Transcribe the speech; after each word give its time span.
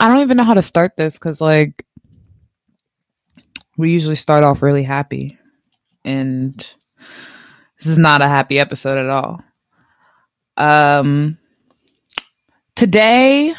I 0.00 0.08
don't 0.08 0.22
even 0.22 0.38
know 0.38 0.44
how 0.44 0.54
to 0.54 0.62
start 0.62 0.96
this 0.96 1.18
because, 1.18 1.42
like, 1.42 1.84
we 3.76 3.92
usually 3.92 4.16
start 4.16 4.44
off 4.44 4.62
really 4.62 4.82
happy. 4.82 5.38
And 6.06 6.56
this 7.78 7.86
is 7.86 7.98
not 7.98 8.22
a 8.22 8.28
happy 8.28 8.58
episode 8.58 8.96
at 8.96 9.10
all. 9.10 9.44
Um, 10.56 11.36
today, 12.76 13.54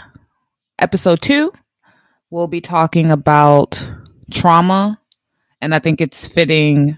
episode 0.80 1.22
two, 1.22 1.54
we'll 2.32 2.48
be 2.48 2.62
talking 2.62 3.12
about 3.12 3.88
trauma. 4.32 5.00
And 5.62 5.76
I 5.76 5.80
think 5.80 6.02
it's 6.02 6.28
fitting 6.28 6.98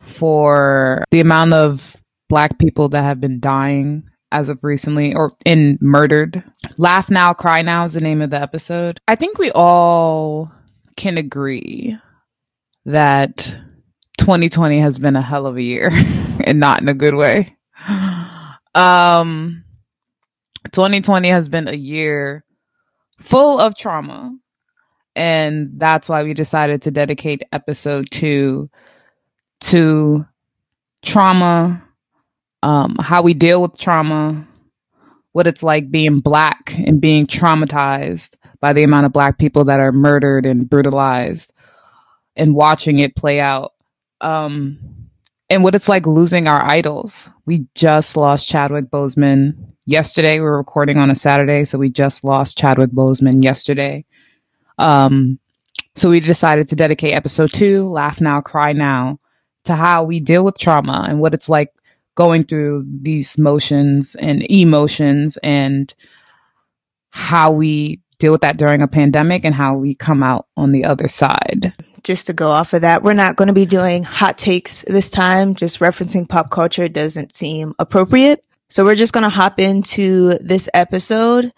for 0.00 1.04
the 1.12 1.20
amount 1.20 1.52
of 1.52 1.94
black 2.28 2.58
people 2.58 2.88
that 2.88 3.02
have 3.02 3.20
been 3.20 3.38
dying 3.38 4.10
as 4.30 4.48
of 4.48 4.58
recently 4.62 5.14
or 5.14 5.36
in 5.44 5.78
murdered. 5.80 6.42
Laugh 6.76 7.10
Now, 7.10 7.32
Cry 7.32 7.62
Now 7.62 7.84
is 7.84 7.94
the 7.94 8.00
name 8.00 8.22
of 8.22 8.30
the 8.30 8.40
episode. 8.40 9.00
I 9.08 9.14
think 9.14 9.38
we 9.38 9.50
all 9.52 10.52
can 10.96 11.18
agree 11.18 11.96
that 12.84 13.56
2020 14.18 14.80
has 14.80 14.98
been 14.98 15.16
a 15.16 15.22
hell 15.22 15.46
of 15.46 15.56
a 15.56 15.62
year 15.62 15.90
and 16.44 16.60
not 16.60 16.82
in 16.82 16.88
a 16.88 16.94
good 16.94 17.14
way. 17.14 17.56
Um 18.74 19.64
2020 20.72 21.28
has 21.28 21.48
been 21.48 21.68
a 21.68 21.74
year 21.74 22.44
full 23.20 23.58
of 23.58 23.76
trauma. 23.76 24.36
And 25.16 25.72
that's 25.76 26.08
why 26.08 26.22
we 26.22 26.34
decided 26.34 26.82
to 26.82 26.90
dedicate 26.90 27.42
episode 27.52 28.08
2 28.10 28.70
to 29.60 30.26
trauma 31.02 31.87
um, 32.62 32.96
how 33.00 33.22
we 33.22 33.34
deal 33.34 33.62
with 33.62 33.78
trauma, 33.78 34.46
what 35.32 35.46
it's 35.46 35.62
like 35.62 35.90
being 35.90 36.18
black 36.18 36.74
and 36.78 37.00
being 37.00 37.26
traumatized 37.26 38.34
by 38.60 38.72
the 38.72 38.82
amount 38.82 39.06
of 39.06 39.12
black 39.12 39.38
people 39.38 39.64
that 39.64 39.80
are 39.80 39.92
murdered 39.92 40.46
and 40.46 40.68
brutalized 40.68 41.52
and 42.36 42.54
watching 42.54 42.98
it 42.98 43.16
play 43.16 43.40
out. 43.40 43.72
Um, 44.20 45.08
and 45.50 45.64
what 45.64 45.74
it's 45.74 45.88
like 45.88 46.06
losing 46.06 46.46
our 46.48 46.62
idols. 46.62 47.30
We 47.46 47.66
just 47.74 48.16
lost 48.16 48.48
Chadwick 48.48 48.90
Boseman 48.90 49.54
yesterday. 49.86 50.34
We 50.34 50.40
were 50.40 50.58
recording 50.58 50.98
on 50.98 51.10
a 51.10 51.16
Saturday, 51.16 51.64
so 51.64 51.78
we 51.78 51.88
just 51.88 52.24
lost 52.24 52.58
Chadwick 52.58 52.90
Boseman 52.90 53.42
yesterday. 53.42 54.04
Um, 54.76 55.38
so 55.94 56.10
we 56.10 56.20
decided 56.20 56.68
to 56.68 56.76
dedicate 56.76 57.14
episode 57.14 57.52
two, 57.52 57.88
Laugh 57.88 58.20
Now, 58.20 58.40
Cry 58.40 58.72
Now, 58.72 59.18
to 59.64 59.74
how 59.74 60.04
we 60.04 60.20
deal 60.20 60.44
with 60.44 60.58
trauma 60.58 61.06
and 61.08 61.20
what 61.20 61.34
it's 61.34 61.48
like 61.48 61.72
going 62.18 62.42
through 62.42 62.84
these 63.00 63.38
motions 63.38 64.16
and 64.16 64.44
emotions 64.50 65.38
and 65.44 65.94
how 67.10 67.52
we 67.52 68.00
deal 68.18 68.32
with 68.32 68.40
that 68.40 68.56
during 68.56 68.82
a 68.82 68.88
pandemic 68.88 69.44
and 69.44 69.54
how 69.54 69.76
we 69.76 69.94
come 69.94 70.24
out 70.24 70.48
on 70.56 70.72
the 70.72 70.84
other 70.84 71.06
side. 71.06 71.72
Just 72.02 72.26
to 72.26 72.32
go 72.32 72.48
off 72.48 72.72
of 72.72 72.80
that, 72.80 73.04
we're 73.04 73.12
not 73.12 73.36
going 73.36 73.46
to 73.46 73.54
be 73.54 73.66
doing 73.66 74.02
hot 74.02 74.36
takes 74.36 74.82
this 74.82 75.10
time. 75.10 75.54
Just 75.54 75.78
referencing 75.78 76.28
pop 76.28 76.50
culture 76.50 76.88
doesn't 76.88 77.36
seem 77.36 77.72
appropriate. 77.78 78.44
So 78.68 78.84
we're 78.84 78.96
just 78.96 79.12
going 79.12 79.22
to 79.22 79.30
hop 79.30 79.60
into 79.60 80.38
this 80.38 80.68
episode 80.74 81.52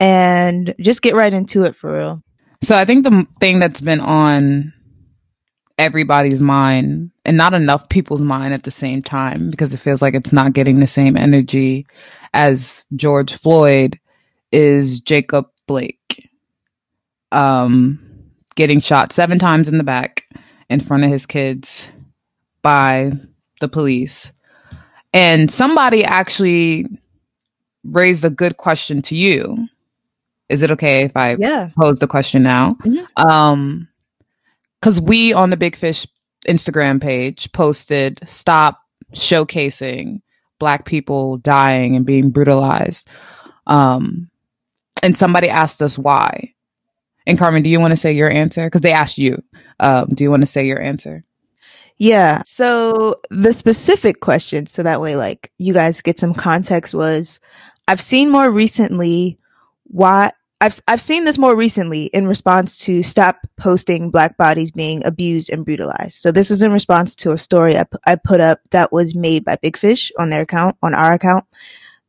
and 0.00 0.74
just 0.80 1.02
get 1.02 1.14
right 1.14 1.32
into 1.32 1.62
it 1.62 1.76
for 1.76 1.96
real. 1.96 2.24
So 2.64 2.76
I 2.76 2.84
think 2.86 3.04
the 3.04 3.24
thing 3.38 3.60
that's 3.60 3.80
been 3.80 4.00
on 4.00 4.72
everybody's 5.82 6.40
mind 6.40 7.10
and 7.24 7.36
not 7.36 7.54
enough 7.54 7.88
people's 7.88 8.22
mind 8.22 8.54
at 8.54 8.62
the 8.62 8.70
same 8.70 9.02
time 9.02 9.50
because 9.50 9.74
it 9.74 9.78
feels 9.78 10.00
like 10.00 10.14
it's 10.14 10.32
not 10.32 10.52
getting 10.52 10.78
the 10.78 10.86
same 10.86 11.16
energy 11.16 11.84
as 12.32 12.86
George 12.94 13.34
Floyd 13.34 13.98
is 14.52 15.00
Jacob 15.00 15.46
Blake 15.66 16.30
um 17.32 17.98
getting 18.54 18.80
shot 18.80 19.10
seven 19.12 19.38
times 19.40 19.68
in 19.68 19.76
the 19.76 19.84
back 19.84 20.28
in 20.70 20.78
front 20.78 21.02
of 21.02 21.10
his 21.10 21.26
kids 21.26 21.88
by 22.60 23.10
the 23.60 23.68
police 23.68 24.30
and 25.12 25.50
somebody 25.50 26.04
actually 26.04 26.86
raised 27.82 28.24
a 28.24 28.30
good 28.30 28.56
question 28.56 29.02
to 29.02 29.16
you 29.16 29.56
is 30.48 30.62
it 30.62 30.70
okay 30.70 31.04
if 31.04 31.16
i 31.16 31.34
yeah. 31.38 31.70
pose 31.80 31.98
the 31.98 32.06
question 32.06 32.42
now 32.42 32.76
mm-hmm. 32.84 33.28
um 33.28 33.88
because 34.82 35.00
we 35.00 35.32
on 35.32 35.50
the 35.50 35.56
Big 35.56 35.76
Fish 35.76 36.08
Instagram 36.48 37.00
page 37.00 37.50
posted 37.52 38.20
stop 38.26 38.80
showcasing 39.14 40.20
black 40.58 40.84
people 40.86 41.36
dying 41.38 41.94
and 41.94 42.04
being 42.04 42.30
brutalized. 42.30 43.08
Um, 43.68 44.28
and 45.00 45.16
somebody 45.16 45.48
asked 45.48 45.82
us 45.82 45.96
why. 45.96 46.52
And 47.28 47.38
Carmen, 47.38 47.62
do 47.62 47.70
you 47.70 47.78
want 47.78 47.92
to 47.92 47.96
say 47.96 48.12
your 48.12 48.28
answer? 48.28 48.66
Because 48.66 48.80
they 48.80 48.92
asked 48.92 49.18
you. 49.18 49.40
Um, 49.78 50.08
do 50.08 50.24
you 50.24 50.30
want 50.30 50.42
to 50.42 50.46
say 50.46 50.66
your 50.66 50.80
answer? 50.82 51.24
Yeah. 51.98 52.42
So 52.44 53.20
the 53.30 53.52
specific 53.52 54.20
question, 54.20 54.66
so 54.66 54.82
that 54.82 55.00
way, 55.00 55.14
like, 55.14 55.52
you 55.58 55.72
guys 55.72 56.00
get 56.00 56.18
some 56.18 56.34
context 56.34 56.92
was 56.92 57.38
I've 57.86 58.00
seen 58.00 58.30
more 58.30 58.50
recently 58.50 59.38
why 59.84 60.32
I've 60.62 60.80
I've 60.86 61.00
seen 61.00 61.24
this 61.24 61.38
more 61.38 61.56
recently 61.56 62.04
in 62.06 62.28
response 62.28 62.78
to 62.78 63.02
stop 63.02 63.40
posting 63.56 64.12
black 64.12 64.36
bodies 64.36 64.70
being 64.70 65.04
abused 65.04 65.50
and 65.50 65.64
brutalized. 65.64 66.22
So 66.22 66.30
this 66.30 66.52
is 66.52 66.62
in 66.62 66.72
response 66.72 67.16
to 67.16 67.32
a 67.32 67.38
story 67.38 67.76
I, 67.76 67.82
p- 67.82 67.98
I 68.06 68.14
put 68.14 68.38
up 68.38 68.60
that 68.70 68.92
was 68.92 69.16
made 69.16 69.44
by 69.44 69.56
Big 69.56 69.76
Fish 69.76 70.12
on 70.20 70.30
their 70.30 70.42
account 70.42 70.76
on 70.80 70.94
our 70.94 71.14
account. 71.14 71.44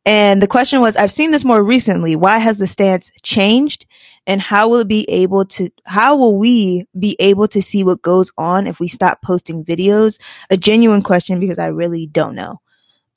And 0.06 0.40
the 0.40 0.48
question 0.48 0.82
was 0.82 0.96
I've 0.96 1.12
seen 1.12 1.32
this 1.32 1.44
more 1.44 1.64
recently. 1.64 2.16
Why 2.16 2.38
has 2.38 2.60
the 2.60 2.68
stance 2.68 3.10
changed? 3.24 3.88
And 4.28 4.40
how 4.40 4.70
will 4.70 4.82
it 4.82 4.88
be 4.88 5.10
able 5.10 5.46
to 5.46 5.72
how 5.86 6.16
will 6.16 6.38
we 6.38 6.86
be 7.00 7.16
able 7.20 7.48
to 7.48 7.60
see 7.62 7.84
what 7.84 8.04
goes 8.04 8.32
on 8.38 8.68
if 8.68 8.80
we 8.80 8.88
stop 8.88 9.24
posting 9.24 9.66
videos? 9.66 10.20
A 10.52 10.58
genuine 10.58 11.02
question 11.02 11.40
because 11.40 11.58
I 11.58 11.68
really 11.68 12.06
don't 12.06 12.36
know. 12.36 12.62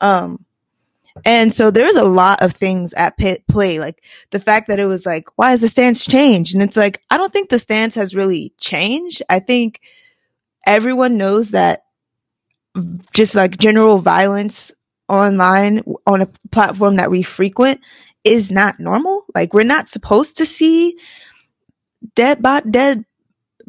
Um 0.00 0.45
and 1.24 1.54
so 1.54 1.70
there 1.70 1.86
was 1.86 1.96
a 1.96 2.04
lot 2.04 2.42
of 2.42 2.52
things 2.52 2.92
at 2.94 3.16
play, 3.16 3.78
like 3.78 4.02
the 4.30 4.40
fact 4.40 4.68
that 4.68 4.78
it 4.78 4.86
was 4.86 5.06
like, 5.06 5.28
why 5.36 5.50
has 5.50 5.60
the 5.60 5.68
stance 5.68 6.04
changed? 6.04 6.54
And 6.54 6.62
it's 6.62 6.76
like, 6.76 7.02
I 7.10 7.16
don't 7.16 7.32
think 7.32 7.48
the 7.48 7.58
stance 7.58 7.94
has 7.94 8.14
really 8.14 8.52
changed. 8.58 9.22
I 9.28 9.40
think 9.40 9.80
everyone 10.66 11.16
knows 11.16 11.52
that 11.52 11.84
just 13.14 13.34
like 13.34 13.56
general 13.56 13.98
violence 13.98 14.72
online 15.08 15.82
on 16.06 16.20
a 16.20 16.28
platform 16.50 16.96
that 16.96 17.10
we 17.10 17.22
frequent 17.22 17.80
is 18.24 18.50
not 18.50 18.78
normal. 18.78 19.24
Like 19.34 19.54
we're 19.54 19.62
not 19.62 19.88
supposed 19.88 20.36
to 20.38 20.46
see 20.46 20.98
dead 22.14 22.42
bot 22.42 22.70
dead 22.70 23.04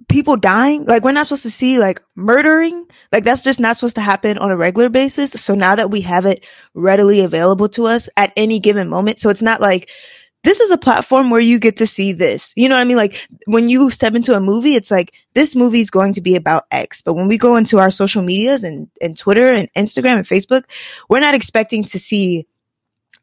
people 0.10 0.38
dying. 0.38 0.86
Like 0.86 1.04
we're 1.04 1.12
not 1.12 1.28
supposed 1.28 1.44
to 1.44 1.52
see 1.52 1.80
like 1.80 2.02
murdering. 2.16 2.86
Like 3.12 3.24
that's 3.24 3.42
just 3.42 3.60
not 3.60 3.76
supposed 3.76 3.96
to 3.96 4.02
happen 4.02 4.38
on 4.38 4.52
a 4.52 4.58
regular 4.58 4.90
basis. 4.90 5.32
So 5.32 5.56
now 5.56 5.76
that 5.76 5.92
we 5.92 6.02
have 6.02 6.26
it 6.26 6.46
readily 6.74 7.22
available 7.22 7.70
to 7.70 7.88
us 7.88 8.10
at 8.18 8.34
any 8.38 8.60
given 8.60 8.90
moment, 8.90 9.20
so 9.20 9.30
it's 9.30 9.42
not 9.42 9.62
like 9.62 9.90
this 10.44 10.60
is 10.60 10.72
a 10.72 10.78
platform 10.78 11.30
where 11.30 11.42
you 11.42 11.60
get 11.60 11.78
to 11.78 11.88
see 11.88 12.14
this. 12.14 12.54
You 12.56 12.70
know 12.70 12.76
what 12.76 12.82
I 12.82 12.86
mean? 12.86 12.98
Like 12.98 13.28
when 13.48 13.70
you 13.70 13.90
step 13.90 14.16
into 14.16 14.36
a 14.36 14.40
movie, 14.40 14.76
it's 14.76 14.92
like 14.92 15.14
this 15.34 15.56
movie 15.56 15.82
is 15.82 15.90
going 15.90 16.14
to 16.14 16.22
be 16.22 16.36
about 16.36 16.68
X. 16.72 17.02
But 17.02 17.16
when 17.16 17.28
we 17.28 17.38
go 17.38 17.58
into 17.58 17.80
our 17.80 17.92
social 17.92 18.22
medias 18.22 18.64
and, 18.64 18.90
and 19.02 19.18
Twitter 19.18 19.52
and 19.52 19.72
Instagram 19.74 20.18
and 20.18 20.26
Facebook, 20.26 20.64
we're 21.10 21.20
not 21.20 21.36
expecting 21.36 21.84
to 21.86 22.00
see 22.00 22.48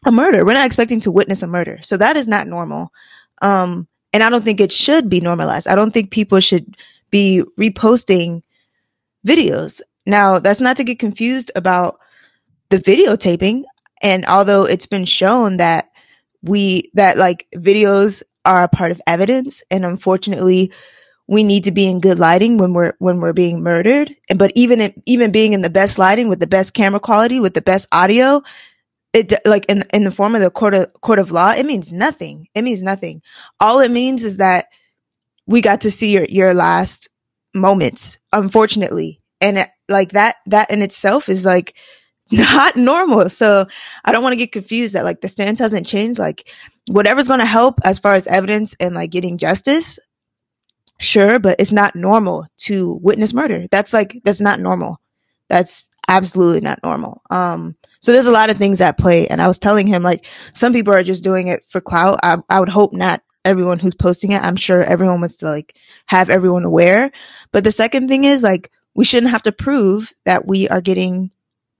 a 0.04 0.12
murder. 0.12 0.44
We're 0.44 0.52
not 0.52 0.66
expecting 0.66 1.00
to 1.00 1.10
witness 1.10 1.42
a 1.42 1.46
murder. 1.46 1.78
So 1.82 1.96
that 1.96 2.16
is 2.16 2.28
not 2.28 2.46
normal. 2.46 2.92
Um, 3.40 3.88
and 4.14 4.22
I 4.22 4.30
don't 4.30 4.44
think 4.44 4.60
it 4.60 4.70
should 4.70 5.10
be 5.10 5.20
normalized. 5.20 5.66
I 5.66 5.74
don't 5.74 5.90
think 5.90 6.12
people 6.12 6.38
should 6.38 6.76
be 7.10 7.42
reposting 7.58 8.42
videos. 9.26 9.80
Now, 10.06 10.38
that's 10.38 10.60
not 10.60 10.76
to 10.76 10.84
get 10.84 11.00
confused 11.00 11.50
about 11.56 11.98
the 12.70 12.78
videotaping. 12.78 13.64
And 14.02 14.24
although 14.26 14.64
it's 14.64 14.86
been 14.86 15.04
shown 15.04 15.56
that 15.56 15.90
we, 16.42 16.92
that 16.94 17.18
like 17.18 17.48
videos 17.56 18.22
are 18.44 18.62
a 18.62 18.68
part 18.68 18.92
of 18.92 19.02
evidence 19.06 19.64
and 19.70 19.84
unfortunately 19.84 20.70
we 21.26 21.42
need 21.42 21.64
to 21.64 21.72
be 21.72 21.86
in 21.86 22.00
good 22.00 22.18
lighting 22.18 22.58
when 22.58 22.74
we're 22.74 22.92
when 22.98 23.18
we're 23.18 23.32
being 23.32 23.62
murdered 23.62 24.14
and 24.28 24.38
but 24.38 24.52
even 24.54 24.92
even 25.06 25.32
being 25.32 25.54
in 25.54 25.62
the 25.62 25.70
best 25.70 25.98
lighting 25.98 26.28
with 26.28 26.40
the 26.40 26.46
best 26.46 26.74
camera 26.74 27.00
quality 27.00 27.40
with 27.40 27.54
the 27.54 27.62
best 27.62 27.88
audio 27.92 28.42
it 29.14 29.32
like 29.46 29.64
in 29.66 29.84
in 29.94 30.04
the 30.04 30.10
form 30.10 30.34
of 30.34 30.42
the 30.42 30.50
court 30.50 30.74
of 30.74 30.92
court 31.00 31.20
of 31.20 31.30
law, 31.30 31.52
it 31.52 31.64
means 31.64 31.92
nothing. 31.92 32.48
It 32.54 32.62
means 32.62 32.82
nothing. 32.82 33.22
All 33.60 33.80
it 33.80 33.90
means 33.90 34.24
is 34.24 34.38
that 34.38 34.66
we 35.46 35.60
got 35.60 35.82
to 35.82 35.90
see 35.90 36.10
your 36.10 36.24
your 36.24 36.52
last 36.52 37.08
moments, 37.54 38.18
unfortunately, 38.32 39.22
and 39.40 39.58
it, 39.58 39.70
like 39.88 40.12
that 40.12 40.36
that 40.46 40.70
in 40.70 40.82
itself 40.82 41.28
is 41.28 41.44
like 41.44 41.74
not 42.32 42.76
normal. 42.76 43.30
So 43.30 43.66
I 44.04 44.10
don't 44.10 44.22
want 44.22 44.32
to 44.32 44.38
get 44.38 44.52
confused 44.52 44.94
that 44.94 45.04
like 45.04 45.20
the 45.20 45.28
stance 45.28 45.60
hasn't 45.60 45.86
changed. 45.86 46.18
Like 46.18 46.50
whatever's 46.88 47.28
going 47.28 47.40
to 47.40 47.46
help 47.46 47.78
as 47.84 48.00
far 48.00 48.14
as 48.14 48.26
evidence 48.26 48.74
and 48.80 48.96
like 48.96 49.10
getting 49.10 49.38
justice, 49.38 50.00
sure, 50.98 51.38
but 51.38 51.60
it's 51.60 51.72
not 51.72 51.94
normal 51.94 52.46
to 52.58 52.94
witness 52.94 53.32
murder. 53.32 53.66
That's 53.70 53.92
like 53.92 54.20
that's 54.24 54.40
not 54.40 54.58
normal. 54.58 55.00
That's 55.48 55.84
absolutely 56.08 56.62
not 56.62 56.80
normal. 56.82 57.22
Um, 57.30 57.76
so 58.04 58.12
there's 58.12 58.28
a 58.28 58.32
lot 58.32 58.50
of 58.50 58.58
things 58.58 58.82
at 58.82 58.98
play. 58.98 59.26
And 59.28 59.42
I 59.42 59.48
was 59.48 59.58
telling 59.58 59.88
him 59.88 60.02
like 60.04 60.26
some 60.54 60.74
people 60.74 60.94
are 60.94 61.02
just 61.02 61.24
doing 61.24 61.48
it 61.48 61.64
for 61.68 61.80
clout. 61.80 62.20
I, 62.22 62.38
I 62.50 62.60
would 62.60 62.68
hope 62.68 62.92
not. 62.92 63.22
everyone 63.44 63.78
who's 63.80 63.94
posting 63.94 64.32
it. 64.32 64.42
I'm 64.42 64.56
sure 64.56 64.82
everyone 64.82 65.20
wants 65.20 65.36
to 65.38 65.46
like 65.48 65.76
have 66.06 66.30
everyone 66.30 66.64
aware. 66.64 67.12
But 67.52 67.64
the 67.64 67.72
second 67.72 68.08
thing 68.08 68.24
is 68.24 68.42
like 68.42 68.70
we 68.94 69.04
shouldn't 69.06 69.32
have 69.32 69.42
to 69.44 69.52
prove 69.52 70.12
that 70.26 70.46
we 70.46 70.68
are 70.68 70.82
getting 70.82 71.30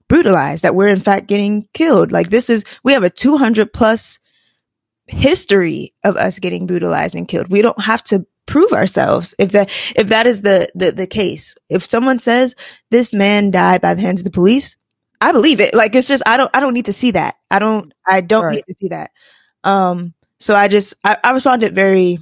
brutalized, 0.09 0.63
that 0.63 0.75
we're 0.75 0.89
in 0.89 1.01
fact 1.01 1.27
getting 1.27 1.67
killed. 1.73 2.11
Like 2.11 2.31
this 2.31 2.49
is 2.49 2.65
we 2.83 2.93
have 2.93 3.03
a 3.03 3.09
200 3.11 3.73
plus 3.73 4.19
history 5.07 5.93
of 6.03 6.17
us 6.17 6.39
getting 6.39 6.67
brutalized 6.67 7.15
and 7.15 7.27
killed. 7.27 7.49
We 7.49 7.61
don't 7.63 7.81
have 7.81 8.03
to 8.05 8.25
prove 8.47 8.73
ourselves 8.73 9.35
if 9.39 9.53
that 9.53 9.69
if 9.95 10.09
that 10.09 10.27
is 10.27 10.41
the, 10.41 10.69
the 10.75 10.91
the 10.91 11.07
case. 11.07 11.55
If 11.69 11.85
someone 11.85 12.19
says 12.19 12.55
this 12.91 13.13
man 13.13 13.51
died 13.51 13.81
by 13.81 13.95
the 13.95 14.01
hands 14.01 14.21
of 14.21 14.25
the 14.25 14.31
police, 14.31 14.77
I 15.21 15.31
believe 15.31 15.59
it. 15.59 15.73
Like 15.73 15.95
it's 15.95 16.07
just 16.07 16.23
I 16.25 16.37
don't 16.37 16.51
I 16.53 16.59
don't 16.59 16.73
need 16.73 16.85
to 16.87 16.93
see 16.93 17.11
that. 17.11 17.35
I 17.49 17.59
don't 17.59 17.93
I 18.05 18.21
don't 18.21 18.45
right. 18.45 18.55
need 18.55 18.73
to 18.73 18.75
see 18.79 18.87
that. 18.89 19.11
Um 19.63 20.13
so 20.39 20.55
I 20.55 20.67
just 20.67 20.93
I, 21.03 21.17
I 21.23 21.31
responded 21.31 21.73
very 21.73 22.19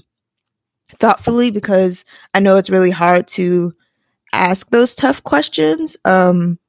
thoughtfully 0.99 1.51
because 1.51 2.05
I 2.33 2.39
know 2.39 2.57
it's 2.57 2.69
really 2.69 2.91
hard 2.91 3.27
to 3.29 3.73
ask 4.31 4.69
those 4.69 4.95
tough 4.95 5.23
questions. 5.23 5.97
Um 6.05 6.59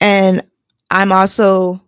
and 0.00 0.42
I'm 0.90 1.12
also 1.12 1.80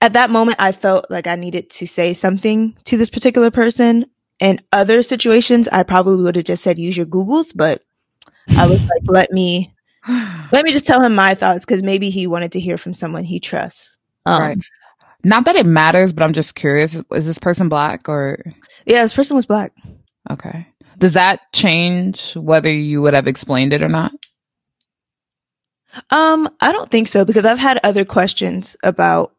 at 0.00 0.14
that 0.14 0.30
moment 0.30 0.56
I 0.60 0.72
felt 0.72 1.06
like 1.10 1.26
I 1.26 1.36
needed 1.36 1.70
to 1.70 1.86
say 1.86 2.12
something 2.12 2.76
to 2.84 2.96
this 2.96 3.10
particular 3.10 3.50
person. 3.50 4.06
In 4.38 4.58
other 4.72 5.02
situations, 5.02 5.68
I 5.68 5.82
probably 5.82 6.22
would 6.22 6.36
have 6.36 6.46
just 6.46 6.62
said 6.62 6.78
use 6.78 6.96
your 6.96 7.04
Googles, 7.04 7.52
but 7.54 7.82
I 8.56 8.66
was 8.66 8.80
like, 8.88 9.02
let 9.04 9.32
me 9.32 9.74
let 10.52 10.64
me 10.64 10.72
just 10.72 10.86
tell 10.86 11.02
him 11.02 11.14
my 11.14 11.34
thoughts 11.34 11.64
because 11.64 11.82
maybe 11.82 12.10
he 12.10 12.26
wanted 12.26 12.52
to 12.52 12.60
hear 12.60 12.78
from 12.78 12.92
someone 12.94 13.24
he 13.24 13.40
trusts. 13.40 13.98
Um, 14.26 14.40
right. 14.40 14.58
Not 15.22 15.44
that 15.44 15.56
it 15.56 15.66
matters, 15.66 16.12
but 16.12 16.22
I'm 16.22 16.32
just 16.32 16.54
curious. 16.54 16.96
Is 17.12 17.26
this 17.26 17.38
person 17.38 17.68
black 17.68 18.08
or? 18.08 18.42
Yeah, 18.86 19.02
this 19.02 19.12
person 19.12 19.36
was 19.36 19.46
black. 19.46 19.72
Okay. 20.30 20.66
Does 20.98 21.14
that 21.14 21.52
change 21.52 22.34
whether 22.34 22.70
you 22.70 23.02
would 23.02 23.14
have 23.14 23.26
explained 23.26 23.72
it 23.72 23.82
or 23.82 23.88
not? 23.88 24.12
Um, 26.10 26.48
I 26.60 26.72
don't 26.72 26.90
think 26.90 27.08
so 27.08 27.24
because 27.24 27.44
I've 27.44 27.58
had 27.58 27.80
other 27.82 28.04
questions 28.04 28.76
about 28.82 29.34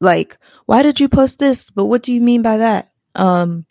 like, 0.00 0.36
why 0.66 0.82
did 0.82 1.00
you 1.00 1.08
post 1.08 1.38
this? 1.38 1.70
But 1.70 1.86
what 1.86 2.02
do 2.02 2.12
you 2.12 2.20
mean 2.20 2.42
by 2.42 2.58
that? 2.58 2.90
Um, 3.14 3.66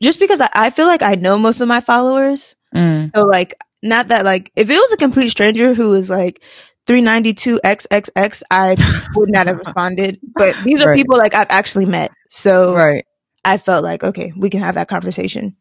just 0.00 0.18
because 0.18 0.40
I, 0.40 0.48
I 0.52 0.70
feel 0.70 0.86
like 0.86 1.02
I 1.02 1.14
know 1.14 1.38
most 1.38 1.60
of 1.60 1.68
my 1.68 1.80
followers. 1.80 2.54
Mm. 2.74 3.10
So 3.14 3.22
like, 3.22 3.54
not 3.82 4.08
that 4.08 4.24
like, 4.24 4.52
if 4.56 4.70
it 4.70 4.76
was 4.76 4.92
a 4.92 4.96
complete 4.96 5.30
stranger 5.30 5.74
who 5.74 5.90
was 5.90 6.10
like, 6.10 6.42
392XXX, 6.88 8.42
I 8.50 9.06
would 9.14 9.30
not 9.30 9.46
have 9.46 9.58
responded. 9.58 10.18
But 10.34 10.56
these 10.64 10.80
are 10.80 10.88
right. 10.88 10.96
people 10.96 11.18
like 11.18 11.34
I've 11.34 11.50
actually 11.50 11.84
met. 11.84 12.10
So 12.30 12.74
right. 12.74 13.04
I 13.44 13.58
felt 13.58 13.84
like, 13.84 14.02
okay, 14.02 14.32
we 14.36 14.50
can 14.50 14.60
have 14.60 14.74
that 14.74 14.88
conversation. 14.88 15.56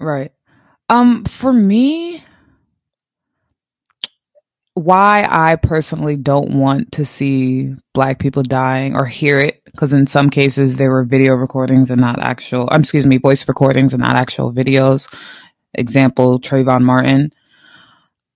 Right. 0.00 0.32
Um, 0.88 1.24
for 1.24 1.52
me, 1.52 2.24
why 4.74 5.26
I 5.28 5.56
personally 5.56 6.16
don't 6.16 6.50
want 6.54 6.92
to 6.92 7.04
see 7.04 7.74
black 7.92 8.18
people 8.18 8.42
dying 8.42 8.94
or 8.94 9.04
hear 9.04 9.38
it, 9.38 9.62
because 9.66 9.92
in 9.92 10.06
some 10.06 10.30
cases 10.30 10.78
there 10.78 10.90
were 10.90 11.04
video 11.04 11.34
recordings 11.34 11.90
and 11.90 12.00
not 12.00 12.18
actual, 12.18 12.68
um, 12.72 12.80
excuse 12.80 13.06
me, 13.06 13.18
voice 13.18 13.46
recordings 13.46 13.92
and 13.92 14.02
not 14.02 14.16
actual 14.16 14.52
videos. 14.52 15.12
Example, 15.74 16.40
Trayvon 16.40 16.82
Martin. 16.82 17.32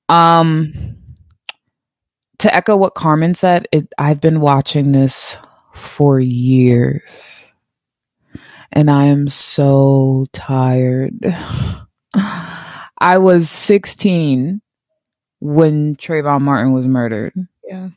Um, 0.09 0.97
to 2.39 2.55
echo 2.55 2.77
what 2.77 2.95
Carmen 2.95 3.35
said, 3.35 3.69
it, 3.73 3.93
I've 3.99 4.21
been 4.21 4.41
watching 4.41 4.93
this 4.93 5.37
for 5.73 6.21
years 6.21 7.45
and 8.75 8.91
I 8.91 9.07
am 9.07 9.29
so 9.29 10.27
tired. 10.33 11.15
I 12.15 13.19
was 13.19 13.49
16 13.49 14.61
when 15.41 15.97
Trayvon 15.97 16.43
Martin 16.43 16.73
was 16.73 16.87
murdered. 16.87 17.33
Yeah. 17.67 17.91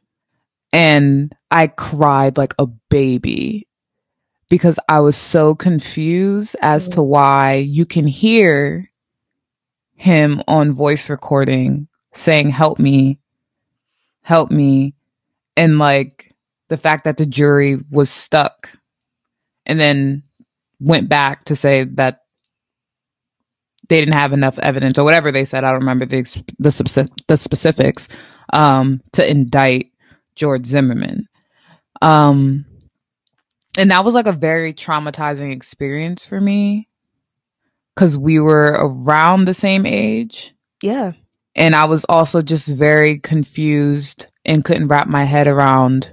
And 0.72 1.36
I 1.50 1.68
cried 1.68 2.38
like 2.38 2.54
a 2.60 2.68
baby 2.68 3.68
because 4.50 4.80
I 4.88 5.00
was 5.00 5.18
so 5.18 5.56
confused 5.56 6.56
as 6.62 6.88
to 6.90 7.02
why 7.02 7.56
you 7.56 7.86
can 7.86 8.06
hear 8.06 8.92
him 9.96 10.44
on 10.48 10.74
voice 10.74 11.10
recording 11.10 11.87
saying, 12.14 12.50
Help 12.50 12.80
me, 12.80 13.20
help 14.22 14.52
me. 14.52 14.96
And 15.56 15.80
like 15.80 16.34
the 16.70 16.78
fact 16.78 17.06
that 17.06 17.18
the 17.18 17.26
jury 17.26 17.78
was 17.90 18.10
stuck 18.10 18.70
and 19.66 19.80
then 19.80 20.24
went 20.80 21.10
back 21.10 21.46
to 21.46 21.56
say 21.56 21.86
that 21.96 22.22
they 23.90 24.00
didn't 24.00 24.16
have 24.16 24.34
enough 24.34 24.60
evidence 24.60 25.00
or 25.00 25.04
whatever 25.04 25.32
they 25.32 25.46
said. 25.46 25.64
I 25.64 25.72
don't 25.72 25.82
remember 25.82 26.06
the 26.06 26.24
the, 26.60 27.10
the 27.28 27.38
specifics 27.38 28.08
um, 28.52 29.02
to 29.14 29.30
indict 29.30 29.92
George 30.36 30.66
Zimmerman. 30.66 31.28
Um, 32.02 32.66
and 33.78 33.92
that 33.92 34.04
was 34.04 34.14
like 34.14 34.28
a 34.28 34.34
very 34.34 34.74
traumatizing 34.74 35.52
experience 35.52 36.26
for 36.26 36.40
me 36.40 36.90
because 37.96 38.18
we 38.18 38.40
were 38.40 38.78
around 38.80 39.46
the 39.46 39.54
same 39.54 39.86
age. 39.86 40.54
Yeah. 40.82 41.14
And 41.58 41.76
I 41.76 41.86
was 41.86 42.06
also 42.08 42.42
just 42.42 42.74
very 42.74 43.18
confused 43.18 44.28
and 44.46 44.64
couldn't 44.64 44.88
wrap 44.88 45.08
my 45.08 45.24
head 45.24 45.48
around 45.48 46.12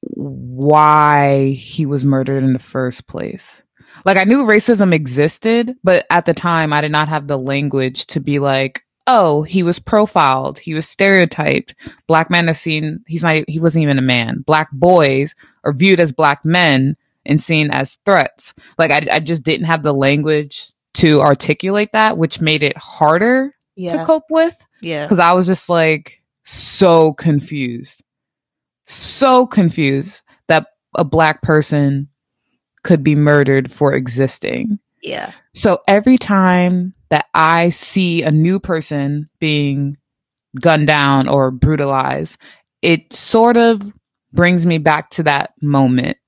why 0.00 1.50
he 1.50 1.86
was 1.86 2.04
murdered 2.04 2.44
in 2.44 2.52
the 2.52 2.58
first 2.58 3.08
place. 3.08 3.62
Like 4.04 4.18
I 4.18 4.24
knew 4.24 4.44
racism 4.44 4.92
existed, 4.92 5.76
but 5.82 6.04
at 6.10 6.26
the 6.26 6.34
time 6.34 6.72
I 6.72 6.80
did 6.80 6.92
not 6.92 7.08
have 7.08 7.26
the 7.26 7.38
language 7.38 8.06
to 8.08 8.20
be 8.20 8.38
like, 8.38 8.84
oh, 9.06 9.42
he 9.42 9.62
was 9.62 9.78
profiled, 9.78 10.58
he 10.58 10.74
was 10.74 10.88
stereotyped. 10.88 11.74
Black 12.06 12.30
men 12.30 12.48
are 12.48 12.54
seen 12.54 13.02
he's 13.06 13.22
not 13.22 13.44
he 13.48 13.60
wasn't 13.60 13.82
even 13.82 13.98
a 13.98 14.02
man. 14.02 14.44
Black 14.46 14.70
boys 14.72 15.34
are 15.64 15.72
viewed 15.72 16.00
as 16.00 16.12
black 16.12 16.44
men 16.44 16.96
and 17.24 17.40
seen 17.40 17.70
as 17.70 17.98
threats. 18.04 18.52
Like 18.78 18.90
I 18.90 19.16
I 19.16 19.20
just 19.20 19.42
didn't 19.42 19.66
have 19.66 19.82
the 19.82 19.94
language 19.94 20.73
to 20.94 21.20
articulate 21.20 21.92
that, 21.92 22.16
which 22.16 22.40
made 22.40 22.62
it 22.62 22.76
harder 22.76 23.54
yeah. 23.76 23.96
to 23.96 24.04
cope 24.04 24.24
with. 24.30 24.56
Yeah. 24.80 25.08
Cuz 25.08 25.18
I 25.18 25.32
was 25.32 25.46
just 25.46 25.68
like 25.68 26.22
so 26.44 27.12
confused. 27.12 28.02
So 28.86 29.46
confused 29.46 30.22
that 30.48 30.66
a 30.94 31.04
black 31.04 31.42
person 31.42 32.08
could 32.82 33.02
be 33.02 33.14
murdered 33.14 33.72
for 33.72 33.92
existing. 33.92 34.78
Yeah. 35.02 35.32
So 35.54 35.80
every 35.88 36.18
time 36.18 36.94
that 37.10 37.26
I 37.34 37.70
see 37.70 38.22
a 38.22 38.30
new 38.30 38.60
person 38.60 39.28
being 39.38 39.96
gunned 40.60 40.86
down 40.86 41.28
or 41.28 41.50
brutalized, 41.50 42.38
it 42.82 43.12
sort 43.12 43.56
of 43.56 43.82
brings 44.32 44.66
me 44.66 44.78
back 44.78 45.10
to 45.10 45.22
that 45.24 45.54
moment 45.60 46.18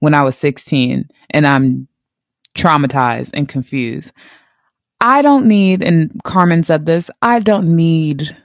when 0.00 0.14
I 0.14 0.22
was 0.22 0.36
16 0.36 1.08
and 1.30 1.46
I'm 1.46 1.88
traumatized 2.56 3.30
and 3.34 3.48
confused. 3.48 4.12
I 5.00 5.22
don't 5.22 5.46
need, 5.46 5.82
and 5.82 6.12
Carmen 6.24 6.62
said 6.62 6.86
this, 6.86 7.10
I 7.20 7.40
don't 7.40 7.76
need 7.76 8.36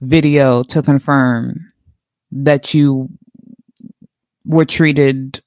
video 0.00 0.62
to 0.64 0.82
confirm 0.82 1.66
that 2.30 2.74
you 2.74 3.08
were 4.44 4.64
treated 4.64 5.42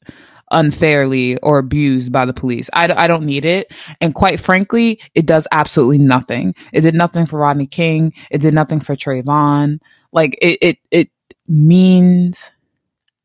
unfairly 0.52 1.38
or 1.38 1.60
abused 1.60 2.12
by 2.12 2.26
the 2.26 2.34
police. 2.34 2.70
I, 2.74 2.92
I 2.92 3.08
don't 3.08 3.26
need 3.26 3.46
it. 3.46 3.72
And 4.02 4.16
quite 4.16 4.40
frankly, 4.40 5.00
it 5.14 5.26
does 5.26 5.48
absolutely 5.52 6.00
nothing. 6.00 6.56
It 6.74 6.82
did 6.82 6.96
nothing 6.96 7.26
for 7.26 7.40
Rodney 7.40 7.68
King. 7.68 8.14
It 8.32 8.42
did 8.42 8.54
nothing 8.54 8.80
for 8.80 8.96
Trayvon. 8.96 9.80
Like 10.12 10.38
it, 10.42 10.58
it, 10.62 10.78
it 10.90 11.10
means 11.48 12.52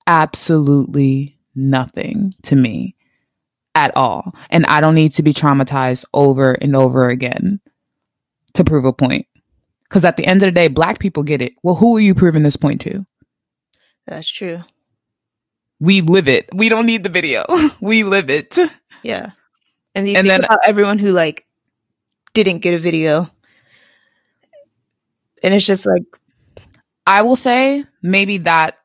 absolutely 0.06 1.38
nothing 1.54 2.34
to 2.42 2.56
me 2.56 2.93
at 3.74 3.96
all. 3.96 4.34
And 4.50 4.66
I 4.66 4.80
don't 4.80 4.94
need 4.94 5.14
to 5.14 5.22
be 5.22 5.32
traumatized 5.32 6.04
over 6.14 6.52
and 6.52 6.76
over 6.76 7.08
again 7.08 7.60
to 8.54 8.64
prove 8.64 8.84
a 8.84 8.92
point. 8.92 9.26
Because 9.84 10.04
at 10.04 10.16
the 10.16 10.26
end 10.26 10.42
of 10.42 10.46
the 10.48 10.52
day, 10.52 10.68
black 10.68 10.98
people 10.98 11.22
get 11.22 11.42
it. 11.42 11.54
Well, 11.62 11.74
who 11.74 11.96
are 11.96 12.00
you 12.00 12.14
proving 12.14 12.42
this 12.42 12.56
point 12.56 12.80
to? 12.82 13.06
That's 14.06 14.28
true 14.28 14.62
we 15.80 16.00
live 16.00 16.28
it. 16.28 16.48
We 16.52 16.68
don't 16.68 16.86
need 16.86 17.02
the 17.02 17.10
video. 17.10 17.44
we 17.80 18.04
live 18.04 18.30
it. 18.30 18.56
Yeah. 19.02 19.30
And, 19.94 20.08
you 20.08 20.16
and 20.16 20.28
then 20.28 20.42
everyone 20.64 20.98
who 20.98 21.12
like 21.12 21.46
didn't 22.32 22.58
get 22.58 22.74
a 22.74 22.78
video. 22.78 23.30
And 25.42 25.52
it's 25.52 25.66
just 25.66 25.86
like 25.86 26.04
I 27.06 27.22
will 27.22 27.36
say 27.36 27.84
maybe 28.02 28.38
that 28.38 28.78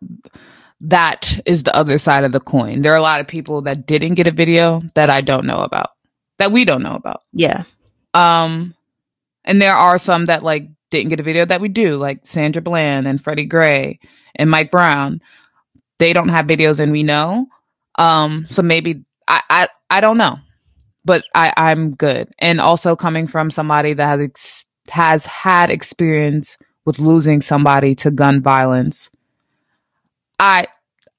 that 0.81 1.39
is 1.45 1.63
the 1.63 1.75
other 1.75 1.98
side 1.98 2.24
of 2.24 2.31
the 2.31 2.39
coin. 2.39 2.81
There 2.81 2.93
are 2.93 2.98
a 2.98 3.01
lot 3.01 3.21
of 3.21 3.27
people 3.27 3.63
that 3.63 3.86
didn't 3.88 4.15
get 4.15 4.27
a 4.27 4.31
video 4.31 4.81
that 4.95 5.09
I 5.09 5.21
don't 5.21 5.45
know 5.45 5.59
about. 5.59 5.91
That 6.38 6.51
we 6.51 6.65
don't 6.65 6.83
know 6.83 6.95
about. 6.95 7.21
Yeah. 7.33 7.63
Um 8.13 8.75
and 9.45 9.62
there 9.62 9.75
are 9.75 9.98
some 9.98 10.25
that 10.27 10.43
like 10.43 10.69
didn't 10.91 11.09
get 11.09 11.19
a 11.19 11.24
video 11.24 11.45
that 11.45 11.62
we 11.62 11.69
do, 11.69 11.98
like 11.98 12.25
Sandra 12.25 12.62
Bland 12.62 13.07
and 13.07 13.21
Freddie 13.21 13.45
Gray 13.45 14.00
and 14.36 14.50
Mike 14.50 14.71
Brown 14.71 15.21
they 16.00 16.13
don't 16.13 16.29
have 16.29 16.48
videos 16.48 16.79
and 16.79 16.91
we 16.93 17.03
know. 17.03 17.48
Um, 17.98 18.45
so 18.48 18.62
maybe 18.62 19.03
I, 19.27 19.41
I 19.50 19.67
I 19.89 20.01
don't 20.01 20.17
know. 20.17 20.38
but 21.05 21.24
I, 21.36 21.53
I'm 21.57 21.95
good. 21.95 22.29
And 22.39 22.62
also 22.62 22.95
coming 22.95 23.27
from 23.27 23.51
somebody 23.51 23.93
that 23.93 24.07
has 24.07 24.21
ex- 24.21 24.65
has 24.89 25.25
had 25.25 25.69
experience 25.69 26.57
with 26.86 27.00
losing 27.00 27.41
somebody 27.41 27.95
to 27.95 28.12
gun 28.12 28.41
violence, 28.41 29.09
I 30.39 30.67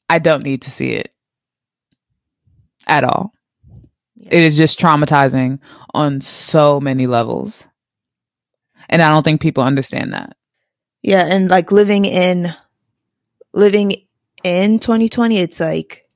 I 0.09 0.19
don't 0.19 0.43
need 0.43 0.63
to 0.63 0.71
see 0.71 0.91
it 0.93 1.13
at 2.87 3.05
all. 3.05 3.33
Yeah. 4.17 4.29
It 4.33 4.43
is 4.43 4.57
just 4.57 4.79
traumatizing 4.79 5.61
on 5.95 6.21
so 6.21 6.81
many 6.81 7.07
levels. 7.07 7.65
And 8.89 9.01
I 9.01 9.09
don't 9.09 9.23
think 9.23 9.41
people 9.41 9.63
understand 9.63 10.13
that. 10.13 10.37
Yeah, 11.03 11.25
and 11.25 11.49
like 11.49 11.71
living 11.73 12.05
in 12.05 12.53
living 13.53 13.93
in 14.43 14.79
2020, 14.79 15.39
it's 15.39 15.61
like 15.61 16.07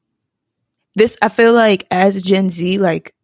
this 0.95 1.17
I 1.23 1.29
feel 1.29 1.53
like 1.53 1.87
as 1.91 2.23
Gen 2.23 2.51
Z, 2.51 2.79
like 2.79 3.15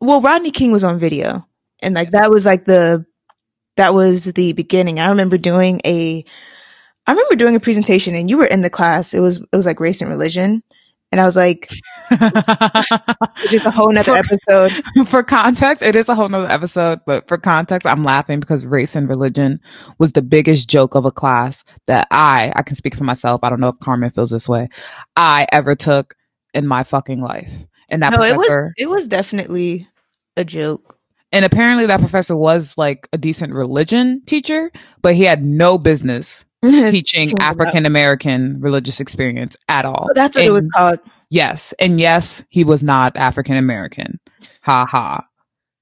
well, 0.00 0.20
Rodney 0.20 0.50
King 0.50 0.72
was 0.72 0.84
on 0.84 0.98
video. 0.98 1.46
And 1.80 1.94
like 1.94 2.10
that 2.10 2.30
was 2.30 2.44
like 2.46 2.64
the 2.64 3.06
that 3.76 3.94
was 3.94 4.24
the 4.24 4.52
beginning. 4.52 4.98
I 4.98 5.08
remember 5.08 5.38
doing 5.38 5.80
a 5.84 6.24
I 7.06 7.12
remember 7.12 7.36
doing 7.36 7.54
a 7.54 7.60
presentation 7.60 8.14
and 8.14 8.28
you 8.28 8.36
were 8.38 8.46
in 8.46 8.62
the 8.62 8.70
class. 8.70 9.14
It 9.14 9.20
was 9.20 9.40
it 9.40 9.56
was 9.56 9.66
like 9.66 9.80
race 9.80 10.00
and 10.00 10.10
religion. 10.10 10.62
And 11.12 11.20
I 11.20 11.24
was 11.24 11.36
like, 11.36 11.68
just 13.48 13.64
a 13.64 13.70
whole 13.70 13.92
nother 13.92 14.16
episode. 14.16 14.72
for 15.06 15.22
context, 15.22 15.82
it 15.82 15.94
is 15.94 16.08
a 16.08 16.16
whole 16.16 16.28
nother 16.28 16.50
episode, 16.50 16.98
but 17.06 17.28
for 17.28 17.38
context, 17.38 17.86
I'm 17.86 18.02
laughing 18.02 18.40
because 18.40 18.66
race 18.66 18.96
and 18.96 19.08
religion 19.08 19.60
was 19.98 20.12
the 20.12 20.22
biggest 20.22 20.68
joke 20.68 20.96
of 20.96 21.04
a 21.04 21.12
class 21.12 21.62
that 21.86 22.08
I, 22.10 22.52
I 22.56 22.62
can 22.62 22.74
speak 22.74 22.96
for 22.96 23.04
myself. 23.04 23.44
I 23.44 23.50
don't 23.50 23.60
know 23.60 23.68
if 23.68 23.78
Carmen 23.78 24.10
feels 24.10 24.30
this 24.30 24.48
way. 24.48 24.68
I 25.16 25.46
ever 25.52 25.76
took 25.76 26.16
in 26.54 26.66
my 26.66 26.82
fucking 26.82 27.20
life. 27.20 27.52
And 27.88 28.02
that 28.02 28.10
No, 28.10 28.22
it 28.22 28.36
was 28.36 28.46
professor, 28.48 28.74
it 28.76 28.90
was 28.90 29.06
definitely 29.06 29.88
a 30.36 30.44
joke. 30.44 30.98
and 31.30 31.44
apparently 31.44 31.86
that 31.86 32.00
professor 32.00 32.36
was 32.36 32.76
like 32.76 33.08
a 33.12 33.18
decent 33.18 33.54
religion 33.54 34.22
teacher, 34.26 34.72
but 35.02 35.14
he 35.14 35.22
had 35.22 35.44
no 35.44 35.78
business 35.78 36.44
teaching 36.90 37.32
African 37.40 37.86
American 37.86 38.60
religious 38.60 39.00
experience 39.00 39.56
at 39.68 39.84
all. 39.84 40.08
Oh, 40.10 40.14
that's 40.14 40.36
what 40.36 40.44
it 40.46 40.50
was 40.50 40.62
And 40.62 40.72
called. 40.72 41.00
Yes. 41.30 41.74
And 41.78 41.98
yes, 41.98 42.44
he 42.50 42.64
was 42.64 42.82
not 42.82 43.16
African 43.16 43.56
American. 43.56 44.20
Ha 44.62 44.86
ha. 44.86 45.26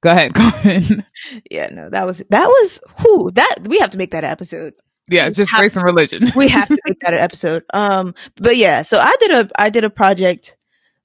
Go 0.02 0.10
ahead, 0.10 0.34
Carmen. 0.34 1.04
Yeah, 1.50 1.68
no, 1.68 1.88
that 1.88 2.04
was 2.04 2.22
that 2.28 2.46
was 2.46 2.80
who 3.00 3.30
that 3.32 3.56
we 3.66 3.78
have 3.78 3.90
to 3.90 3.98
make 3.98 4.10
that 4.10 4.24
episode. 4.24 4.74
Yeah, 5.08 5.26
it's 5.26 5.36
just 5.36 5.50
Have- 5.50 5.60
race 5.62 5.76
and 5.76 5.84
religion. 5.84 6.28
We 6.36 6.48
have 6.48 6.68
to 6.68 6.78
make 6.86 7.00
that 7.00 7.14
an 7.14 7.20
episode. 7.20 7.64
Um, 7.72 8.14
but 8.36 8.56
yeah, 8.56 8.82
so 8.82 8.98
I 8.98 9.14
did 9.20 9.30
a 9.30 9.50
I 9.58 9.70
did 9.70 9.84
a 9.84 9.90
project 9.90 10.56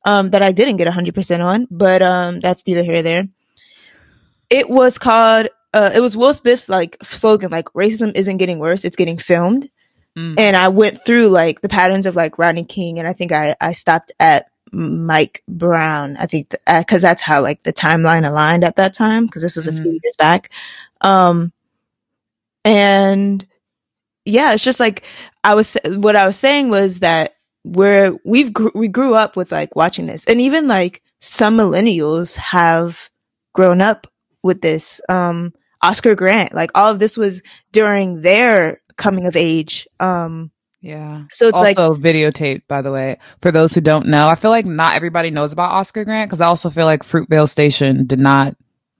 um 0.05 0.31
that 0.31 0.41
I 0.41 0.51
didn't 0.51 0.77
get 0.77 0.87
hundred 0.89 1.15
percent 1.15 1.41
on, 1.41 1.67
but 1.71 2.01
um 2.01 2.39
that's 2.41 2.67
neither 2.67 2.83
here 2.83 2.93
nor 2.93 3.03
there. 3.03 3.23
It 4.49 4.69
was 4.69 4.97
called 4.97 5.47
uh 5.73 5.91
it 5.93 5.99
was 5.99 6.17
Will 6.17 6.33
Smith's 6.33 6.69
like 6.69 6.97
slogan 7.03 7.51
like 7.51 7.65
racism 7.73 8.11
isn't 8.15 8.37
getting 8.37 8.59
worse, 8.59 8.85
it's 8.85 8.95
getting 8.95 9.17
filmed. 9.17 9.69
Mm. 10.17 10.39
And 10.39 10.57
I 10.57 10.69
went 10.69 11.03
through 11.05 11.27
like 11.27 11.61
the 11.61 11.69
patterns 11.69 12.05
of 12.05 12.15
like 12.15 12.39
Rodney 12.39 12.65
King 12.65 12.99
and 12.99 13.07
I 13.07 13.13
think 13.13 13.31
I 13.31 13.55
I 13.61 13.73
stopped 13.73 14.11
at 14.19 14.49
Mike 14.71 15.43
Brown. 15.47 16.17
I 16.17 16.25
think 16.25 16.55
because 16.67 17.01
that's 17.01 17.21
how 17.21 17.41
like 17.41 17.63
the 17.63 17.73
timeline 17.73 18.27
aligned 18.27 18.63
at 18.63 18.75
that 18.77 18.93
time 18.93 19.25
because 19.25 19.41
this 19.41 19.55
was 19.55 19.67
a 19.67 19.73
few 19.73 19.91
years 19.91 20.15
back. 20.17 20.51
Um, 21.01 21.51
and 22.63 23.45
yeah, 24.25 24.53
it's 24.53 24.63
just 24.63 24.79
like 24.79 25.03
I 25.43 25.55
was 25.55 25.77
what 25.85 26.15
I 26.15 26.27
was 26.27 26.37
saying 26.37 26.69
was 26.69 26.99
that 26.99 27.35
we're 27.63 28.17
we've 28.23 28.53
gr- 28.53 28.69
we 28.75 28.87
grew 28.87 29.15
up 29.15 29.35
with 29.35 29.51
like 29.51 29.75
watching 29.75 30.05
this, 30.05 30.25
and 30.25 30.41
even 30.41 30.67
like 30.67 31.01
some 31.19 31.57
millennials 31.57 32.35
have 32.35 33.09
grown 33.53 33.81
up 33.81 34.07
with 34.43 34.61
this. 34.61 35.01
Um, 35.09 35.53
Oscar 35.81 36.15
Grant, 36.15 36.53
like 36.53 36.71
all 36.75 36.89
of 36.91 36.99
this 36.99 37.15
was 37.17 37.41
during 37.71 38.21
their 38.21 38.81
coming 38.97 39.25
of 39.25 39.35
age. 39.35 39.87
Um, 39.99 40.51
Yeah. 40.81 41.23
so 41.31 41.47
it's 41.47 41.57
like 41.57 41.77
also 41.79 41.99
videotaped, 41.99 42.63
by 42.67 42.81
the 42.81 42.91
way. 42.91 43.17
For 43.41 43.51
those 43.51 43.73
who 43.73 43.81
don't 43.81 44.07
know, 44.07 44.27
I 44.27 44.35
feel 44.35 44.51
like 44.51 44.65
not 44.65 44.95
everybody 44.95 45.29
knows 45.29 45.53
about 45.53 45.71
Oscar 45.71 46.03
Grant 46.03 46.29
because 46.29 46.41
I 46.41 46.47
also 46.47 46.69
feel 46.69 46.85
like 46.85 47.03
Fruitvale 47.03 47.47
Station 47.49 48.05
did 48.05 48.19
not 48.19 48.55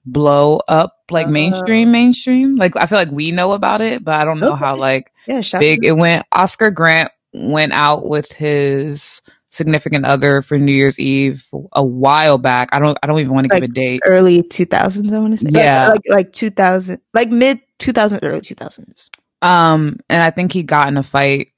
blow 0.06 0.60
up 0.68 0.96
like 1.10 1.26
Uh. 1.26 1.30
mainstream, 1.30 1.92
mainstream. 1.92 2.56
Like 2.56 2.74
I 2.76 2.86
feel 2.86 2.98
like 2.98 3.10
we 3.10 3.30
know 3.30 3.52
about 3.52 3.80
it, 3.82 4.02
but 4.02 4.14
I 4.14 4.24
don't 4.24 4.40
know 4.40 4.54
how 4.54 4.74
like 4.76 5.12
yeah, 5.26 5.42
big 5.58 5.84
it 5.84 5.92
went. 5.92 6.24
Oscar 6.32 6.70
Grant 6.70 7.10
went 7.34 7.72
out 7.72 8.08
with 8.08 8.32
his 8.32 9.20
significant 9.50 10.04
other 10.06 10.42
for 10.42 10.58
New 10.58 10.72
Year's 10.72 10.98
Eve 10.98 11.44
a 11.72 11.84
while 11.84 12.38
back. 12.38 12.68
I 12.72 12.78
don't 12.78 12.96
I 13.02 13.06
don't 13.06 13.20
even 13.20 13.34
want 13.34 13.48
to 13.48 13.54
Like, 13.54 13.62
give 13.62 13.70
a 13.70 13.74
date. 13.74 14.00
early 14.06 14.42
2000s. 14.42 15.12
I 15.12 15.18
want 15.18 15.38
to 15.38 15.44
say, 15.44 15.50
Yeah. 15.52 15.88
like 15.88 16.00
like 16.08 16.32
2000, 16.32 17.00
like 17.14 17.30
mid 17.30 17.60
2000, 17.78 18.20
early 18.22 18.40
2000s. 18.40 19.10
Um, 19.42 19.98
and 20.08 20.22
I 20.22 20.30
think 20.30 20.52
he 20.52 20.62
got 20.62 20.88
in 20.88 20.96
a 20.96 21.02
fight 21.02 21.48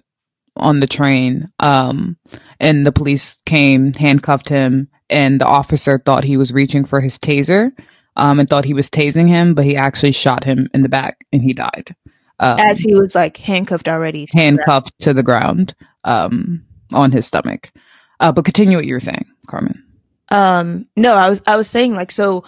on 0.57 0.81
the 0.81 0.87
train. 0.87 1.51
Um, 1.59 2.17
and 2.61 2.87
the 2.87 2.93
police 2.93 3.37
came, 3.45 3.93
handcuffed 3.93 4.49
him, 4.49 4.89
and 5.11 5.41
the 5.41 5.47
officer 5.47 5.99
thought 5.99 6.25
he 6.25 6.37
was 6.37 6.53
reaching 6.53 6.85
for 6.85 7.01
his 7.01 7.19
taser, 7.19 7.73
um, 8.17 8.39
and 8.39 8.49
thought 8.49 8.65
he 8.65 8.75
was 8.75 8.89
tasing 8.89 9.27
him, 9.29 9.55
but 9.55 9.65
he 9.65 9.77
actually 9.77 10.13
shot 10.13 10.45
him 10.45 10.69
in 10.73 10.83
the 10.83 10.89
back 10.89 11.27
and 11.33 11.43
he 11.43 11.53
died. 11.53 11.95
Um, 12.39 12.59
As 12.59 12.79
he 12.79 12.95
was 12.95 13.15
like 13.15 13.37
handcuffed 13.37 13.89
already. 13.89 14.27
to 14.27 14.31
the 14.37 14.43
handcuffed 14.43 14.99
to 15.01 15.13
the 15.13 15.23
ground, 15.23 15.75
um, 16.05 16.65
on 16.95 17.13
his 17.13 17.27
stomach. 17.27 17.73
Uh, 18.21 18.33
but 18.33 18.45
continue 18.45 18.77
what 18.77 18.87
you 18.87 18.95
were 18.95 19.01
saying, 19.01 19.27
Carmen. 19.47 19.83
Um, 20.31 20.89
no, 20.97 21.15
I 21.15 21.29
was 21.29 21.43
I 21.47 21.57
was 21.57 21.69
saying 21.69 21.95
like 21.95 22.11
so 22.11 22.45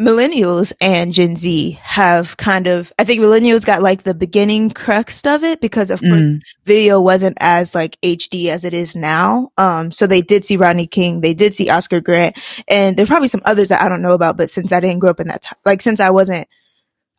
millennials 0.00 0.72
and 0.80 1.14
Gen 1.14 1.36
Z 1.36 1.70
have 1.82 2.36
kind 2.36 2.66
of 2.66 2.92
I 2.98 3.04
think 3.04 3.22
millennials 3.22 3.64
got 3.64 3.82
like 3.82 4.02
the 4.02 4.14
beginning 4.14 4.70
crux 4.70 5.24
of 5.24 5.42
it 5.42 5.60
because 5.60 5.90
of 5.90 6.00
course 6.00 6.26
Mm, 6.26 6.40
video 6.64 7.00
wasn't 7.00 7.38
as 7.40 7.74
like 7.74 7.98
HD 8.02 8.48
as 8.48 8.64
it 8.64 8.74
is 8.74 8.94
now. 8.96 9.50
Um, 9.56 9.92
so 9.92 10.06
they 10.06 10.20
did 10.20 10.44
see 10.44 10.56
Rodney 10.56 10.86
King, 10.86 11.20
they 11.20 11.34
did 11.34 11.54
see 11.54 11.70
Oscar 11.70 12.00
Grant, 12.00 12.38
and 12.68 12.96
there's 12.96 13.08
probably 13.08 13.28
some 13.28 13.42
others 13.44 13.68
that 13.68 13.82
I 13.82 13.88
don't 13.88 14.02
know 14.02 14.14
about. 14.14 14.36
But 14.36 14.50
since 14.50 14.72
I 14.72 14.80
didn't 14.80 14.98
grow 14.98 15.10
up 15.10 15.20
in 15.20 15.28
that 15.28 15.42
time, 15.42 15.58
like 15.64 15.80
since 15.80 16.00
I 16.00 16.10
wasn't, 16.10 16.48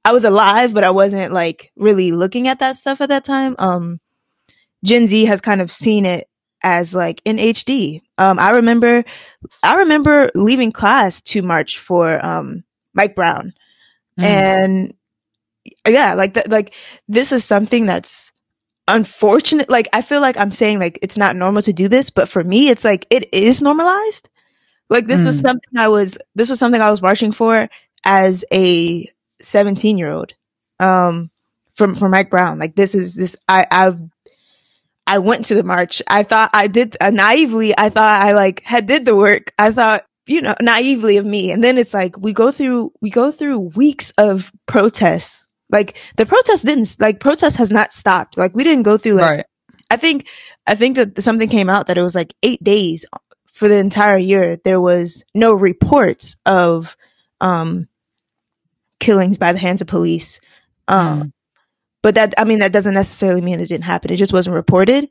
I 0.06 0.12
was 0.12 0.24
alive, 0.24 0.74
but 0.74 0.84
I 0.84 0.92
wasn't 0.92 1.34
like 1.34 1.72
really 1.76 2.12
looking 2.12 2.48
at 2.48 2.60
that 2.60 2.76
stuff 2.76 3.02
at 3.02 3.10
that 3.10 3.26
time. 3.26 3.56
Um, 3.58 4.00
Gen 4.84 5.08
Z 5.08 5.26
has 5.26 5.42
kind 5.42 5.62
of 5.62 5.72
seen 5.72 6.06
it 6.06 6.28
as 6.64 6.94
like 6.94 7.22
in 7.26 7.40
HD. 7.40 8.02
Um, 8.18 8.40
I 8.40 8.52
remember, 8.52 9.04
I 9.64 9.76
remember 9.78 10.30
leaving 10.36 10.72
class 10.72 11.22
to 11.24 11.42
march 11.42 11.80
for 11.80 12.24
um 12.26 12.64
Mike 12.94 13.16
Brown, 13.16 13.54
mm, 14.18 14.24
and 14.26 14.94
yeah 15.88 16.14
like 16.14 16.34
th- 16.34 16.48
like 16.48 16.74
this 17.08 17.32
is 17.32 17.44
something 17.44 17.86
that's 17.86 18.32
unfortunate 18.88 19.70
like 19.70 19.88
i 19.94 20.02
feel 20.02 20.22
like 20.22 20.38
i'm 20.38 20.52
saying 20.52 20.80
like 20.80 20.98
it's 21.02 21.18
not 21.18 21.36
normal 21.36 21.62
to 21.62 21.74
do 21.74 21.88
this 21.88 22.10
but 22.10 22.30
for 22.30 22.44
me 22.44 22.70
it's 22.70 22.84
like 22.86 23.06
it 23.10 23.28
is 23.34 23.62
normalized 23.62 24.30
like 24.90 25.08
this 25.08 25.26
was 25.26 25.38
Mm. 25.38 25.42
something 25.42 25.78
i 25.78 25.88
was 25.88 26.18
this 26.36 26.50
was 26.50 26.60
something 26.60 26.82
i 26.82 26.90
was 26.90 27.02
marching 27.02 27.32
for 27.32 27.70
as 28.06 28.46
a 28.54 29.10
17 29.42 29.98
year 29.98 30.12
old 30.12 30.34
um 30.80 31.30
from 31.76 31.96
for 31.96 32.10
mike 32.10 32.30
brown 32.30 32.60
like 32.60 32.76
this 32.76 32.96
is 32.96 33.16
this 33.16 33.36
i 33.50 33.66
i've 33.72 34.00
i 35.08 35.18
went 35.18 35.46
to 35.46 35.56
the 35.56 35.64
march. 35.64 36.02
I 36.08 36.24
thought 36.24 36.50
i 36.54 36.68
did 36.68 36.98
uh, 37.02 37.10
naively 37.10 37.78
i 37.78 37.90
thought 37.90 38.22
i 38.22 38.34
like 38.34 38.62
had 38.64 38.86
did 38.88 39.06
the 39.06 39.16
work. 39.16 39.54
I 39.58 39.72
thought 39.72 40.06
you 40.28 40.42
know 40.42 40.56
naively 40.62 41.18
of 41.18 41.26
me. 41.26 41.52
And 41.52 41.64
then 41.64 41.78
it's 41.78 41.94
like 41.94 42.18
we 42.18 42.34
go 42.34 42.52
through 42.52 42.92
we 43.02 43.10
go 43.10 43.32
through 43.32 43.60
weeks 43.60 44.12
of 44.18 44.52
protests. 44.68 45.48
Like 45.72 45.98
the 46.18 46.26
protest 46.26 46.66
didn't 46.66 46.96
like 47.00 47.20
protest 47.20 47.58
has 47.58 47.72
not 47.72 47.94
stopped. 47.94 48.38
Like 48.38 48.56
we 48.56 48.64
didn't 48.64 48.84
go 48.84 48.98
through 48.98 49.14
like 49.14 49.30
right. 49.30 49.46
i 49.90 49.98
think 49.98 50.28
i 50.68 50.76
think 50.76 50.98
that 50.98 51.22
something 51.22 51.50
came 51.50 51.70
out 51.70 51.88
that 51.88 51.98
it 51.98 52.02
was 52.04 52.16
like 52.16 52.34
eight 52.44 52.64
days 52.64 53.06
for 53.52 53.68
the 53.68 53.78
entire 53.78 54.18
year 54.18 54.58
there 54.64 54.80
was 54.82 55.24
no 55.34 55.54
reports 55.54 56.38
of 56.46 56.96
um 57.42 57.88
killings 59.00 59.38
by 59.38 59.54
the 59.54 59.60
hands 59.60 59.82
of 59.82 59.88
police. 59.88 60.40
Um 60.88 61.24
Mm. 61.24 61.32
But 62.04 62.16
that 62.16 62.34
i 62.38 62.44
mean 62.44 62.60
that 62.60 62.72
doesn't 62.74 62.94
necessarily 62.94 63.42
mean 63.42 63.60
it 63.60 63.68
didn't 63.68 63.84
happen. 63.86 64.12
It 64.12 64.18
just 64.18 64.34
wasn't 64.34 64.56
reported. 64.56 65.10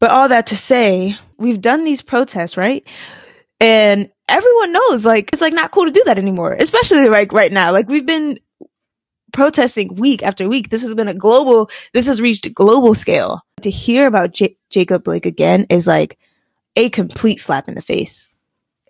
But 0.00 0.10
all 0.10 0.28
that 0.28 0.48
to 0.48 0.56
say 0.56 1.16
we've 1.38 1.60
done 1.60 1.84
these 1.84 2.02
protests 2.02 2.56
right? 2.56 2.86
And 3.60 4.10
everyone 4.28 4.72
knows 4.72 5.04
like 5.04 5.30
it's 5.32 5.40
like 5.42 5.52
not 5.54 5.70
cool 5.70 5.84
to 5.86 5.90
do 5.90 6.02
that 6.06 6.18
anymore 6.18 6.54
especially 6.54 7.08
like 7.08 7.32
right 7.32 7.52
now. 7.52 7.72
Like 7.72 7.88
we've 7.88 8.06
been 8.06 8.38
protesting 9.32 9.94
week 9.96 10.22
after 10.22 10.48
week. 10.48 10.70
This 10.70 10.82
has 10.82 10.94
been 10.94 11.08
a 11.08 11.14
global 11.14 11.70
this 11.92 12.06
has 12.06 12.20
reached 12.20 12.46
a 12.46 12.50
global 12.50 12.94
scale. 12.94 13.40
To 13.62 13.70
hear 13.70 14.06
about 14.06 14.32
J- 14.32 14.56
jacob 14.70 15.04
blake 15.04 15.26
again 15.26 15.66
is 15.70 15.86
like 15.86 16.18
a 16.76 16.90
complete 16.90 17.40
slap 17.40 17.68
in 17.68 17.74
the 17.74 17.82
face. 17.82 18.28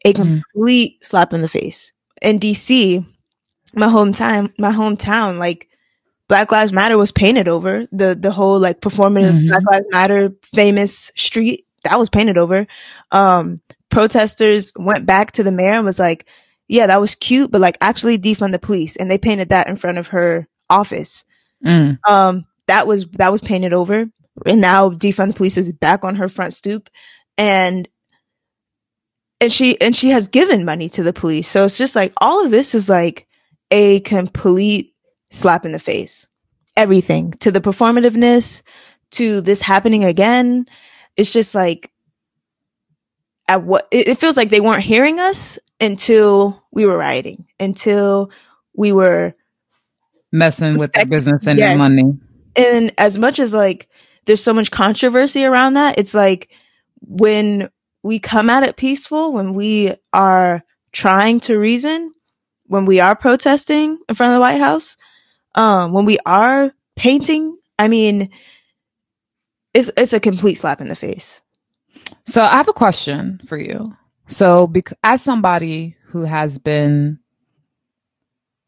A 0.04 0.12
Mhm. 0.12 0.42
complete 0.52 1.04
slap 1.04 1.32
in 1.32 1.42
the 1.42 1.48
face. 1.48 1.92
In 2.22 2.38
dc 2.40 3.04
my 3.74 3.86
hometown 3.86 4.52
my 4.58 4.70
hometown 4.72 5.38
like 5.38 5.68
black 6.28 6.50
lives 6.50 6.72
matter 6.72 6.96
was 6.96 7.12
painted 7.12 7.48
over 7.48 7.86
the 7.92 8.14
the 8.14 8.30
whole 8.30 8.58
like 8.58 8.80
performative 8.80 9.32
Mhm. 9.32 9.48
black 9.48 9.62
lives 9.70 9.86
matter 9.90 10.32
famous 10.54 11.12
street 11.16 11.66
that 11.82 11.98
was 11.98 12.08
painted 12.08 12.38
over 12.38 12.66
um 13.12 13.60
protesters 13.94 14.72
went 14.76 15.06
back 15.06 15.30
to 15.30 15.44
the 15.44 15.52
mayor 15.52 15.74
and 15.74 15.84
was 15.84 16.00
like, 16.00 16.26
yeah, 16.66 16.88
that 16.88 17.00
was 17.00 17.14
cute, 17.14 17.52
but 17.52 17.60
like 17.60 17.78
actually 17.80 18.18
defund 18.18 18.50
the 18.50 18.58
police. 18.58 18.96
And 18.96 19.08
they 19.08 19.18
painted 19.18 19.50
that 19.50 19.68
in 19.68 19.76
front 19.76 19.98
of 19.98 20.08
her 20.08 20.48
office. 20.68 21.24
Mm. 21.64 21.98
Um, 22.08 22.44
that 22.66 22.88
was, 22.88 23.06
that 23.12 23.30
was 23.30 23.40
painted 23.40 23.72
over. 23.72 24.06
And 24.46 24.60
now 24.60 24.90
defund 24.90 25.28
the 25.28 25.34
police 25.34 25.56
is 25.56 25.70
back 25.72 26.02
on 26.02 26.16
her 26.16 26.28
front 26.28 26.54
stoop. 26.54 26.90
And, 27.38 27.88
and 29.40 29.52
she, 29.52 29.80
and 29.80 29.94
she 29.94 30.10
has 30.10 30.26
given 30.26 30.64
money 30.64 30.88
to 30.88 31.04
the 31.04 31.12
police. 31.12 31.46
So 31.48 31.64
it's 31.64 31.78
just 31.78 31.94
like 31.94 32.12
all 32.16 32.44
of 32.44 32.50
this 32.50 32.74
is 32.74 32.88
like 32.88 33.28
a 33.70 34.00
complete 34.00 34.93
slap 35.34 35.64
in 35.64 35.72
the 35.72 35.78
face. 35.78 36.26
Everything 36.76 37.32
to 37.40 37.50
the 37.50 37.60
performativeness, 37.60 38.62
to 39.12 39.40
this 39.40 39.60
happening 39.60 40.04
again. 40.04 40.66
It's 41.16 41.32
just 41.32 41.54
like, 41.54 41.90
at 43.46 43.62
what 43.62 43.86
it, 43.90 44.08
it 44.08 44.18
feels 44.18 44.36
like 44.36 44.50
they 44.50 44.60
weren't 44.60 44.82
hearing 44.82 45.20
us 45.20 45.58
until 45.80 46.64
we 46.72 46.86
were 46.86 46.96
rioting, 46.96 47.46
until 47.60 48.30
we 48.76 48.92
were 48.92 49.34
Messing 50.32 50.78
with 50.78 50.92
their 50.92 51.06
business 51.06 51.46
and 51.46 51.58
Yes. 51.58 51.70
their 51.70 51.78
money. 51.78 52.12
and 52.56 52.92
as 52.98 53.18
much 53.18 53.38
as 53.38 53.52
like 53.52 53.88
there's 54.26 54.42
so 54.42 54.52
much 54.54 54.70
controversy 54.70 55.44
around 55.44 55.74
that, 55.74 55.98
it's 55.98 56.14
like 56.14 56.48
when 57.02 57.68
we 58.02 58.18
come 58.18 58.50
at 58.50 58.62
it 58.64 58.76
peaceful, 58.76 59.32
when 59.32 59.54
we 59.54 59.94
are 60.12 60.64
trying 60.92 61.38
to 61.40 61.58
reason, 61.58 62.12
when 62.66 62.84
we 62.86 62.98
are 62.98 63.14
protesting 63.14 63.98
in 64.08 64.14
front 64.14 64.32
of 64.32 64.36
the 64.36 64.40
White 64.40 64.60
House, 64.60 64.96
um, 65.54 65.92
when 65.92 66.04
we 66.04 66.18
are 66.26 66.72
painting, 66.96 67.58
I 67.78 67.88
mean, 67.88 68.30
it's 69.72 69.90
it's 69.96 70.12
a 70.12 70.20
complete 70.20 70.54
slap 70.54 70.80
in 70.80 70.88
the 70.88 70.96
face. 70.96 71.42
So 72.26 72.42
I 72.42 72.56
have 72.56 72.68
a 72.68 72.72
question 72.72 73.40
for 73.46 73.58
you. 73.58 73.92
So, 74.28 74.66
bec- 74.66 74.98
as 75.02 75.22
somebody 75.22 75.96
who 76.06 76.22
has 76.22 76.58
been 76.58 77.18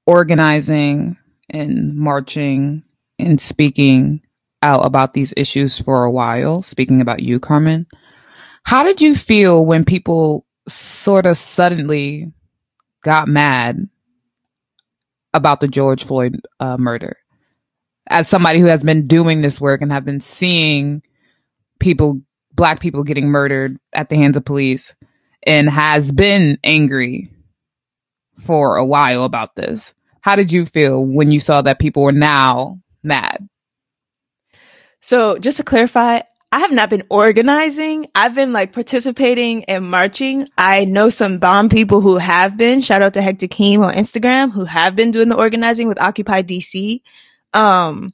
organizing 0.06 1.16
and 1.48 1.96
marching 1.96 2.82
and 3.18 3.40
speaking 3.40 4.20
out 4.62 4.84
about 4.84 5.14
these 5.14 5.32
issues 5.36 5.80
for 5.80 6.04
a 6.04 6.10
while, 6.10 6.62
speaking 6.62 7.00
about 7.00 7.22
you, 7.22 7.40
Carmen, 7.40 7.86
how 8.64 8.82
did 8.82 9.00
you 9.00 9.14
feel 9.14 9.64
when 9.64 9.84
people 9.84 10.44
sort 10.68 11.24
of 11.24 11.38
suddenly 11.38 12.32
got 13.02 13.28
mad 13.28 13.88
about 15.36 15.60
the 15.60 15.68
George 15.68 16.04
Floyd 16.04 16.40
uh, 16.60 16.76
murder? 16.76 17.16
As 18.08 18.28
somebody 18.28 18.60
who 18.60 18.66
has 18.66 18.82
been 18.82 19.06
doing 19.06 19.42
this 19.42 19.60
work 19.60 19.82
and 19.82 19.92
have 19.92 20.04
been 20.04 20.20
seeing 20.20 21.02
people 21.80 22.20
black 22.52 22.80
people 22.80 23.04
getting 23.04 23.28
murdered 23.28 23.76
at 23.92 24.08
the 24.08 24.16
hands 24.16 24.36
of 24.36 24.44
police 24.44 24.94
and 25.46 25.68
has 25.68 26.10
been 26.10 26.58
angry 26.64 27.30
for 28.40 28.76
a 28.76 28.84
while 28.84 29.24
about 29.24 29.54
this. 29.54 29.92
How 30.20 30.36
did 30.36 30.50
you 30.50 30.66
feel 30.66 31.04
when 31.04 31.30
you 31.30 31.38
saw 31.38 31.62
that 31.62 31.78
people 31.78 32.02
were 32.02 32.12
now 32.12 32.80
mad? 33.04 33.48
So 35.00 35.38
just 35.38 35.58
to 35.58 35.62
clarify, 35.62 36.22
I 36.56 36.60
have 36.60 36.72
not 36.72 36.88
been 36.88 37.02
organizing. 37.10 38.06
I've 38.14 38.34
been 38.34 38.54
like 38.54 38.72
participating 38.72 39.64
and 39.66 39.90
marching. 39.90 40.48
I 40.56 40.86
know 40.86 41.10
some 41.10 41.36
bomb 41.36 41.68
people 41.68 42.00
who 42.00 42.16
have 42.16 42.56
been. 42.56 42.80
Shout 42.80 43.02
out 43.02 43.12
to 43.12 43.20
Hector 43.20 43.46
Keem 43.46 43.80
on 43.80 43.92
Instagram 43.92 44.52
who 44.52 44.64
have 44.64 44.96
been 44.96 45.10
doing 45.10 45.28
the 45.28 45.36
organizing 45.36 45.86
with 45.86 46.00
Occupy 46.00 46.44
DC. 46.44 47.02
Um, 47.52 48.08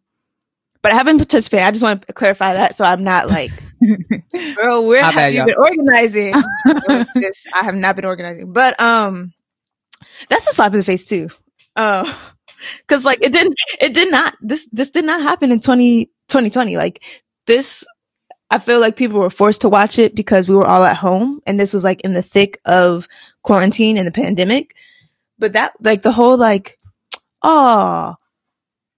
but 0.82 0.90
I 0.90 0.96
haven't 0.96 1.18
participated. 1.18 1.66
I 1.66 1.70
just 1.70 1.84
want 1.84 2.04
to 2.04 2.12
clarify 2.12 2.54
that 2.54 2.75
so 2.75 2.84
I'm 2.84 3.04
not 3.04 3.28
like, 3.28 3.52
girl, 4.56 4.87
where 4.88 5.04
have 5.04 5.14
bad, 5.14 5.34
you 5.34 5.38
y'all. 5.38 5.46
been 5.46 5.56
organizing? 5.56 6.34
Sis, 7.12 7.46
I 7.54 7.62
have 7.62 7.76
not 7.76 7.94
been 7.94 8.06
organizing. 8.06 8.52
But 8.52 8.80
um, 8.80 9.32
that's 10.28 10.50
a 10.50 10.52
slap 10.52 10.72
in 10.72 10.78
the 10.78 10.84
face 10.84 11.06
too. 11.06 11.28
Uh, 11.76 12.12
cause 12.88 13.04
like 13.04 13.22
it 13.22 13.32
didn't, 13.32 13.54
it 13.81 13.94
did 13.94 14.11
not, 14.11 14.35
this, 14.40 14.68
this 14.72 14.90
did 14.90 15.05
not 15.05 15.22
happen 15.22 15.52
in 15.52 15.61
20, 15.61 16.07
2020. 16.26 16.76
Like 16.76 17.05
this, 17.46 17.85
I 18.53 18.59
feel 18.59 18.81
like 18.81 18.97
people 18.97 19.19
were 19.19 19.31
forced 19.31 19.62
to 19.62 19.69
watch 19.71 19.99
it 19.99 20.15
because 20.15 20.47
we 20.49 20.55
were 20.55 20.67
all 20.67 20.85
at 20.85 20.97
home 20.97 21.41
and 21.47 21.59
this 21.59 21.73
was 21.73 21.83
like 21.83 22.03
in 22.03 22.12
the 22.12 22.23
thick 22.23 22.61
of 22.67 23.09
quarantine 23.43 23.97
and 23.97 24.07
the 24.07 24.12
pandemic. 24.12 24.77
But 25.38 25.55
that, 25.55 25.73
like 25.81 26.03
the 26.03 26.12
whole 26.12 26.37
like, 26.37 26.79
oh, 27.43 28.15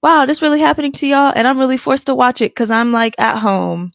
wow, 0.03 0.27
this 0.27 0.43
really 0.43 0.59
happening 0.59 0.91
to 0.93 1.07
y'all. 1.07 1.33
And 1.35 1.47
I'm 1.47 1.59
really 1.59 1.77
forced 1.77 2.07
to 2.07 2.15
watch 2.17 2.41
it 2.43 2.55
cause 2.55 2.71
I'm 2.71 2.91
like 2.91 3.15
at 3.19 3.39
home 3.39 3.93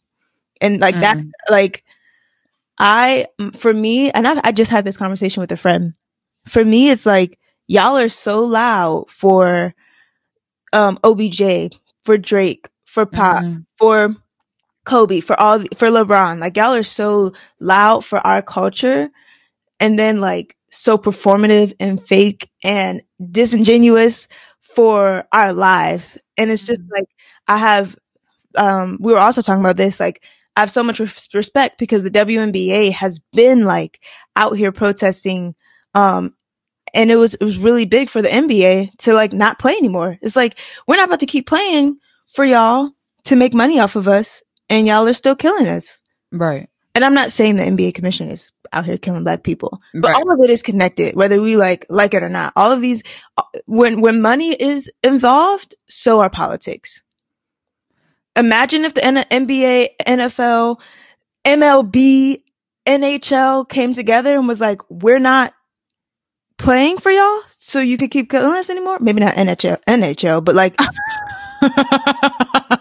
and 0.62 0.80
like 0.80 0.98
that, 1.00 1.18
Mm. 1.18 1.30
like 1.50 1.84
I, 2.78 3.26
for 3.52 3.72
me, 3.74 4.10
and 4.10 4.26
I've, 4.26 4.40
I 4.42 4.52
just 4.52 4.70
had 4.70 4.86
this 4.86 4.96
conversation 4.96 5.42
with 5.42 5.52
a 5.52 5.56
friend. 5.58 5.92
For 6.46 6.64
me, 6.64 6.88
it's 6.88 7.04
like, 7.04 7.38
y'all 7.68 7.98
are 7.98 8.08
so 8.08 8.44
loud 8.44 9.10
for, 9.10 9.74
um, 10.72 10.98
OBJ, 11.04 11.76
for 12.04 12.16
Drake, 12.16 12.70
for 12.86 13.04
Pop, 13.04 13.44
Mhm. 13.44 13.66
for 13.76 14.16
Kobe, 14.84 15.20
for 15.20 15.38
all, 15.38 15.60
for 15.76 15.88
LeBron. 15.88 16.38
Like 16.38 16.56
y'all 16.56 16.74
are 16.74 16.82
so 16.82 17.32
loud 17.60 18.04
for 18.04 18.24
our 18.26 18.42
culture 18.42 19.10
and 19.78 19.98
then 19.98 20.20
like 20.20 20.56
so 20.70 20.96
performative 20.98 21.74
and 21.80 22.04
fake 22.04 22.50
and 22.64 23.02
disingenuous 23.30 24.28
for 24.60 25.24
our 25.32 25.52
lives. 25.52 26.18
And 26.36 26.50
it's 26.50 26.66
just 26.66 26.80
like, 26.94 27.06
I 27.48 27.58
have, 27.58 27.96
um, 28.56 28.98
we 29.00 29.12
were 29.12 29.18
also 29.18 29.42
talking 29.42 29.62
about 29.64 29.76
this, 29.76 30.00
like, 30.00 30.22
I 30.56 30.60
have 30.60 30.70
so 30.70 30.82
much 30.82 31.00
respect 31.32 31.78
because 31.78 32.02
the 32.02 32.10
WNBA 32.10 32.92
has 32.92 33.18
been 33.32 33.64
like 33.64 34.00
out 34.36 34.56
here 34.56 34.72
protesting, 34.72 35.54
um, 35.94 36.34
and 36.92 37.10
it 37.10 37.16
was 37.16 37.34
it 37.34 37.44
was 37.44 37.56
really 37.56 37.86
big 37.86 38.10
for 38.10 38.20
the 38.20 38.28
NBA 38.28 38.90
to 38.98 39.14
like 39.14 39.32
not 39.32 39.58
play 39.58 39.72
anymore. 39.72 40.18
It's 40.22 40.36
like 40.36 40.58
we're 40.86 40.96
not 40.96 41.08
about 41.08 41.20
to 41.20 41.26
keep 41.26 41.46
playing 41.46 41.98
for 42.34 42.44
y'all 42.44 42.90
to 43.24 43.36
make 43.36 43.54
money 43.54 43.78
off 43.78 43.96
of 43.96 44.08
us, 44.08 44.42
and 44.70 44.86
y'all 44.86 45.06
are 45.06 45.12
still 45.12 45.36
killing 45.36 45.66
us. 45.68 46.00
Right. 46.32 46.68
And 46.94 47.04
I'm 47.04 47.14
not 47.14 47.30
saying 47.30 47.56
the 47.56 47.64
NBA 47.64 47.94
commission 47.94 48.28
is 48.30 48.52
out 48.72 48.84
here 48.84 48.96
killing 48.98 49.22
black 49.24 49.42
people, 49.42 49.80
but 49.94 50.08
Right. 50.10 50.16
all 50.16 50.32
of 50.32 50.40
it 50.40 50.50
is 50.50 50.62
connected, 50.62 51.14
whether 51.14 51.40
we 51.42 51.56
like 51.56 51.84
like 51.90 52.14
it 52.14 52.22
or 52.22 52.28
not. 52.28 52.52
All 52.56 52.72
of 52.72 52.80
these, 52.80 53.02
uh, 53.36 53.42
when 53.66 54.00
when 54.00 54.20
money 54.22 54.54
is 54.54 54.90
involved, 55.04 55.74
so 55.88 56.20
are 56.20 56.30
politics. 56.30 57.02
Imagine 58.36 58.84
if 58.84 58.94
the 58.94 59.04
N- 59.04 59.24
NBA, 59.30 59.88
NFL, 60.06 60.80
MLB, 61.44 62.42
NHL 62.86 63.68
came 63.68 63.92
together 63.94 64.34
and 64.34 64.48
was 64.48 64.60
like, 64.60 64.80
"We're 64.88 65.18
not 65.18 65.52
playing 66.58 66.98
for 66.98 67.10
y'all, 67.10 67.40
so 67.58 67.80
you 67.80 67.98
can 67.98 68.08
keep 68.08 68.30
killing 68.30 68.52
us 68.56 68.68
anymore." 68.70 68.98
Maybe 69.00 69.20
not 69.20 69.34
NHL, 69.36 69.78
NHL, 69.86 70.44
but 70.44 70.54
like 70.54 70.76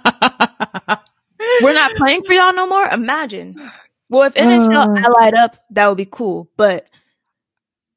we're 1.62 1.74
not 1.74 1.92
playing 1.96 2.24
for 2.24 2.34
y'all 2.34 2.54
no 2.54 2.68
more. 2.68 2.86
Imagine. 2.88 3.72
Well, 4.10 4.24
if 4.24 4.34
NHL 4.34 4.76
Uh. 4.76 5.02
allied 5.08 5.36
up, 5.36 5.58
that 5.72 5.88
would 5.88 5.98
be 5.98 6.08
cool. 6.10 6.50
But 6.58 6.88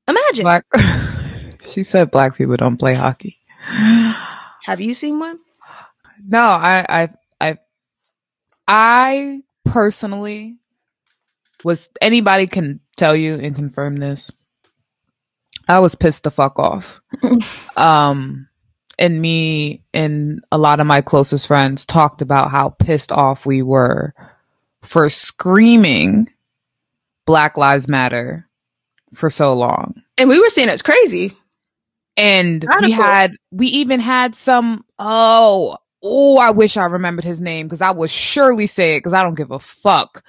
imagine. 0.09 0.45
black. 0.45 0.65
she 1.67 1.85
said 1.85 2.11
black 2.11 2.37
people 2.37 2.57
don't 2.57 2.79
play 2.79 2.95
hockey. 2.95 3.39
Have 4.65 4.81
you 4.81 4.95
seen 4.95 5.19
one? 5.19 5.39
No, 6.27 6.41
I, 6.41 6.87
I, 6.89 7.09
I, 7.41 7.59
I 8.69 9.41
personally 9.65 10.59
was. 11.65 11.89
Anybody 12.01 12.47
can 12.47 12.81
tell 12.97 13.17
you 13.17 13.35
and 13.35 13.57
confirm 13.57 13.97
this. 13.97 14.31
I 15.69 15.81
was 15.81 15.95
pissed 15.95 16.25
the 16.25 16.31
fuck 16.31 16.59
off. 16.59 17.01
um, 17.77 18.49
and 18.99 19.21
me 19.21 19.83
and 19.95 20.45
a 20.53 20.59
lot 20.59 20.81
of 20.81 20.87
my 20.87 21.01
closest 21.01 21.47
friends 21.47 21.85
talked 21.85 22.23
about 22.23 22.51
how 22.51 22.71
pissed 22.71 23.13
off 23.13 23.47
we 23.47 23.63
were 23.63 24.15
for 24.83 25.09
screaming 25.09 26.29
Black 27.25 27.57
Lives 27.57 27.89
Matter 27.89 28.49
for 29.15 29.31
so 29.31 29.53
long. 29.53 30.03
And 30.19 30.29
we 30.29 30.41
were 30.41 30.49
seeing 30.49 30.69
it's 30.69 30.83
crazy. 30.83 31.37
and 32.17 32.65
we 32.83 32.91
had 32.91 33.33
we 33.51 33.67
even 33.69 34.01
had 34.01 34.35
some 34.35 34.85
oh 34.99 35.77
oh 36.03 36.37
i 36.39 36.51
wish 36.51 36.77
i 36.77 36.85
remembered 36.85 37.25
his 37.25 37.41
name 37.41 37.67
because 37.67 37.81
i 37.81 37.91
would 37.91 38.11
surely 38.11 38.67
say 38.67 38.97
it 38.97 38.99
because 38.99 39.13
i 39.15 39.23
don't 39.23 39.37
give 39.37 39.51
a 39.51 39.59
fuck. 39.59 40.23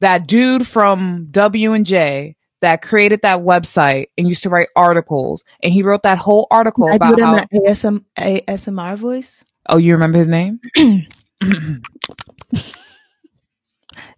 That 0.00 0.26
dude 0.26 0.66
from 0.66 1.26
w 1.30 1.72
and 1.74 1.86
j 1.86 2.36
that 2.62 2.82
created 2.82 3.20
that 3.22 3.40
website 3.40 4.06
and 4.18 4.26
used 4.28 4.42
to 4.44 4.50
write 4.50 4.68
articles 4.74 5.44
and 5.62 5.72
he 5.72 5.82
wrote 5.82 6.02
that 6.04 6.18
whole 6.18 6.46
article 6.50 6.88
I 6.90 6.96
about 6.96 7.16
do 7.16 7.18
it 7.18 7.20
in 7.20 7.26
how 7.26 7.44
ASM, 7.54 8.04
ASMR 8.18 8.96
voice. 8.98 9.44
oh 9.68 9.76
you 9.76 9.92
remember 9.92 10.18
his 10.18 10.28
name 10.28 10.60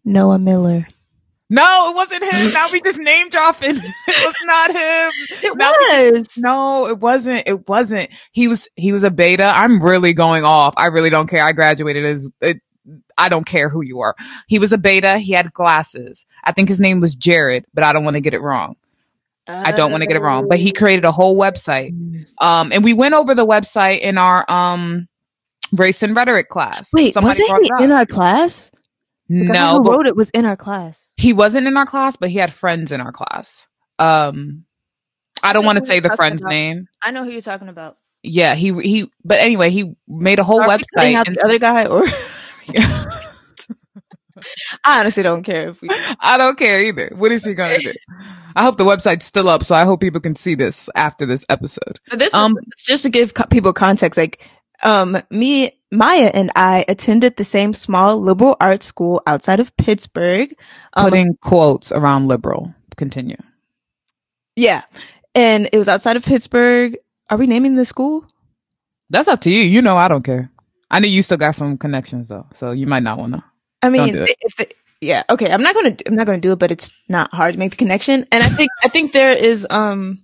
Noah 0.05 0.39
Miller. 0.39 0.87
no 1.51 1.91
it 1.91 1.95
wasn't 1.97 2.23
him 2.25 2.53
now 2.53 2.67
we 2.73 2.81
just 2.81 2.99
name 2.99 3.29
dropping 3.31 3.77
it 3.77 4.27
was 4.27 4.35
not 4.45 4.71
him 4.71 5.13
It 5.43 5.57
No, 5.57 5.73
was. 6.13 6.29
No, 6.39 6.87
it 6.89 6.99
wasn't. 7.01 7.43
It 7.47 7.69
wasn't. 7.69 8.11
He 8.33 8.49
was 8.49 8.69
he 8.77 8.93
was 8.93 9.03
a 9.05 9.11
beta. 9.11 9.45
I'm 9.55 9.83
really 9.83 10.13
going 10.15 10.45
off. 10.45 10.75
I 10.77 10.87
really 10.87 11.11
don't 11.11 11.29
care. 11.29 11.45
I 11.45 11.53
graduated 11.53 12.05
as 12.05 12.31
it, 12.41 12.59
I 13.17 13.29
don't 13.29 13.47
care 13.47 13.69
who 13.69 13.83
you 13.83 14.01
are. 14.01 14.15
He 14.47 14.59
was 14.59 14.73
a 14.73 14.79
beta. 14.79 15.19
He 15.19 15.33
had 15.33 15.53
glasses. 15.53 16.27
I 16.45 16.53
think 16.53 16.69
his 16.69 16.81
name 16.81 17.01
was 17.01 17.15
Jared, 17.15 17.65
but 17.73 17.85
I 17.85 17.93
don't 17.93 18.05
want 18.05 18.15
to 18.15 18.21
get 18.21 18.35
it 18.35 18.41
wrong. 18.41 18.77
I 19.47 19.73
don't 19.73 19.91
want 19.91 20.01
to 20.01 20.07
get 20.07 20.17
it 20.17 20.23
wrong, 20.23 20.49
but 20.49 20.59
he 20.59 20.73
created 20.73 21.05
a 21.05 21.13
whole 21.13 21.39
website. 21.39 21.93
Um, 22.39 22.73
and 22.73 22.83
we 22.83 22.95
went 22.95 23.15
over 23.15 23.35
the 23.35 23.47
website 23.47 24.01
in 24.01 24.17
our 24.17 24.51
um 24.51 25.07
race 25.73 26.03
and 26.03 26.17
rhetoric 26.17 26.49
class. 26.49 26.91
Wait, 26.93 27.15
Somebody 27.15 27.43
wasn't 27.43 27.71
he 27.79 27.85
in 27.85 27.93
our 27.93 28.07
class? 28.07 28.71
The 29.29 29.45
no, 29.45 29.77
who 29.83 29.91
wrote 29.91 30.07
it 30.07 30.17
was 30.17 30.31
in 30.31 30.45
our 30.45 30.57
class. 30.57 31.09
he 31.17 31.33
wasn't 31.33 31.67
in 31.67 31.77
our 31.77 31.87
class, 31.87 32.17
but 32.17 32.29
he 32.29 32.39
had 32.39 32.53
friends 32.53 32.93
in 32.93 33.01
our 33.01 33.13
class. 33.13 33.67
Um, 33.99 34.65
I 35.43 35.53
don't 35.53 35.65
want 35.65 35.79
to 35.79 35.85
say 35.85 36.01
the 36.01 36.15
friend's 36.17 36.43
about. 36.43 36.51
name. 36.51 36.87
I 37.03 37.11
know 37.11 37.25
who 37.25 37.31
you're 37.31 37.41
talking 37.41 37.69
about. 37.69 37.97
Yeah, 38.23 38.55
he 38.55 38.73
he. 38.81 39.11
But 39.25 39.41
anyway, 39.41 39.71
he 39.71 39.95
made 40.09 40.39
a 40.39 40.45
whole 40.45 40.63
Are 40.63 40.69
website. 40.69 41.27
And, 41.27 41.37
the 41.37 41.45
other 41.45 41.59
guy, 41.59 41.87
or 41.87 42.07
I 44.85 45.01
honestly 45.01 45.23
don't 45.23 45.43
care 45.43 45.71
if 45.71 45.81
we. 45.81 45.89
I 46.21 46.37
don't 46.39 46.59
care 46.59 46.83
either. 46.83 47.11
What 47.15 47.33
is 47.33 47.45
he 47.45 47.55
gonna 47.55 47.79
do? 47.79 47.93
I 48.57 48.63
hope 48.63 48.77
the 48.79 48.85
website's 48.85 49.25
still 49.25 49.49
up, 49.49 49.65
so 49.65 49.75
I 49.75 49.85
hope 49.85 50.01
people 50.01 50.21
can 50.21 50.37
see 50.37 50.55
this 50.55 50.89
after 50.95 51.27
this 51.27 51.45
episode. 51.49 52.01
But 52.11 52.19
this 52.19 52.35
Um, 52.35 52.57
um, 52.57 52.65
just 52.85 53.05
to 53.05 53.11
give 53.11 53.35
co- 53.35 53.47
people 53.47 53.73
context. 53.73 54.17
Like, 54.19 54.49
um, 54.83 55.17
me, 55.31 55.79
Maya, 55.91 56.31
and 56.35 56.51
I 56.55 56.85
attended 56.89 57.37
the 57.37 57.45
same 57.45 57.75
small 57.75 58.19
liberal 58.21 58.57
arts 58.61 58.87
school 58.87 59.23
outside 59.27 59.61
of 59.61 59.77
Pittsburgh. 59.77 60.55
Um, 60.95 61.05
Putting 61.05 61.37
quotes 61.41 61.91
around 61.93 62.29
liberal. 62.29 62.75
Continue. 62.97 63.37
yeah, 64.57 64.83
and 65.35 65.69
it 65.73 65.79
was 65.79 65.89
outside 65.89 66.17
of 66.17 66.25
Pittsburgh. 66.25 66.97
Are 67.31 67.39
we 67.39 67.47
naming 67.47 67.75
the 67.75 67.85
school? 67.85 68.25
That's 69.11 69.29
up 69.29 69.41
to 69.43 69.51
you. 69.53 69.63
You 69.63 69.83
know, 69.83 69.97
I 69.97 70.09
don't 70.09 70.23
care. 70.25 70.51
I 70.91 71.01
know 71.01 71.09
you 71.09 71.23
still 71.23 71.39
got 71.39 71.55
some 71.55 71.77
connections 71.77 72.29
though, 72.29 72.47
so 72.53 72.71
you 72.73 72.87
might 72.87 73.03
not 73.03 73.19
want 73.19 73.35
to. 73.35 73.45
I 73.83 73.91
mean, 73.91 74.15
do 74.15 74.27
it. 74.59 74.75
yeah, 75.01 75.23
okay. 75.29 75.51
I'm 75.51 75.63
not 75.63 75.75
gonna 75.75 75.97
I'm 76.07 76.15
not 76.15 76.27
gonna 76.27 76.41
do 76.41 76.53
it, 76.53 76.59
but 76.59 76.71
it's 76.73 76.93
not 77.09 77.33
hard 77.33 77.55
to 77.55 77.59
make 77.59 77.73
the 77.73 77.77
connection. 77.77 78.27
And 78.33 78.43
I 78.43 78.49
think 78.49 78.71
I 78.83 78.89
think 78.89 79.13
there 79.13 79.37
is 79.37 79.67
um 79.71 80.21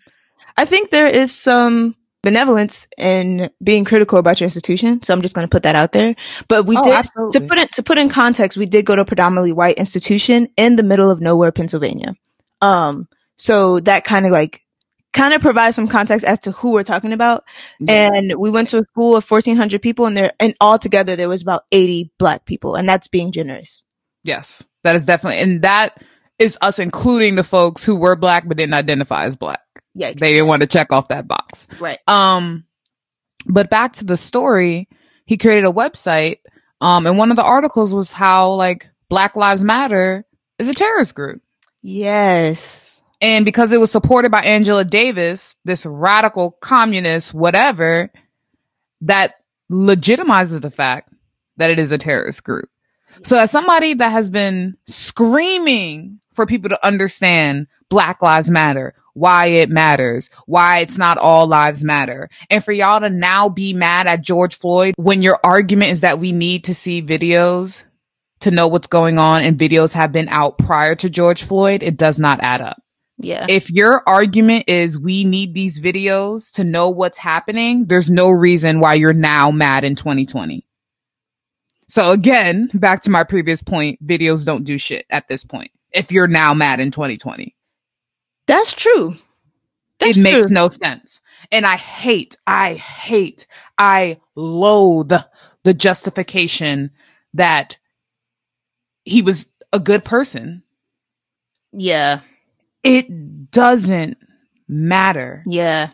I 0.56 0.64
think 0.64 0.90
there 0.90 1.08
is 1.08 1.34
some 1.34 1.96
benevolence 2.22 2.86
in 2.98 3.50
being 3.62 3.84
critical 3.84 4.18
about 4.18 4.40
your 4.40 4.46
institution. 4.46 5.02
So 5.02 5.12
I'm 5.14 5.22
just 5.22 5.34
gonna 5.34 5.48
put 5.48 5.62
that 5.64 5.74
out 5.74 5.92
there. 5.92 6.14
But 6.48 6.64
we 6.66 6.76
Oh, 6.76 6.82
did 6.82 6.94
absolutely. 6.94 7.40
to 7.40 7.46
put 7.46 7.58
it 7.58 7.72
to 7.72 7.82
put 7.82 7.98
in 7.98 8.08
context, 8.08 8.56
we 8.58 8.66
did 8.66 8.86
go 8.86 8.94
to 8.96 9.02
a 9.02 9.06
predominantly 9.06 9.52
white 9.52 9.78
institution 9.78 10.48
in 10.56 10.76
the 10.76 10.82
middle 10.82 11.10
of 11.10 11.20
nowhere, 11.20 11.52
Pennsylvania. 11.52 12.14
Um, 12.62 13.08
so 13.36 13.80
that 13.80 14.04
kind 14.04 14.26
of 14.26 14.32
like 14.32 14.62
kind 15.12 15.34
of 15.34 15.40
provide 15.40 15.74
some 15.74 15.88
context 15.88 16.24
as 16.24 16.38
to 16.40 16.52
who 16.52 16.72
we're 16.72 16.84
talking 16.84 17.12
about. 17.12 17.44
Yeah. 17.78 18.10
And 18.14 18.34
we 18.38 18.50
went 18.50 18.68
to 18.70 18.78
a 18.78 18.84
school 18.84 19.16
of 19.16 19.28
1400 19.28 19.82
people 19.82 20.06
and 20.06 20.16
there, 20.16 20.32
and 20.38 20.54
altogether 20.60 21.16
there 21.16 21.28
was 21.28 21.42
about 21.42 21.64
80 21.72 22.12
black 22.18 22.44
people. 22.44 22.74
And 22.74 22.88
that's 22.88 23.08
being 23.08 23.32
generous. 23.32 23.82
Yes, 24.22 24.66
that 24.84 24.96
is 24.96 25.06
definitely, 25.06 25.40
and 25.40 25.62
that 25.62 26.04
is 26.38 26.58
us 26.60 26.78
including 26.78 27.36
the 27.36 27.44
folks 27.44 27.84
who 27.84 27.96
were 27.96 28.16
black 28.16 28.46
but 28.46 28.56
didn't 28.56 28.74
identify 28.74 29.24
as 29.24 29.36
black. 29.36 29.60
Yeah. 29.94 30.12
They 30.16 30.32
didn't 30.32 30.48
want 30.48 30.62
to 30.62 30.68
check 30.68 30.92
off 30.92 31.08
that 31.08 31.26
box. 31.26 31.66
Right. 31.80 31.98
Um, 32.06 32.64
but 33.46 33.70
back 33.70 33.94
to 33.94 34.04
the 34.04 34.16
story, 34.16 34.88
he 35.26 35.36
created 35.36 35.66
a 35.66 35.72
website. 35.72 36.38
Um, 36.80 37.06
and 37.06 37.18
one 37.18 37.30
of 37.30 37.36
the 37.36 37.44
articles 37.44 37.94
was 37.94 38.12
how 38.12 38.52
like 38.52 38.90
Black 39.08 39.36
Lives 39.36 39.64
Matter 39.64 40.24
is 40.58 40.68
a 40.68 40.74
terrorist 40.74 41.14
group. 41.14 41.42
Yes. 41.82 42.89
And 43.20 43.44
because 43.44 43.72
it 43.72 43.80
was 43.80 43.90
supported 43.90 44.30
by 44.30 44.40
Angela 44.42 44.84
Davis, 44.84 45.56
this 45.64 45.84
radical 45.84 46.52
communist, 46.52 47.34
whatever, 47.34 48.10
that 49.02 49.34
legitimizes 49.70 50.62
the 50.62 50.70
fact 50.70 51.12
that 51.56 51.70
it 51.70 51.78
is 51.78 51.92
a 51.92 51.98
terrorist 51.98 52.44
group. 52.44 52.70
So 53.22 53.38
as 53.38 53.50
somebody 53.50 53.94
that 53.94 54.10
has 54.10 54.30
been 54.30 54.76
screaming 54.86 56.20
for 56.32 56.46
people 56.46 56.70
to 56.70 56.86
understand 56.86 57.66
Black 57.88 58.22
Lives 58.22 58.50
Matter, 58.50 58.94
why 59.14 59.46
it 59.46 59.68
matters, 59.68 60.30
why 60.46 60.78
it's 60.78 60.96
not 60.96 61.18
all 61.18 61.46
lives 61.46 61.84
matter. 61.84 62.30
And 62.48 62.64
for 62.64 62.72
y'all 62.72 63.00
to 63.00 63.10
now 63.10 63.48
be 63.48 63.74
mad 63.74 64.06
at 64.06 64.22
George 64.22 64.54
Floyd 64.54 64.94
when 64.96 65.22
your 65.22 65.38
argument 65.44 65.90
is 65.90 66.00
that 66.02 66.20
we 66.20 66.32
need 66.32 66.64
to 66.64 66.74
see 66.74 67.02
videos 67.02 67.84
to 68.40 68.50
know 68.50 68.68
what's 68.68 68.86
going 68.86 69.18
on 69.18 69.42
and 69.42 69.58
videos 69.58 69.92
have 69.92 70.12
been 70.12 70.28
out 70.28 70.56
prior 70.56 70.94
to 70.94 71.10
George 71.10 71.42
Floyd, 71.42 71.82
it 71.82 71.96
does 71.96 72.18
not 72.18 72.40
add 72.42 72.62
up. 72.62 72.82
Yeah. 73.22 73.46
If 73.48 73.70
your 73.70 74.02
argument 74.08 74.64
is 74.68 74.98
we 74.98 75.24
need 75.24 75.52
these 75.54 75.80
videos 75.80 76.52
to 76.54 76.64
know 76.64 76.88
what's 76.90 77.18
happening, 77.18 77.84
there's 77.86 78.10
no 78.10 78.30
reason 78.30 78.80
why 78.80 78.94
you're 78.94 79.12
now 79.12 79.50
mad 79.50 79.84
in 79.84 79.94
2020. 79.94 80.66
So 81.88 82.12
again, 82.12 82.70
back 82.72 83.02
to 83.02 83.10
my 83.10 83.24
previous 83.24 83.62
point, 83.62 84.04
videos 84.04 84.44
don't 84.46 84.64
do 84.64 84.78
shit 84.78 85.04
at 85.10 85.28
this 85.28 85.44
point. 85.44 85.70
If 85.92 86.12
you're 86.12 86.28
now 86.28 86.54
mad 86.54 86.80
in 86.80 86.90
2020, 86.92 87.54
That's 88.46 88.72
true. 88.72 89.16
That's 89.98 90.16
it 90.16 90.20
makes 90.20 90.46
true. 90.46 90.54
no 90.54 90.68
sense. 90.68 91.20
And 91.52 91.66
I 91.66 91.76
hate, 91.76 92.36
I 92.46 92.74
hate, 92.74 93.46
I 93.76 94.18
loathe 94.34 95.12
the 95.64 95.74
justification 95.74 96.90
that 97.34 97.76
he 99.04 99.20
was 99.20 99.48
a 99.72 99.78
good 99.80 100.04
person. 100.04 100.62
Yeah. 101.72 102.20
It 102.82 103.50
doesn't 103.50 104.16
matter. 104.68 105.42
Yeah. 105.46 105.90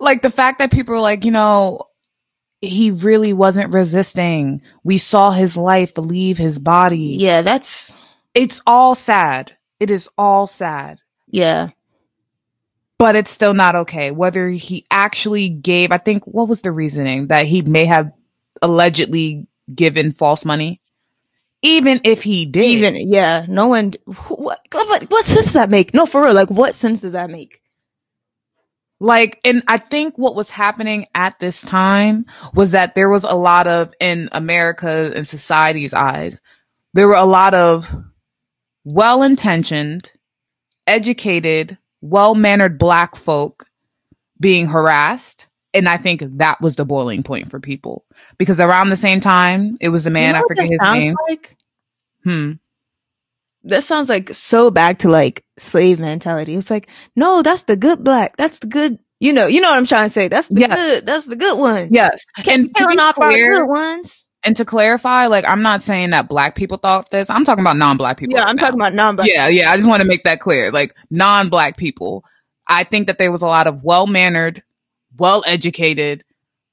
like 0.00 0.22
the 0.22 0.30
fact 0.30 0.58
that 0.58 0.72
people 0.72 0.94
are 0.94 1.00
like, 1.00 1.24
you 1.24 1.30
know, 1.30 1.86
he 2.60 2.90
really 2.90 3.32
wasn't 3.32 3.72
resisting. 3.72 4.60
We 4.84 4.98
saw 4.98 5.30
his 5.30 5.56
life 5.56 5.96
leave 5.96 6.36
his 6.38 6.58
body. 6.58 7.16
Yeah. 7.18 7.42
That's, 7.42 7.94
It's 8.34 8.60
all 8.66 8.94
sad. 8.94 9.56
It 9.78 9.90
is 9.90 10.08
all 10.18 10.46
sad. 10.46 11.00
yeah. 11.28 11.70
But 12.98 13.16
it's 13.16 13.30
still 13.30 13.54
not 13.54 13.74
okay. 13.76 14.10
Whether 14.10 14.48
he 14.50 14.84
actually 14.90 15.48
gave, 15.48 15.90
I 15.90 15.96
think, 15.96 16.26
what 16.26 16.48
was 16.48 16.60
the 16.60 16.70
reasoning 16.70 17.28
that 17.28 17.46
he 17.46 17.62
may 17.62 17.86
have 17.86 18.12
allegedly 18.60 19.46
given 19.74 20.12
false 20.12 20.44
money? 20.44 20.79
Even 21.62 22.00
if 22.04 22.22
he 22.22 22.46
did. 22.46 22.64
Even, 22.64 22.96
yeah. 22.96 23.44
No 23.48 23.68
one, 23.68 23.92
what, 24.28 24.60
what, 24.72 25.10
what 25.10 25.24
sense 25.26 25.46
does 25.46 25.52
that 25.54 25.70
make? 25.70 25.92
No, 25.92 26.06
for 26.06 26.22
real. 26.22 26.34
Like, 26.34 26.50
what 26.50 26.74
sense 26.74 27.00
does 27.00 27.12
that 27.12 27.30
make? 27.30 27.60
Like, 28.98 29.40
and 29.44 29.62
I 29.66 29.78
think 29.78 30.18
what 30.18 30.34
was 30.34 30.50
happening 30.50 31.06
at 31.14 31.38
this 31.38 31.62
time 31.62 32.26
was 32.54 32.72
that 32.72 32.94
there 32.94 33.08
was 33.08 33.24
a 33.24 33.34
lot 33.34 33.66
of, 33.66 33.92
in 33.98 34.28
America 34.32 35.12
and 35.14 35.26
society's 35.26 35.94
eyes, 35.94 36.42
there 36.92 37.08
were 37.08 37.14
a 37.14 37.24
lot 37.24 37.54
of 37.54 37.90
well 38.84 39.22
intentioned, 39.22 40.12
educated, 40.86 41.78
well 42.00 42.34
mannered 42.34 42.78
black 42.78 43.16
folk 43.16 43.66
being 44.38 44.66
harassed. 44.66 45.46
And 45.72 45.88
I 45.88 45.96
think 45.98 46.22
that 46.38 46.60
was 46.60 46.76
the 46.76 46.84
boiling 46.84 47.22
point 47.22 47.50
for 47.50 47.60
people 47.60 48.04
because 48.38 48.58
around 48.60 48.88
the 48.90 48.96
same 48.96 49.20
time, 49.20 49.72
it 49.80 49.88
was 49.90 50.02
the 50.04 50.10
man, 50.10 50.28
You 50.28 50.32
know 50.32 50.38
I 50.38 50.42
forget 50.48 50.68
his 50.70 50.80
name. 50.94 51.14
Like? 51.28 51.56
Hmm. 52.24 52.52
That 53.64 53.84
sounds 53.84 54.08
like 54.08 54.34
so 54.34 54.70
back 54.70 55.00
to 55.00 55.08
like 55.10 55.44
slave 55.58 55.98
mentality. 56.00 56.54
It's 56.54 56.70
like, 56.70 56.88
no, 57.14 57.42
that's 57.42 57.64
the 57.64 57.76
good 57.76 58.02
black. 58.02 58.36
That's 58.36 58.58
the 58.60 58.66
good, 58.66 58.98
you 59.20 59.32
know, 59.34 59.46
you 59.46 59.60
know 59.60 59.68
what 59.70 59.76
I'm 59.78 59.86
trying 59.86 60.08
to 60.08 60.12
say. 60.12 60.28
That's 60.28 60.48
the 60.48 60.60
Yeah. 60.62 60.74
good. 60.74 61.06
That's 61.06 61.26
the 61.26 61.36
good 61.36 61.58
one. 61.58 61.88
Yes. 61.92 62.24
Keep 62.38 62.46
And 62.48 62.64
to 62.68 62.72
killing 62.82 62.96
be 62.96 63.02
off 63.02 63.18
our 63.20 63.28
clear, 63.28 63.54
good 63.56 63.68
ones. 63.68 64.26
and 64.44 64.56
to 64.56 64.64
clarify, 64.64 65.26
like, 65.26 65.44
I'm 65.46 65.60
not 65.62 65.82
saying 65.82 66.10
that 66.10 66.26
black 66.28 66.54
people 66.56 66.78
thought 66.78 67.10
this. 67.10 67.28
I'm 67.28 67.44
talking 67.44 67.62
about 67.62 67.76
non 67.76 67.98
black 67.98 68.16
people. 68.16 68.34
Yeah, 68.34 68.44
right 68.44 68.48
I'm 68.48 68.56
now. 68.56 68.62
talking 68.62 68.80
about 68.80 68.94
non-black. 68.94 69.28
Yeah, 69.28 69.48
yeah. 69.48 69.70
I 69.70 69.76
just 69.76 69.88
want 69.88 70.00
to 70.00 70.08
make 70.08 70.24
that 70.24 70.40
clear. 70.40 70.70
Like 70.72 70.96
non 71.10 71.50
black 71.50 71.76
people, 71.76 72.24
I 72.66 72.84
think 72.84 73.08
that 73.08 73.18
there 73.18 73.30
was 73.30 73.42
a 73.42 73.46
lot 73.46 73.66
of 73.66 73.84
well 73.84 74.06
mannered, 74.06 74.62
well 75.16 75.42
educated 75.46 76.24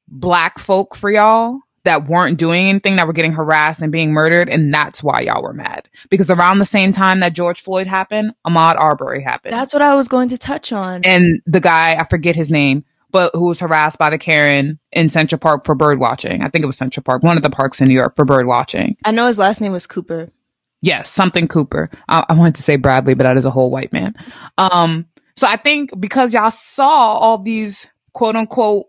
black 0.07 0.59
folk 0.59 0.95
for 0.95 1.09
y'all 1.09 1.59
that 1.83 2.07
weren't 2.07 2.37
doing 2.37 2.67
anything, 2.67 2.97
that 2.97 3.07
were 3.07 3.13
getting 3.13 3.31
harassed 3.31 3.81
and 3.81 3.93
being 3.93 4.11
murdered. 4.11 4.49
And 4.49 4.73
that's 4.73 5.01
why 5.01 5.21
y'all 5.21 5.41
were 5.41 5.53
mad. 5.53 5.87
Because 6.09 6.29
around 6.29 6.59
the 6.59 6.65
same 6.65 6.91
time 6.91 7.21
that 7.21 7.33
George 7.33 7.61
Floyd 7.61 7.87
happened, 7.87 8.33
Ahmaud 8.45 8.75
Arbery 8.77 9.23
happened. 9.23 9.53
That's 9.53 9.71
what 9.73 9.81
I 9.81 9.95
was 9.95 10.09
going 10.09 10.29
to 10.29 10.37
touch 10.37 10.73
on. 10.73 11.01
and 11.05 11.41
the 11.45 11.61
guy, 11.61 11.95
I 11.95 12.03
forget 12.03 12.35
his 12.35 12.51
name, 12.51 12.83
but 13.09 13.31
who 13.33 13.45
was 13.45 13.61
harassed 13.61 13.97
by 13.97 14.09
the 14.09 14.17
Karen 14.17 14.79
in 14.91 15.07
Central 15.07 15.39
Park 15.39 15.63
for 15.63 15.75
bird 15.75 15.97
watching. 15.97 16.41
I 16.41 16.49
think 16.49 16.63
it 16.63 16.67
was 16.67 16.77
Central 16.77 17.03
Park, 17.03 17.23
one 17.23 17.37
of 17.37 17.43
the 17.43 17.49
parks 17.49 17.79
in 17.79 17.87
New 17.87 17.93
York 17.93 18.17
for 18.17 18.25
bird 18.25 18.47
watching. 18.47 18.97
I 19.05 19.11
know 19.11 19.27
his 19.27 19.39
last 19.39 19.61
name 19.61 19.71
was 19.71 19.87
Cooper. 19.87 20.29
Yes, 20.81 21.09
something 21.09 21.47
Cooper. 21.47 21.89
I, 22.09 22.25
I 22.27 22.33
wanted 22.33 22.55
to 22.55 22.63
say 22.63 22.75
Bradley, 22.75 23.13
but 23.13 23.23
that 23.23 23.37
is 23.37 23.45
a 23.45 23.51
whole 23.51 23.71
white 23.71 23.93
man. 23.93 24.13
Um, 24.57 25.07
so 25.37 25.47
I 25.47 25.55
think 25.55 25.97
because 25.99 26.33
y'all 26.33 26.51
saw 26.51 26.89
all 26.89 27.37
these 27.37 27.87
quote 28.17 28.35
unquote 28.35 28.87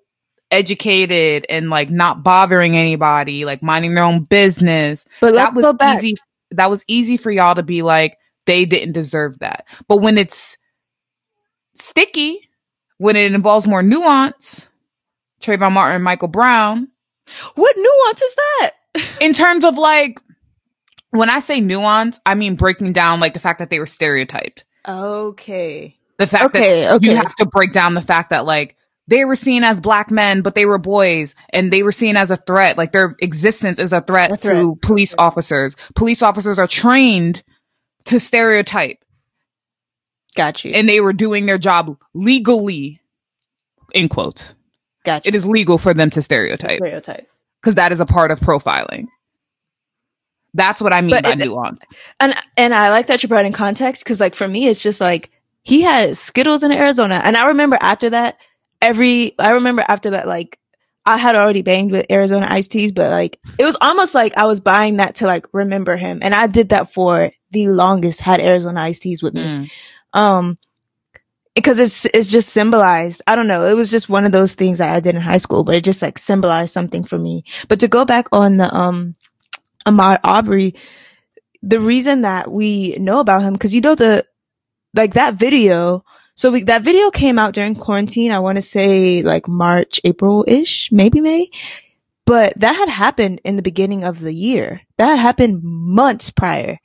educated 0.50 1.44
and 1.50 1.68
like 1.68 1.90
not 1.90 2.22
bothering 2.22 2.78
anybody, 2.78 3.44
like 3.44 3.62
minding 3.62 3.94
their 3.94 4.04
own 4.04 4.24
business, 4.24 5.04
But 5.20 5.34
that 5.34 5.52
was 5.54 5.76
easy. 6.02 6.16
That 6.52 6.70
was 6.70 6.82
easy 6.88 7.18
for 7.18 7.30
y'all 7.30 7.54
to 7.54 7.62
be 7.62 7.82
like, 7.82 8.16
they 8.46 8.64
didn't 8.64 8.92
deserve 8.94 9.40
that. 9.40 9.66
But 9.86 9.98
when 9.98 10.16
it's 10.16 10.56
sticky, 11.74 12.40
when 12.96 13.16
it 13.16 13.34
involves 13.34 13.66
more 13.66 13.82
nuance, 13.82 14.66
Trayvon 15.42 15.72
Martin, 15.72 16.00
Michael 16.00 16.28
Brown, 16.28 16.88
What 17.54 17.76
nuance 17.76 18.22
is 18.22 18.34
that? 18.34 18.70
in 19.20 19.34
terms 19.34 19.66
of 19.66 19.76
like 19.76 20.18
when 21.10 21.28
I 21.28 21.40
say 21.40 21.60
nuance, 21.60 22.18
I 22.24 22.34
mean 22.34 22.54
breaking 22.54 22.94
down 22.94 23.20
like 23.20 23.34
the 23.34 23.40
fact 23.40 23.58
that 23.58 23.68
they 23.68 23.78
were 23.78 23.84
stereotyped. 23.84 24.64
Okay. 24.88 25.98
The 26.16 26.26
fact 26.26 26.44
Okay, 26.46 26.80
that 26.84 26.94
okay. 26.94 27.06
you 27.10 27.14
have 27.14 27.34
to 27.36 27.44
break 27.44 27.72
down 27.72 27.92
the 27.92 28.00
fact 28.00 28.30
that 28.30 28.46
like 28.46 28.77
they 29.09 29.25
were 29.25 29.35
seen 29.35 29.64
as 29.64 29.81
black 29.81 30.11
men, 30.12 30.42
but 30.42 30.55
they 30.55 30.66
were 30.66 30.79
boys 30.79 31.35
and 31.51 31.73
they 31.73 31.83
were 31.83 31.90
seen 31.92 32.16
as 32.16 32.31
a 32.31 32.37
threat. 32.37 32.79
Like 32.79 32.92
their 32.92 33.16
existence 33.21 33.79
is 33.81 33.92
a 33.92 34.01
threat, 34.03 34.31
A 34.31 34.37
threat. 34.37 34.57
to 34.57 34.77
police 34.77 35.14
officers. 35.18 35.75
Police 35.97 36.23
officers 36.23 36.59
are 36.61 36.66
trained 36.68 37.42
to 38.05 38.21
stereotype 38.21 38.99
Got 40.37 40.64
you. 40.64 40.73
and 40.73 40.88
they 40.88 41.01
were 41.01 41.12
doing 41.12 41.47
their 41.47 41.59
job 41.59 41.97
legally 42.14 43.01
in 43.92 44.09
quotes. 44.09 44.55
Got 45.05 45.25
you. 45.25 45.31
It 45.31 45.35
is 45.35 45.47
legal 45.47 45.79
for 45.79 45.94
them 45.94 46.11
to 46.11 46.23
stereotype 46.23 46.79
stereotype. 46.79 47.27
because 47.61 47.75
that 47.77 47.92
is 47.92 48.01
a 48.01 48.07
part 48.07 48.31
of 48.31 48.40
profiling. 48.40 49.07
That's 50.55 50.81
what 50.81 50.92
I 50.94 51.01
mean 51.01 51.11
But 51.11 51.25
by 51.25 51.33
it- 51.33 51.38
nuance. 51.38 51.83
And 52.21 52.35
and 52.57 52.75
I 52.75 52.90
like 52.90 53.07
that 53.07 53.23
you 53.23 53.29
brought 53.29 53.44
in 53.47 53.53
context 53.53 54.05
because 54.05 54.21
like 54.21 54.35
for 54.35 54.49
me 54.49 54.68
it's 54.68 54.83
just 54.83 55.01
like 55.01 55.31
he 55.62 55.83
had 55.83 56.16
Skittles 56.16 56.62
in 56.62 56.73
Arizona, 56.73 57.21
and 57.23 57.37
I 57.37 57.49
remember 57.49 57.77
after 57.81 58.11
that 58.11 58.38
every 58.82 59.34
I 59.38 59.52
remember 59.52 59.84
after 59.86 60.10
that 60.10 60.26
like 60.26 60.58
I 61.06 61.16
had 61.16 61.36
already 61.36 61.62
banged 61.62 61.90
with 61.90 62.06
Arizona 62.12 62.46
iced 62.50 62.70
teas, 62.70 62.92
but 62.92 63.10
like 63.10 63.40
it 63.58 63.64
was 63.64 63.76
almost 63.80 64.14
like 64.14 64.36
I 64.36 64.44
was 64.44 64.60
buying 64.60 64.96
that 64.98 65.16
to 65.16 65.26
like 65.26 65.46
remember 65.52 65.96
him, 65.96 66.18
and 66.22 66.34
I 66.34 66.46
did 66.46 66.68
that 66.70 66.92
for 66.92 67.30
the 67.50 67.68
longest. 67.68 68.20
Had 68.20 68.40
Arizona 68.40 68.80
iced 68.82 69.02
teas 69.02 69.22
with 69.22 69.32
me, 69.34 69.40
Mm. 69.42 69.70
um, 70.12 70.58
because 71.54 71.78
it's 71.78 72.04
it's 72.06 72.28
just 72.28 72.50
symbolized. 72.50 73.22
I 73.26 73.36
don't 73.36 73.46
know. 73.46 73.64
It 73.64 73.74
was 73.74 73.90
just 73.90 74.10
one 74.10 74.26
of 74.26 74.32
those 74.32 74.52
things 74.52 74.78
that 74.78 74.90
I 74.94 75.00
did 75.00 75.14
in 75.14 75.22
high 75.22 75.38
school, 75.38 75.64
but 75.64 75.76
it 75.76 75.84
just 75.84 76.02
like 76.02 76.18
symbolized 76.18 76.72
something 76.74 77.04
for 77.04 77.18
me. 77.18 77.44
But 77.68 77.80
to 77.80 77.88
go 77.88 78.04
back 78.04 78.26
on 78.32 78.58
the 78.58 78.72
um 78.74 79.14
Ahmaud 79.86 80.18
Arbery, 80.22 80.74
the 81.62 81.80
reason 81.80 82.20
that 82.22 82.52
we 82.52 82.96
know 82.98 83.20
about 83.20 83.42
him 83.42 83.54
because 83.54 83.74
you 83.74 83.80
know 83.80 83.94
the 83.94 84.26
like 84.94 85.14
that 85.14 85.34
video. 85.34 86.04
So 86.38 86.53
we, 86.53 86.62
that 86.64 86.83
video 86.83 87.11
came 87.11 87.38
out 87.38 87.53
during 87.55 87.74
quarantine. 87.74 88.31
I 88.31 88.38
want 88.38 88.57
to 88.57 88.62
say 88.62 89.22
like 89.22 89.48
March, 89.48 90.01
April 90.05 90.44
ish, 90.46 90.88
maybe 90.92 91.20
May. 91.20 91.51
But 92.27 92.55
that 92.61 92.74
had 92.77 92.88
happened 92.88 93.40
in 93.44 93.57
the 93.57 93.62
beginning 93.62 94.05
of 94.05 94.20
the 94.20 94.33
year. 94.33 94.83
That 94.98 95.09
had 95.16 95.18
happened 95.18 95.62
months 95.64 96.31
prior. 96.31 96.79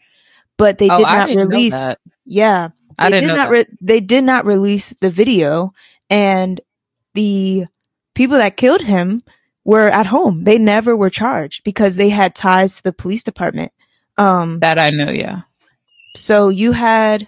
But 0.58 0.80
they 0.80 0.90
Oh, 0.90 0.98
did 0.98 1.04
not 1.04 1.30
release. 1.30 1.96
Yeah, 2.26 2.70
I 2.98 3.10
they 3.10 3.18
didn't 3.18 3.22
did 3.22 3.28
know 3.28 3.36
not 3.36 3.50
that. 3.50 3.52
re- 3.52 3.78
they 3.82 4.00
did 4.02 4.24
not 4.24 4.46
release 4.46 4.94
the 5.02 5.12
video 5.12 5.74
and 6.10 6.60
the 7.14 7.66
people 8.16 8.38
that 8.38 8.58
killed 8.58 8.82
him 8.82 9.22
were 9.66 9.90
at 9.90 10.06
home 10.08 10.44
they 10.44 10.58
never 10.60 10.96
were 10.96 11.10
charged 11.10 11.64
because 11.64 11.96
they 11.96 12.10
had 12.10 12.36
ties 12.36 12.78
to 12.78 12.84
the 12.84 12.94
police 12.94 13.24
department 13.24 13.72
um 14.18 14.60
that 14.60 14.78
I 14.80 14.90
know. 14.92 15.12
Yeah. 15.12 15.42
so 16.16 16.50
you 16.50 16.72
had 16.74 17.28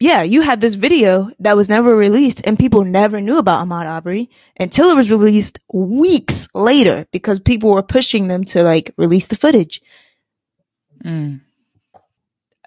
yeah 0.00 0.22
you 0.22 0.40
had 0.40 0.60
this 0.60 0.74
video 0.74 1.30
that 1.38 1.56
was 1.56 1.68
never 1.68 1.94
released 1.94 2.44
and 2.46 2.58
people 2.58 2.84
never 2.84 3.20
knew 3.20 3.38
about 3.38 3.64
Ahmaud 3.66 3.86
Arbery 3.86 4.30
until 4.58 4.90
it 4.90 4.96
was 4.96 5.10
released 5.10 5.58
weeks 5.72 6.48
later 6.54 7.06
because 7.12 7.38
people 7.38 7.70
were 7.70 7.82
pushing 7.82 8.26
them 8.28 8.44
to 8.44 8.62
like 8.62 8.92
release 8.96 9.28
the 9.28 9.36
footage 9.36 9.80
Mm. 11.04 11.40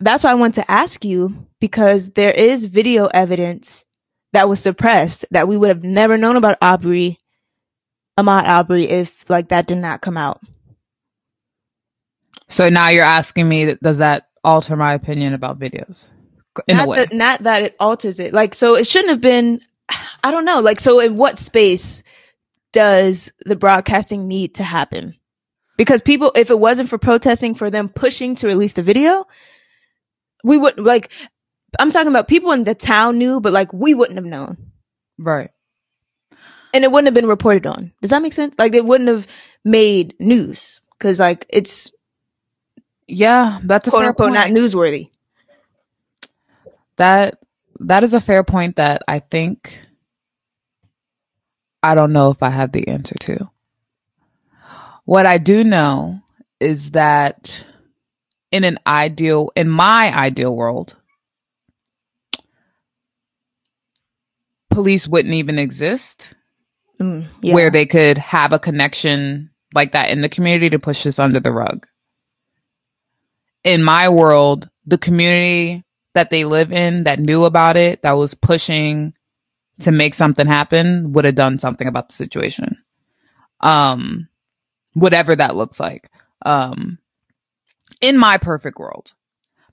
that's 0.02 0.24
why 0.24 0.32
I 0.32 0.36
want 0.36 0.56
to 0.56 0.72
ask 0.72 1.06
you 1.06 1.48
because 1.60 2.10
there 2.12 2.32
is 2.32 2.65
video 2.65 3.06
evidence 3.06 3.86
that 4.34 4.50
was 4.50 4.60
suppressed 4.60 5.26
that 5.32 5.48
we 5.48 5.56
would 5.56 5.69
have 5.69 5.84
never 5.84 6.17
known 6.17 6.36
about 6.36 6.58
Arbery, 6.60 7.19
Ahmaud 8.17 8.43
Arbery, 8.43 8.89
if 8.89 9.30
like 9.30 9.50
that 9.50 9.67
did 9.67 9.78
not 9.78 10.02
come 10.02 10.17
out. 10.17 10.41
So 12.50 12.69
now 12.69 12.89
you're 12.89 13.04
asking 13.06 13.48
me, 13.48 13.76
does 13.82 14.00
that 14.00 14.28
alter 14.43 14.76
my 14.76 14.93
opinion 14.93 15.34
about 15.34 15.60
videos? 15.60 16.08
In 16.68 16.78
not 16.78 16.86
a 16.86 16.89
way. 16.89 16.98
That, 16.98 17.13
not 17.13 17.44
that 17.44 17.63
it 17.63 17.76
alters 17.80 18.20
it. 18.20 18.34
Like, 18.34 18.54
so 18.56 18.76
it 18.76 18.88
shouldn't 18.88 19.10
have 19.12 19.22
been, 19.22 19.62
I 20.24 20.32
don't 20.32 20.46
know. 20.46 20.60
Like, 20.62 20.80
so 20.80 21.00
in 21.00 21.18
what 21.18 21.39
space 21.39 22.04
does 22.74 23.32
the 23.46 23.56
broadcasting 23.56 24.28
need 24.28 24.56
to 24.56 24.63
happen? 24.63 25.16
Because 25.78 26.02
people, 26.02 26.32
if 26.36 26.50
it 26.52 26.60
wasn't 26.60 26.89
for 26.89 26.98
protesting, 27.00 27.56
for 27.56 27.70
them 27.72 27.89
pushing 27.89 28.36
to 28.38 28.48
release 28.48 28.74
the 28.74 28.84
video, 28.84 29.26
we 30.44 30.58
would 30.58 30.80
like, 30.80 31.10
I'm 31.80 31.92
talking 31.92 32.10
about 32.10 32.28
people 32.28 32.52
in 32.52 32.63
the 32.63 32.76
town 32.76 33.18
knew, 33.18 33.42
but 33.42 33.54
like 33.54 33.74
we 33.74 33.94
wouldn't 33.96 34.18
have 34.18 34.26
known. 34.26 34.58
right. 35.18 35.50
and 36.74 36.84
it 36.84 36.92
wouldn't 36.92 37.08
have 37.08 37.13
been 37.16 37.28
reported 37.28 37.66
on. 37.66 37.92
Does 38.02 38.12
that 38.12 38.22
make 38.22 38.34
sense? 38.34 38.56
Like 38.60 38.76
it 38.76 38.86
wouldn't 38.86 39.10
have 39.10 39.28
made 39.66 40.16
news 40.20 40.82
because 40.98 41.20
like 41.20 41.46
it's 41.50 41.92
Yeah, 43.08 43.60
that's 43.63 43.88
a 43.88 43.92
quote 43.92 44.06
unquote 44.06 44.34
point. 44.34 44.34
not 44.34 44.50
newsworthy. 44.50 45.10
That 46.97 47.39
that 47.79 48.03
is 48.03 48.13
a 48.13 48.21
fair 48.21 48.43
point 48.43 48.77
that 48.77 49.01
I 49.08 49.19
think 49.19 49.79
I 51.82 51.95
don't 51.95 52.13
know 52.13 52.29
if 52.29 52.41
I 52.41 52.49
have 52.49 52.71
the 52.71 52.88
answer 52.88 53.15
to. 53.21 53.49
What 55.06 55.25
I 55.25 55.38
do 55.38 55.63
know 55.63 56.21
is 56.60 56.91
that 56.91 57.65
in 58.51 58.63
an 58.63 58.77
ideal 58.88 59.51
in 59.56 59.67
my 59.67 60.15
ideal 60.15 60.56
world 60.56 60.95
police 64.69 65.08
wouldn't 65.08 65.34
even 65.34 65.60
exist 65.60 66.34
Mm, 66.99 67.25
yeah. 67.41 67.56
where 67.56 67.71
they 67.71 67.88
could 67.88 68.19
have 68.19 68.53
a 68.53 68.60
connection 68.60 69.49
like 69.73 69.93
that 69.93 70.10
in 70.10 70.21
the 70.21 70.29
community 70.29 70.69
to 70.69 70.79
push 70.79 71.03
this 71.03 71.17
under 71.17 71.39
the 71.39 71.51
rug. 71.51 71.88
In 73.63 73.84
my 73.84 74.10
world, 74.10 74.69
the 74.86 74.99
community 74.99 75.84
that 76.13 76.30
they 76.30 76.45
live 76.45 76.71
in 76.71 77.04
that 77.04 77.19
knew 77.19 77.43
about 77.43 77.78
it, 77.78 78.02
that 78.04 78.13
was 78.13 78.34
pushing 78.34 79.13
to 79.80 79.91
make 79.91 80.13
something 80.13 80.45
happen, 80.45 81.13
would 81.13 81.26
have 81.26 81.36
done 81.36 81.60
something 81.60 81.88
about 81.88 82.10
the 82.10 82.15
situation. 82.15 82.78
Um, 83.60 84.28
whatever 84.93 85.36
that 85.36 85.56
looks 85.56 85.80
like. 85.80 86.10
Um, 86.45 86.99
in 88.02 88.17
my 88.17 88.38
perfect 88.38 88.78
world. 88.78 89.13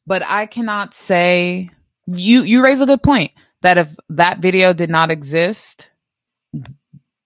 But 0.07 0.23
I 0.25 0.47
cannot 0.47 0.95
say 0.95 1.71
you 2.07 2.43
you 2.43 2.63
raise 2.63 2.81
a 2.81 2.87
good 2.87 3.03
point 3.03 3.33
that 3.63 3.79
if 3.79 3.95
that 4.09 4.39
video 4.39 4.73
did 4.73 4.91
not 4.91 5.11
exist, 5.11 5.91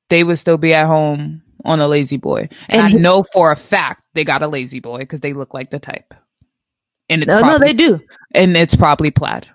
they 0.09 0.25
would 0.25 0.39
still 0.39 0.59
be 0.59 0.75
at 0.75 0.87
home 0.87 1.43
on 1.65 1.81
a 1.81 1.89
lazy 1.89 2.17
boy. 2.17 2.49
And, 2.69 2.81
And 2.81 2.83
I 2.83 2.91
know 2.93 3.23
for 3.23 3.51
a 3.51 3.57
fact 3.57 4.03
they 4.15 4.25
got 4.25 4.43
a 4.43 4.49
lazy 4.49 4.81
boy 4.81 4.99
because 4.99 5.21
they 5.21 5.33
look 5.33 5.55
like 5.55 5.71
the 5.71 5.79
type. 5.79 6.15
And 7.09 7.23
it's 7.23 7.29
no, 7.29 7.41
no, 7.41 7.59
they 7.59 7.73
do 7.75 8.01
and 8.35 8.57
it's 8.57 8.75
probably 8.77 9.11
plaid. 9.11 9.47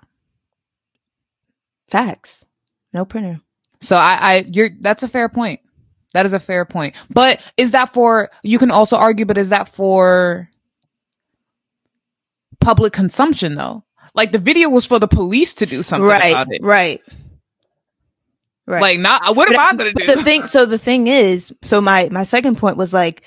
facts. 1.88 2.44
No 2.92 3.04
printer. 3.04 3.40
So 3.80 3.96
I, 3.96 4.12
I 4.20 4.46
you're 4.50 4.70
that's 4.80 5.02
a 5.02 5.08
fair 5.08 5.28
point. 5.28 5.60
That 6.12 6.26
is 6.26 6.32
a 6.32 6.40
fair 6.40 6.64
point. 6.64 6.94
But 7.08 7.40
is 7.56 7.72
that 7.72 7.92
for 7.92 8.30
you 8.42 8.58
can 8.58 8.70
also 8.70 8.96
argue, 8.96 9.24
but 9.26 9.38
is 9.38 9.50
that 9.50 9.68
for 9.68 10.48
public 12.60 12.92
consumption 12.92 13.54
though? 13.54 13.84
Like 14.14 14.32
the 14.32 14.38
video 14.38 14.68
was 14.68 14.86
for 14.86 14.98
the 14.98 15.08
police 15.08 15.54
to 15.54 15.66
do 15.66 15.82
something 15.82 16.06
right, 16.08 16.32
about 16.32 16.48
it. 16.50 16.62
right, 16.62 17.00
right. 18.66 18.80
Like 18.80 18.98
not 18.98 19.36
what 19.36 19.48
am 19.48 19.54
But- 19.54 19.60
I 19.60 19.76
gonna 19.76 19.92
but 19.94 20.00
do? 20.06 20.16
The 20.16 20.22
thing, 20.22 20.46
so 20.46 20.66
the 20.66 20.78
thing 20.78 21.06
is, 21.06 21.54
so 21.62 21.80
my 21.80 22.08
my 22.10 22.24
second 22.24 22.58
point 22.58 22.76
was 22.76 22.92
like, 22.92 23.22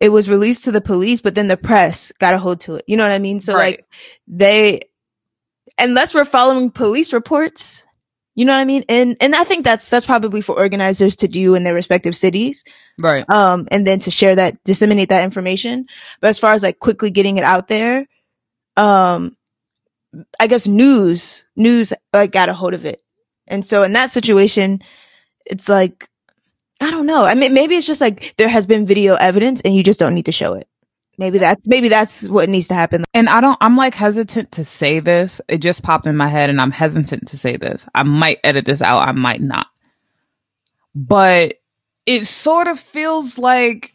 it 0.00 0.10
was 0.10 0.28
released 0.28 0.64
to 0.64 0.72
the 0.72 0.80
police, 0.80 1.20
but 1.20 1.34
then 1.34 1.48
the 1.48 1.56
press 1.56 2.12
got 2.18 2.34
a 2.34 2.38
hold 2.38 2.60
to 2.60 2.76
it. 2.76 2.84
You 2.86 2.96
know 2.96 3.04
what 3.04 3.12
I 3.12 3.18
mean? 3.18 3.40
So 3.40 3.54
Right. 3.54 3.78
like 3.78 3.86
they, 4.26 4.82
unless 5.78 6.14
we're 6.14 6.24
following 6.24 6.70
police 6.70 7.12
reports, 7.12 7.82
you 8.34 8.44
know 8.44 8.52
what 8.52 8.60
I 8.60 8.64
mean? 8.64 8.84
And 8.88 9.16
and 9.20 9.34
I 9.34 9.42
think 9.42 9.64
that's 9.64 9.88
that's 9.88 10.06
probably 10.06 10.40
for 10.40 10.56
organizers 10.56 11.16
to 11.16 11.28
do 11.28 11.56
in 11.56 11.64
their 11.64 11.74
respective 11.74 12.16
cities. 12.16 12.62
right. 13.00 13.28
um, 13.28 13.66
and 13.72 13.84
then 13.84 13.98
to 14.00 14.12
share 14.12 14.36
that, 14.36 14.62
disseminate 14.62 15.08
that 15.08 15.24
information. 15.24 15.86
But 16.20 16.28
as 16.28 16.38
far 16.38 16.52
as 16.52 16.62
like 16.62 16.78
quickly 16.78 17.10
getting 17.10 17.38
it 17.38 17.44
out 17.44 17.66
there, 17.66 18.06
um, 18.76 19.36
I 20.38 20.46
guess 20.46 20.66
news, 20.68 21.44
news 21.56 21.92
like 22.12 22.30
got 22.30 22.48
a 22.48 22.54
hold 22.54 22.74
of 22.74 22.84
it. 22.84 23.02
And 23.48 23.66
so 23.66 23.82
in 23.82 23.94
that 23.94 24.12
situation, 24.12 24.82
it's 25.44 25.68
like, 25.68 26.08
I 26.80 26.90
don't 26.90 27.06
know. 27.06 27.24
I 27.24 27.34
mean, 27.34 27.54
maybe 27.54 27.74
it's 27.76 27.86
just 27.86 28.00
like 28.00 28.34
there 28.36 28.48
has 28.48 28.66
been 28.66 28.86
video 28.86 29.14
evidence 29.14 29.60
and 29.62 29.74
you 29.74 29.82
just 29.82 29.98
don't 29.98 30.14
need 30.14 30.26
to 30.26 30.32
show 30.32 30.54
it. 30.54 30.68
Maybe 31.18 31.38
that's, 31.38 31.66
maybe 31.66 31.88
that's 31.88 32.28
what 32.28 32.48
needs 32.48 32.68
to 32.68 32.74
happen. 32.74 33.04
And 33.12 33.28
I 33.28 33.40
don't 33.40 33.58
I'm 33.60 33.76
like 33.76 33.94
hesitant 33.94 34.52
to 34.52 34.64
say 34.64 35.00
this. 35.00 35.40
It 35.48 35.58
just 35.58 35.82
popped 35.82 36.06
in 36.06 36.16
my 36.16 36.28
head 36.28 36.48
and 36.48 36.60
I'm 36.60 36.70
hesitant 36.70 37.28
to 37.28 37.36
say 37.36 37.56
this. 37.56 37.86
I 37.94 38.04
might 38.04 38.38
edit 38.44 38.64
this 38.64 38.82
out, 38.82 39.06
I 39.06 39.12
might 39.12 39.40
not. 39.40 39.66
But 40.94 41.54
it 42.06 42.26
sort 42.26 42.68
of 42.68 42.78
feels 42.78 43.36
like 43.38 43.94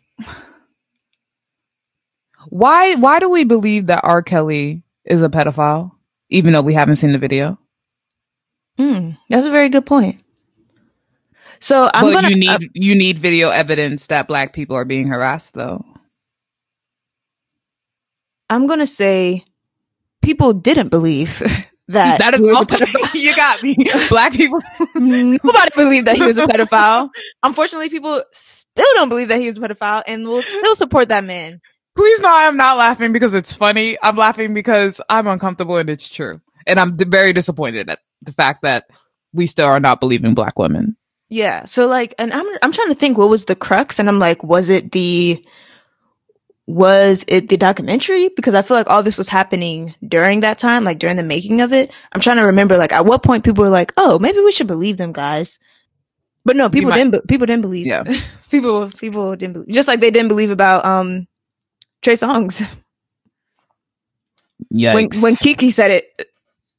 why 2.49 2.95
why 2.95 3.19
do 3.19 3.29
we 3.29 3.45
believe 3.45 3.87
that 3.87 4.03
R. 4.03 4.21
Kelly 4.21 4.83
is 5.05 5.21
a 5.21 5.29
pedophile, 5.29 5.91
even 6.29 6.53
though 6.53 6.61
we 6.61 6.73
haven't 6.73 6.97
seen 6.97 7.13
the 7.13 7.17
video? 7.17 7.57
Hmm, 8.77 9.11
that's 9.29 9.45
a 9.47 9.51
very 9.51 9.69
good 9.69 9.85
point. 9.85 10.22
So 11.59 11.89
I'm 11.93 12.05
but 12.05 12.13
gonna 12.13 12.29
you 12.29 12.35
need 12.35 12.49
uh, 12.49 12.59
you 12.73 12.95
need 12.95 13.19
video 13.19 13.49
evidence 13.49 14.07
that 14.07 14.27
black 14.27 14.53
people 14.53 14.75
are 14.75 14.85
being 14.85 15.07
harassed 15.07 15.53
though. 15.53 15.83
I'm 18.49 18.67
gonna 18.67 18.85
say 18.87 19.45
people 20.21 20.53
didn't 20.53 20.89
believe 20.89 21.39
that 21.89 22.19
That 22.19 22.33
is 22.33 22.45
also 22.45 22.77
you 23.13 23.35
got 23.35 23.61
me. 23.61 23.75
Black 24.09 24.33
people 24.33 24.59
Nobody 24.95 25.71
believed 25.75 26.07
that 26.07 26.15
he 26.15 26.23
was 26.23 26.37
a 26.37 26.47
pedophile. 26.47 27.09
Unfortunately, 27.43 27.89
people 27.89 28.23
still 28.31 28.93
don't 28.95 29.09
believe 29.09 29.27
that 29.27 29.39
he 29.39 29.47
was 29.47 29.57
a 29.57 29.61
pedophile 29.61 30.01
and 30.07 30.27
will 30.27 30.41
still 30.41 30.75
support 30.75 31.09
that 31.09 31.23
man. 31.23 31.59
Please 31.95 32.21
know 32.21 32.33
I'm 32.33 32.57
not 32.57 32.77
laughing 32.77 33.13
because 33.13 33.35
it's 33.35 33.53
funny. 33.53 33.97
I'm 34.01 34.15
laughing 34.15 34.53
because 34.53 34.99
I'm 35.09 35.27
uncomfortable 35.27 35.77
and 35.77 35.89
it's 35.89 36.09
true. 36.09 36.41
And 36.65 36.79
I'm 36.79 36.95
d- 36.95 37.05
very 37.05 37.33
disappointed 37.33 37.89
at 37.89 37.99
the 38.23 38.33
fact 38.33 38.63
that 38.63 38.85
we 39.33 39.45
still 39.45 39.67
are 39.67 39.79
not 39.79 39.99
believing 39.99 40.33
black 40.33 40.57
women. 40.57 40.95
Yeah. 41.29 41.65
So 41.65 41.87
like, 41.87 42.13
and 42.19 42.33
I'm 42.33 42.45
I'm 42.61 42.71
trying 42.71 42.89
to 42.89 42.95
think 42.95 43.17
what 43.17 43.29
was 43.29 43.45
the 43.45 43.55
crux, 43.55 43.99
and 43.99 44.07
I'm 44.09 44.19
like, 44.19 44.43
was 44.43 44.69
it 44.69 44.91
the 44.91 45.43
was 46.67 47.25
it 47.27 47.49
the 47.49 47.57
documentary? 47.57 48.29
Because 48.29 48.53
I 48.55 48.61
feel 48.61 48.77
like 48.77 48.89
all 48.89 49.03
this 49.03 49.17
was 49.17 49.27
happening 49.29 49.93
during 50.07 50.41
that 50.41 50.59
time, 50.59 50.83
like 50.85 50.99
during 50.99 51.17
the 51.17 51.23
making 51.23 51.61
of 51.61 51.73
it. 51.73 51.91
I'm 52.13 52.21
trying 52.21 52.37
to 52.37 52.43
remember, 52.43 52.77
like, 52.77 52.93
at 52.93 53.05
what 53.05 53.23
point 53.23 53.43
people 53.43 53.63
were 53.63 53.69
like, 53.69 53.91
"Oh, 53.97 54.19
maybe 54.19 54.39
we 54.39 54.51
should 54.51 54.67
believe 54.67 54.97
them, 54.97 55.11
guys." 55.11 55.59
But 56.45 56.55
no, 56.55 56.69
people 56.69 56.91
might- 56.91 56.97
didn't. 57.11 57.27
People 57.27 57.47
didn't 57.47 57.63
believe. 57.63 57.87
Yeah. 57.87 58.03
people 58.51 58.89
people 58.91 59.35
didn't 59.35 59.53
believe. 59.53 59.69
Just 59.69 59.87
like 59.87 60.01
they 60.01 60.11
didn't 60.11 60.29
believe 60.29 60.51
about 60.51 60.85
um 60.85 61.27
Trey 62.01 62.13
Songz 62.15 62.61
Yeah. 64.69 64.93
when 64.93 65.09
when 65.21 65.35
Kiki 65.35 65.71
said 65.71 65.91
it, 65.91 66.29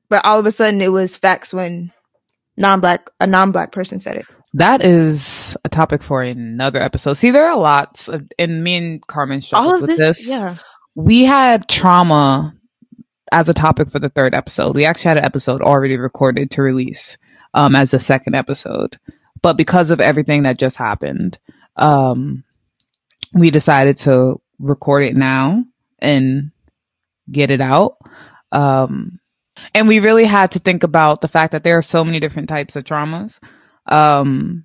but 0.08 0.24
all 0.24 0.38
of 0.38 0.46
a 0.46 0.52
sudden 0.52 0.80
it 0.80 0.92
was 0.92 1.16
facts 1.16 1.52
when 1.52 1.92
non-black 2.56 3.10
a 3.20 3.26
non-black 3.26 3.72
person 3.72 4.00
said 4.00 4.16
it. 4.16 4.26
That 4.54 4.84
is 4.84 5.56
a 5.64 5.68
topic 5.68 6.02
for 6.02 6.22
another 6.22 6.80
episode. 6.80 7.14
See, 7.14 7.32
there 7.32 7.48
are 7.48 7.58
lots 7.58 8.08
of, 8.08 8.22
and 8.38 8.62
me 8.62 8.76
and 8.76 9.06
Carmen 9.06 9.40
struggled 9.40 9.74
All 9.74 9.74
of 9.76 9.88
with 9.88 9.96
this, 9.96 10.18
this. 10.18 10.28
yeah. 10.30 10.56
We 10.94 11.24
had 11.24 11.68
trauma 11.68 12.54
as 13.32 13.48
a 13.48 13.54
topic 13.54 13.90
for 13.90 13.98
the 13.98 14.10
third 14.10 14.32
episode. 14.32 14.76
We 14.76 14.84
actually 14.84 15.08
had 15.08 15.18
an 15.18 15.24
episode 15.24 15.60
already 15.60 15.96
recorded 15.96 16.52
to 16.52 16.62
release 16.62 17.18
um, 17.52 17.74
as 17.74 17.90
the 17.90 17.98
second 17.98 18.36
episode. 18.36 18.96
But 19.42 19.56
because 19.56 19.90
of 19.90 20.00
everything 20.00 20.44
that 20.44 20.56
just 20.56 20.76
happened, 20.76 21.38
um, 21.74 22.44
we 23.32 23.50
decided 23.50 23.96
to 23.98 24.40
record 24.60 25.02
it 25.02 25.16
now 25.16 25.64
and 25.98 26.52
get 27.30 27.50
it 27.50 27.60
out. 27.60 27.96
Um, 28.52 29.18
and 29.74 29.88
we 29.88 30.00
really 30.00 30.24
had 30.24 30.52
to 30.52 30.58
think 30.58 30.82
about 30.82 31.20
the 31.20 31.28
fact 31.28 31.52
that 31.52 31.64
there 31.64 31.78
are 31.78 31.82
so 31.82 32.04
many 32.04 32.20
different 32.20 32.48
types 32.48 32.76
of 32.76 32.84
traumas. 32.84 33.38
Um, 33.86 34.64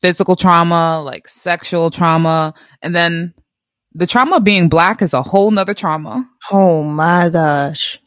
physical 0.00 0.36
trauma, 0.36 1.02
like 1.02 1.28
sexual 1.28 1.90
trauma, 1.90 2.54
and 2.82 2.94
then 2.94 3.34
the 3.94 4.06
trauma 4.06 4.36
of 4.36 4.44
being 4.44 4.68
black 4.68 5.02
is 5.02 5.14
a 5.14 5.22
whole 5.22 5.50
nother 5.50 5.74
trauma. 5.74 6.28
Oh 6.50 6.82
my 6.82 7.28
gosh. 7.28 7.98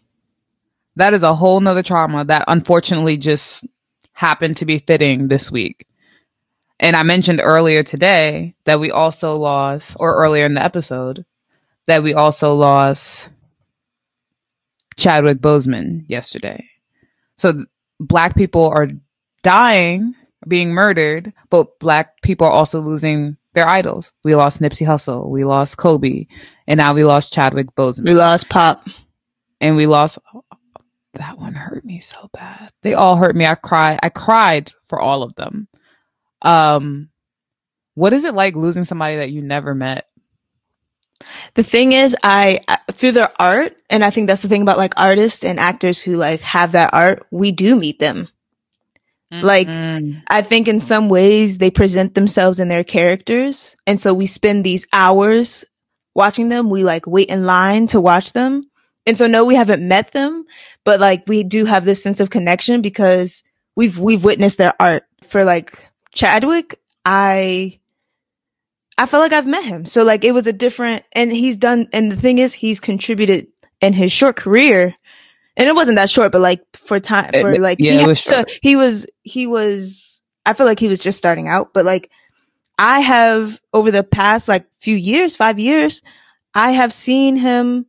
That 0.95 1.13
is 1.13 1.23
a 1.23 1.33
whole 1.33 1.59
nother 1.59 1.83
trauma 1.83 2.23
that 2.25 2.45
unfortunately 2.47 3.17
just 3.17 3.65
happened 4.13 4.57
to 4.57 4.65
be 4.65 4.79
fitting 4.79 5.27
this 5.27 5.51
week. 5.51 5.87
And 6.79 6.95
I 6.95 7.03
mentioned 7.03 7.41
earlier 7.43 7.83
today 7.83 8.55
that 8.65 8.79
we 8.79 8.91
also 8.91 9.35
lost, 9.35 9.97
or 9.99 10.15
earlier 10.15 10.45
in 10.45 10.53
the 10.53 10.63
episode, 10.63 11.25
that 11.87 12.03
we 12.03 12.13
also 12.13 12.53
lost 12.53 13.29
Chadwick 14.95 15.39
Boseman 15.39 16.03
yesterday. 16.09 16.65
So 17.37 17.51
th- 17.53 17.65
black 17.99 18.35
people 18.35 18.65
are 18.67 18.89
dying, 19.43 20.15
being 20.47 20.71
murdered, 20.73 21.33
but 21.49 21.79
black 21.79 22.21
people 22.21 22.47
are 22.47 22.51
also 22.53 22.79
losing 22.81 23.37
their 23.53 23.67
idols. 23.67 24.11
We 24.23 24.35
lost 24.35 24.61
Nipsey 24.61 24.85
Hussle, 24.87 25.29
we 25.29 25.43
lost 25.43 25.77
Kobe, 25.77 26.25
and 26.67 26.77
now 26.77 26.93
we 26.93 27.03
lost 27.03 27.33
Chadwick 27.33 27.75
Boseman 27.75 28.05
We 28.05 28.13
lost 28.13 28.49
Pop. 28.49 28.85
and 29.61 29.75
we 29.75 29.85
lost 29.87 30.17
that 31.15 31.37
one 31.37 31.53
hurt 31.53 31.85
me 31.85 31.99
so 31.99 32.27
bad 32.33 32.71
they 32.81 32.95
all 32.95 33.15
hurt 33.15 33.35
me 33.35 33.45
i 33.45 33.53
cried 33.53 33.99
i 34.01 34.09
cried 34.09 34.71
for 34.87 34.99
all 34.99 35.21
of 35.21 35.35
them 35.35 35.67
um 36.41 37.07
what 37.93 38.13
is 38.13 38.23
it 38.23 38.33
like 38.33 38.55
losing 38.55 38.83
somebody 38.83 39.17
that 39.17 39.29
you 39.29 39.43
never 39.43 39.75
met 39.75 40.07
The 41.53 41.63
thing 41.63 41.93
is, 41.93 42.15
I 42.23 42.59
through 42.91 43.13
their 43.13 43.31
art, 43.41 43.77
and 43.89 44.03
I 44.03 44.09
think 44.09 44.27
that's 44.27 44.41
the 44.41 44.47
thing 44.49 44.61
about 44.61 44.77
like 44.77 44.93
artists 44.97 45.43
and 45.43 45.59
actors 45.59 46.01
who 46.01 46.15
like 46.15 46.41
have 46.41 46.73
that 46.73 46.93
art. 46.93 47.25
We 47.31 47.51
do 47.51 47.75
meet 47.75 47.99
them. 47.99 48.27
Like, 49.31 49.67
Mm. 49.67 50.21
I 50.27 50.43
think 50.43 50.67
in 50.67 50.79
some 50.79 51.09
ways 51.09 51.57
they 51.57 51.71
present 51.71 52.13
themselves 52.13 52.59
in 52.59 52.67
their 52.67 52.83
characters, 52.83 53.75
and 53.87 53.99
so 53.99 54.13
we 54.13 54.27
spend 54.27 54.63
these 54.63 54.85
hours 54.93 55.65
watching 56.13 56.49
them. 56.49 56.69
We 56.69 56.83
like 56.83 57.07
wait 57.07 57.29
in 57.29 57.43
line 57.45 57.87
to 57.87 57.99
watch 58.01 58.33
them, 58.33 58.61
and 59.07 59.17
so 59.17 59.25
no, 59.25 59.43
we 59.43 59.55
haven't 59.55 59.87
met 59.87 60.11
them, 60.11 60.45
but 60.83 60.99
like 60.99 61.23
we 61.25 61.43
do 61.43 61.65
have 61.65 61.83
this 61.83 62.03
sense 62.03 62.19
of 62.19 62.29
connection 62.29 62.83
because 62.83 63.43
we've 63.75 63.97
we've 63.97 64.23
witnessed 64.23 64.59
their 64.59 64.75
art. 64.79 65.05
For 65.27 65.43
like 65.43 65.83
Chadwick, 66.13 66.79
I 67.03 67.79
I 69.03 69.05
felt 69.05 69.19
like 69.19 69.33
I've 69.33 69.45
met 69.45 69.65
him. 69.65 69.85
So 69.85 70.05
like 70.05 70.23
it 70.23 70.31
was 70.31 70.47
a 70.47 70.53
different 70.53 71.03
and 71.11 71.29
he's 71.29 71.57
done 71.57 71.89
and 71.91 72.09
the 72.09 72.15
thing 72.15 72.37
is 72.37 72.53
he's 72.53 72.79
contributed 72.79 73.47
in 73.81 73.91
his 73.91 74.13
short 74.13 74.37
career 74.37 74.95
and 75.57 75.67
it 75.67 75.75
wasn't 75.75 75.97
that 75.97 76.09
short, 76.09 76.31
but 76.31 76.39
like 76.39 76.61
for 76.77 77.01
time 77.01 77.31
for 77.33 77.53
like 77.57 77.79
yeah, 77.81 77.91
he, 77.91 78.01
it 78.03 78.07
was 78.07 78.23
so 78.23 78.35
short. 78.35 78.51
he 78.61 78.77
was 78.77 79.05
he 79.23 79.45
was 79.45 80.21
I 80.45 80.53
feel 80.53 80.65
like 80.65 80.79
he 80.79 80.87
was 80.87 80.99
just 80.99 81.17
starting 81.17 81.49
out, 81.49 81.73
but 81.73 81.83
like 81.83 82.11
I 82.79 83.01
have 83.01 83.59
over 83.73 83.91
the 83.91 84.05
past 84.05 84.47
like 84.47 84.67
few 84.79 84.95
years, 84.95 85.35
five 85.35 85.59
years, 85.59 86.01
I 86.53 86.71
have 86.71 86.93
seen 86.93 87.35
him 87.35 87.85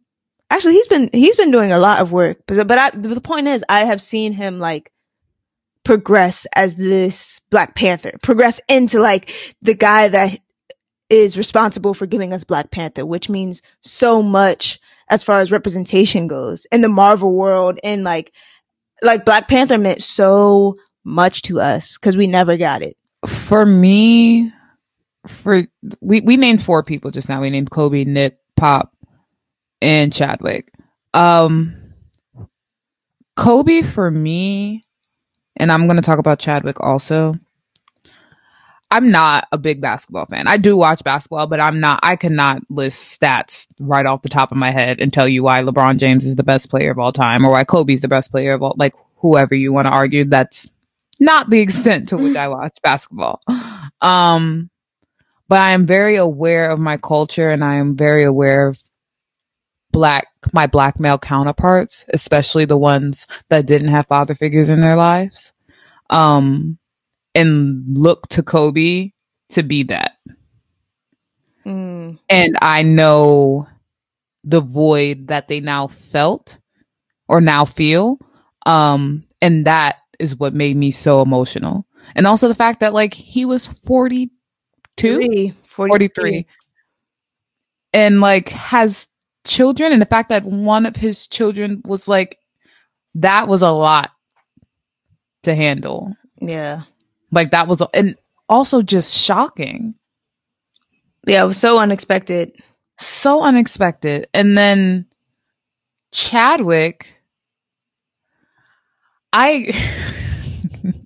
actually 0.51 0.75
he's 0.75 0.89
been 0.89 1.11
he's 1.13 1.37
been 1.37 1.53
doing 1.53 1.71
a 1.71 1.79
lot 1.79 2.01
of 2.01 2.11
work. 2.11 2.39
But 2.49 2.67
but 2.67 2.77
I, 2.77 2.91
the 2.91 3.21
point 3.21 3.47
is 3.47 3.65
I 3.69 3.85
have 3.85 4.03
seen 4.03 4.33
him 4.33 4.59
like 4.59 4.91
progress 5.85 6.45
as 6.57 6.75
this 6.75 7.41
Black 7.51 7.77
Panther, 7.77 8.19
progress 8.21 8.61
into 8.69 8.99
like 8.99 9.33
the 9.63 9.75
guy 9.75 10.09
that 10.09 10.41
is 11.11 11.37
responsible 11.37 11.95
for 11.95 12.07
giving 12.07 12.33
us 12.33 12.45
Black 12.45 12.71
Panther, 12.71 13.05
which 13.05 13.29
means 13.29 13.63
so 13.83 14.23
much 14.23 14.81
as 15.09 15.23
far 15.23 15.41
as 15.41 15.53
representation 15.53 16.27
goes 16.27 16.67
in 16.73 16.81
the 16.81 16.89
Marvel 16.89 17.35
world. 17.35 17.79
And 17.85 18.05
like 18.05 18.33
like 19.03 19.25
Black 19.25 19.49
Panther 19.49 19.79
meant 19.79 20.03
so 20.03 20.77
much 21.05 21.43
to 21.43 21.61
us 21.61 21.99
because 21.99 22.17
we 22.17 22.27
never 22.27 22.57
got 22.57 22.83
it. 22.83 22.97
for 23.27 23.65
me 23.67 24.53
for 25.27 25.63
we 26.01 26.21
we 26.21 26.37
named 26.37 26.63
four 26.63 26.83
people 26.83 27.11
just 27.11 27.29
now. 27.29 27.41
We 27.41 27.51
named 27.51 27.71
kobe 27.71 28.05
nip 28.05 28.39
pop 28.57 28.93
and 29.81 30.13
chadwick. 30.13 30.73
Um 31.13 31.85
kobe 33.37 33.83
for 33.83 34.11
me 34.11 34.87
and 35.57 35.73
i'm 35.73 35.87
going 35.87 35.97
to 35.97 36.03
talk 36.03 36.19
about 36.19 36.39
chadwick 36.39 36.81
also 36.81 37.35
i'm 38.91 39.11
not 39.11 39.47
a 39.53 39.59
big 39.59 39.81
basketball 39.81 40.27
fan 40.27 40.47
i 40.47 40.57
do 40.57 40.77
watch 40.77 41.03
basketball 41.05 41.47
but 41.47 41.61
i'm 41.61 41.81
not 41.81 42.01
i 42.03 42.17
cannot 42.17 42.63
list 42.71 43.21
stats 43.21 43.67
right 43.81 44.07
off 44.07 44.23
the 44.23 44.29
top 44.29 44.53
of 44.53 44.59
my 44.59 44.73
head 44.73 45.01
and 45.01 45.13
tell 45.13 45.29
you 45.29 45.43
why 45.43 45.59
lebron 45.59 45.99
james 45.99 46.27
is 46.27 46.37
the 46.37 46.43
best 46.43 46.71
player 46.71 46.91
of 46.91 46.99
all 46.99 47.13
time 47.13 47.45
or 47.45 47.51
why 47.51 47.65
kobe's 47.65 48.03
the 48.03 48.09
best 48.09 48.31
player 48.31 48.55
of 48.55 48.63
all 48.63 48.75
like 48.77 48.95
whoever 49.17 49.55
you 49.55 49.73
want 49.73 49.87
to 49.87 49.91
argue 49.91 50.25
that's 50.25 50.71
not 51.21 51.51
the 51.51 51.61
extent 51.61 52.09
to 52.09 52.17
which 52.17 52.37
I 52.37 52.49
watch 52.49 52.79
basketball. 52.83 53.41
Um, 54.01 54.71
but 55.49 55.61
I 55.61 55.71
am 55.71 55.87
very 55.87 56.17
aware 56.17 56.71
of 56.71 56.79
my 56.79 56.97
culture 56.97 57.51
and 57.51 57.65
I 57.65 57.77
am 57.77 57.97
very 57.97 58.25
aware 58.25 58.69
of 58.69 58.83
black, 59.93 60.27
my 60.53 60.67
black 60.67 60.99
male 60.99 61.19
counterparts, 61.19 62.05
especially 62.13 62.65
the 62.65 62.77
ones 62.77 63.27
that 63.49 63.67
didn't 63.67 63.89
have 63.89 64.07
father 64.07 64.35
figures 64.35 64.71
in 64.71 64.81
their 64.81 64.97
lives. 64.97 65.53
Um, 66.11 66.79
and 67.35 67.85
look 67.99 68.29
to 68.29 68.43
Kobe 68.43 69.11
to 69.51 69.63
be 69.63 69.85
that. 69.85 70.13
Mm, 71.67 72.19
And 72.29 72.57
I 72.61 72.83
know 72.83 73.69
the 74.45 74.61
void 74.61 75.29
that 75.29 75.49
they 75.49 75.61
now 75.61 75.87
felt 75.87 76.59
or 77.29 77.41
now 77.41 77.65
feel. 77.65 78.19
Um, 78.67 79.25
and 79.41 79.67
that 79.67 79.97
is 80.19 80.37
what 80.37 80.55
made 80.55 80.77
me 80.77 80.91
so 80.91 81.23
emotional. 81.23 81.87
And 82.15 82.27
also 82.27 82.49
the 82.49 82.55
fact 82.55 82.81
that 82.81 82.93
like 82.93 83.15
he 83.15 83.45
was 83.45 83.67
42, 83.67 84.31
three, 84.97 85.55
43 85.65 86.47
and 87.93 88.21
like 88.21 88.51
has 88.51 89.09
children 89.47 89.93
and 89.93 90.01
the 90.01 90.07
fact 90.07 90.29
that 90.29 90.45
one 90.45 90.87
of 90.87 90.97
his 90.97 91.27
children 91.27 91.83
was 91.85 92.09
like 92.09 92.39
that 93.15 93.49
was 93.49 93.63
a 93.63 93.71
lot 93.71 94.11
to 95.45 95.55
handle. 95.55 96.15
Yeah. 96.41 96.83
Like 97.35 97.51
that 97.51 97.69
was 97.69 97.83
and 97.93 98.17
also 98.49 98.83
just 98.83 99.17
shocking. 99.17 99.95
Yeah, 101.27 101.45
it 101.45 101.49
was 101.49 101.59
so 101.59 101.79
unexpected. 101.79 102.57
so 102.99 103.43
unexpected. 103.43 104.29
And 104.35 104.57
then 104.57 105.07
Chadwick, 106.13 107.17
I 109.33 109.73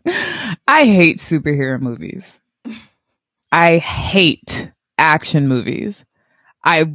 I 0.68 0.84
hate 0.84 1.18
superhero 1.18 1.80
movies. 1.80 2.40
I 3.50 3.78
hate 3.78 4.70
action 4.98 5.48
movies. 5.48 6.04
I 6.64 6.92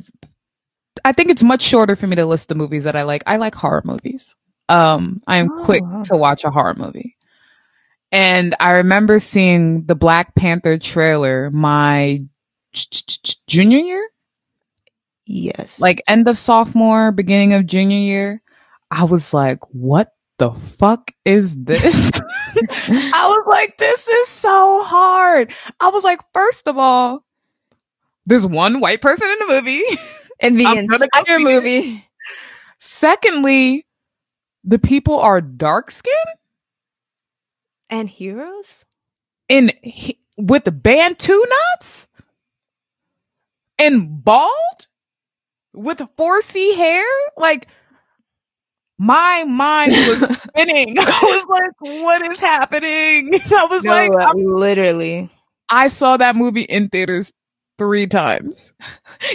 I 1.05 1.11
think 1.13 1.29
it's 1.31 1.43
much 1.43 1.61
shorter 1.61 1.95
for 1.95 2.07
me 2.07 2.15
to 2.17 2.25
list 2.25 2.49
the 2.49 2.55
movies 2.55 2.83
that 2.83 2.95
I 2.95 3.03
like. 3.03 3.23
I 3.25 3.37
like 3.37 3.55
horror 3.55 3.81
movies. 3.85 4.35
Um, 4.69 5.21
I 5.27 5.37
am 5.37 5.49
Oh, 5.51 5.65
quick 5.65 5.81
wow. 5.83 6.03
to 6.03 6.15
watch 6.17 6.43
a 6.43 6.51
horror 6.51 6.75
movie. 6.75 7.12
And 8.13 8.55
I 8.59 8.73
remember 8.73 9.19
seeing 9.19 9.85
the 9.87 9.95
Black 9.95 10.35
Panther 10.35 10.77
trailer 10.77 11.49
my 11.51 12.21
junior 13.47 13.79
year, 13.79 14.09
Yes. 15.25 15.81
like 15.81 16.01
end 16.07 16.27
of 16.29 16.37
sophomore, 16.37 17.11
beginning 17.11 17.53
of 17.53 17.65
junior 17.65 17.97
year. 17.97 18.41
I 18.91 19.05
was 19.05 19.33
like, 19.33 19.59
what 19.73 20.13
the 20.37 20.51
fuck 20.51 21.11
is 21.25 21.55
this? 21.55 22.11
I 22.55 23.25
was 23.27 23.47
like, 23.47 23.77
this 23.77 24.07
is 24.07 24.27
so 24.27 24.83
hard. 24.83 25.51
I 25.79 25.89
was 25.89 26.03
like, 26.03 26.19
first 26.35 26.67
of 26.67 26.77
all, 26.77 27.25
there's 28.27 28.45
one 28.45 28.79
white 28.79 29.01
person 29.01 29.27
in 29.27 29.39
the 29.47 29.53
movie. 29.55 29.83
in 30.39 30.55
the 30.57 30.65
I'm 30.67 30.85
gonna 30.85 31.07
go 31.11 31.19
entire 31.19 31.37
it. 31.37 31.41
movie. 31.43 32.05
Secondly, 32.79 33.85
the 34.63 34.77
people 34.79 35.17
are 35.19 35.41
dark 35.41 35.89
skinned 35.89 36.15
And 37.93 38.09
heroes? 38.09 38.85
and 39.49 39.71
he- 39.83 40.19
with 40.35 40.63
the 40.63 40.71
Bantu 40.71 41.39
knots 41.47 42.07
and 43.77 44.23
bald 44.23 44.87
with 45.73 45.99
4C 46.17 46.75
hair. 46.75 47.05
Like, 47.37 47.67
my 48.97 49.43
mind 49.43 49.91
was 49.91 50.19
spinning. 50.47 50.97
I 50.99 51.19
was 51.23 51.45
like, 51.49 51.71
what 51.79 52.31
is 52.31 52.39
happening? 52.39 53.31
I 53.51 53.67
was 53.69 53.83
No, 53.83 53.91
like, 53.91 54.11
uh, 54.11 54.15
I'm- 54.25 54.37
literally. 54.37 55.29
I 55.69 55.87
saw 55.89 56.17
that 56.17 56.35
movie 56.35 56.63
in 56.63 56.89
theaters 56.89 57.31
three 57.77 58.07
times. 58.07 58.73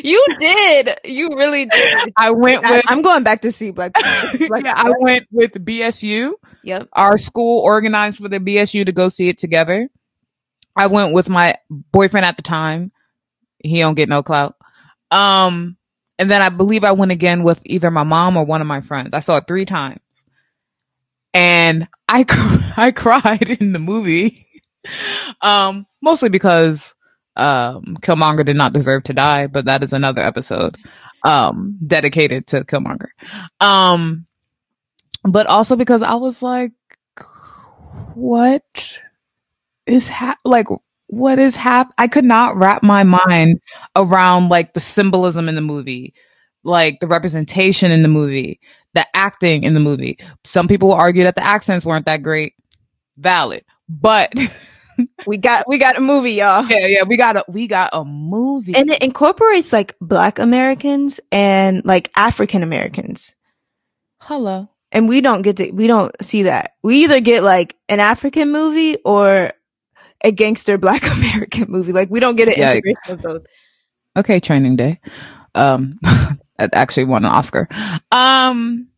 You 0.02 0.24
did. 0.38 0.98
You 1.04 1.30
really 1.36 1.66
did. 1.66 2.12
I 2.16 2.30
went 2.30 2.62
with 2.62 2.84
I'm 2.86 3.02
going 3.02 3.24
back 3.24 3.42
to 3.42 3.52
see 3.52 3.70
Black 3.70 3.94
Panther. 3.94 4.38
Black 4.48 4.64
yeah, 4.64 4.74
I 4.76 4.92
went 4.98 5.26
with 5.30 5.52
BSU. 5.52 6.32
Yep. 6.62 6.88
Our 6.92 7.18
school 7.18 7.62
organized 7.62 8.18
for 8.18 8.28
the 8.28 8.38
BSU 8.38 8.86
to 8.86 8.92
go 8.92 9.08
see 9.08 9.28
it 9.28 9.38
together. 9.38 9.88
I 10.76 10.86
went 10.86 11.12
with 11.12 11.28
my 11.28 11.56
boyfriend 11.70 12.26
at 12.26 12.36
the 12.36 12.42
time. 12.42 12.92
He 13.62 13.80
don't 13.80 13.94
get 13.94 14.08
no 14.08 14.22
clout. 14.22 14.54
Um, 15.10 15.76
and 16.18 16.30
then 16.30 16.42
I 16.42 16.48
believe 16.48 16.84
I 16.84 16.92
went 16.92 17.12
again 17.12 17.42
with 17.42 17.60
either 17.64 17.90
my 17.90 18.04
mom 18.04 18.36
or 18.36 18.44
one 18.44 18.60
of 18.60 18.66
my 18.66 18.80
friends. 18.80 19.10
I 19.12 19.20
saw 19.20 19.36
it 19.36 19.44
three 19.48 19.64
times, 19.64 20.00
and 21.34 21.88
I 22.08 22.24
I 22.76 22.92
cried 22.92 23.50
in 23.50 23.72
the 23.72 23.78
movie. 23.78 24.46
um, 25.40 25.86
mostly 26.02 26.28
because 26.28 26.94
um 27.38 27.96
Killmonger 28.00 28.44
did 28.44 28.56
not 28.56 28.72
deserve 28.72 29.04
to 29.04 29.12
die, 29.12 29.46
but 29.46 29.64
that 29.66 29.82
is 29.82 29.92
another 29.92 30.22
episode 30.22 30.76
um 31.24 31.78
dedicated 31.86 32.46
to 32.48 32.64
Killmonger. 32.64 33.08
Um 33.60 34.26
but 35.24 35.46
also 35.46 35.76
because 35.76 36.02
I 36.02 36.14
was 36.14 36.42
like 36.42 36.72
what 38.14 39.00
is 39.86 40.08
hap- 40.08 40.38
like 40.44 40.66
what 41.06 41.38
is 41.38 41.56
hap 41.56 41.92
I 41.98 42.08
could 42.08 42.24
not 42.24 42.56
wrap 42.56 42.82
my 42.82 43.02
mind 43.02 43.60
around 43.96 44.48
like 44.48 44.74
the 44.74 44.80
symbolism 44.80 45.48
in 45.48 45.54
the 45.54 45.60
movie, 45.60 46.14
like 46.64 47.00
the 47.00 47.06
representation 47.06 47.90
in 47.90 48.02
the 48.02 48.08
movie, 48.08 48.60
the 48.94 49.06
acting 49.14 49.62
in 49.62 49.74
the 49.74 49.80
movie. 49.80 50.18
Some 50.44 50.68
people 50.68 50.92
argue 50.92 51.22
that 51.22 51.34
the 51.34 51.44
accents 51.44 51.84
weren't 51.84 52.06
that 52.06 52.22
great. 52.22 52.54
Valid. 53.16 53.64
But 53.88 54.32
We 55.26 55.36
got 55.36 55.68
we 55.68 55.78
got 55.78 55.96
a 55.96 56.00
movie, 56.00 56.32
y'all. 56.32 56.64
yeah, 56.66 56.86
yeah, 56.86 57.02
we 57.04 57.16
got 57.16 57.36
a 57.36 57.44
we 57.48 57.66
got 57.66 57.90
a 57.92 58.04
movie. 58.04 58.74
And 58.74 58.90
it 58.90 59.02
incorporates 59.02 59.72
like 59.72 59.96
black 60.00 60.38
Americans 60.38 61.20
and 61.30 61.84
like 61.84 62.10
African 62.16 62.62
Americans. 62.62 63.36
Hello. 64.20 64.68
And 64.90 65.08
we 65.08 65.20
don't 65.20 65.42
get 65.42 65.56
to 65.58 65.70
we 65.70 65.86
don't 65.86 66.14
see 66.22 66.44
that. 66.44 66.74
We 66.82 67.04
either 67.04 67.20
get 67.20 67.42
like 67.42 67.76
an 67.88 68.00
African 68.00 68.50
movie 68.50 68.96
or 69.04 69.52
a 70.24 70.32
gangster 70.32 70.78
black 70.78 71.06
American 71.16 71.66
movie. 71.68 71.92
Like 71.92 72.10
we 72.10 72.20
don't 72.20 72.36
get 72.36 72.48
an 72.48 72.54
Yikes. 72.54 72.72
integration 72.72 73.14
of 73.14 73.22
both. 73.22 73.46
Okay, 74.16 74.40
training 74.40 74.76
day. 74.76 75.00
Um 75.54 75.90
that 76.02 76.70
actually 76.72 77.04
won 77.04 77.24
an 77.24 77.30
Oscar. 77.30 77.68
Um 78.10 78.88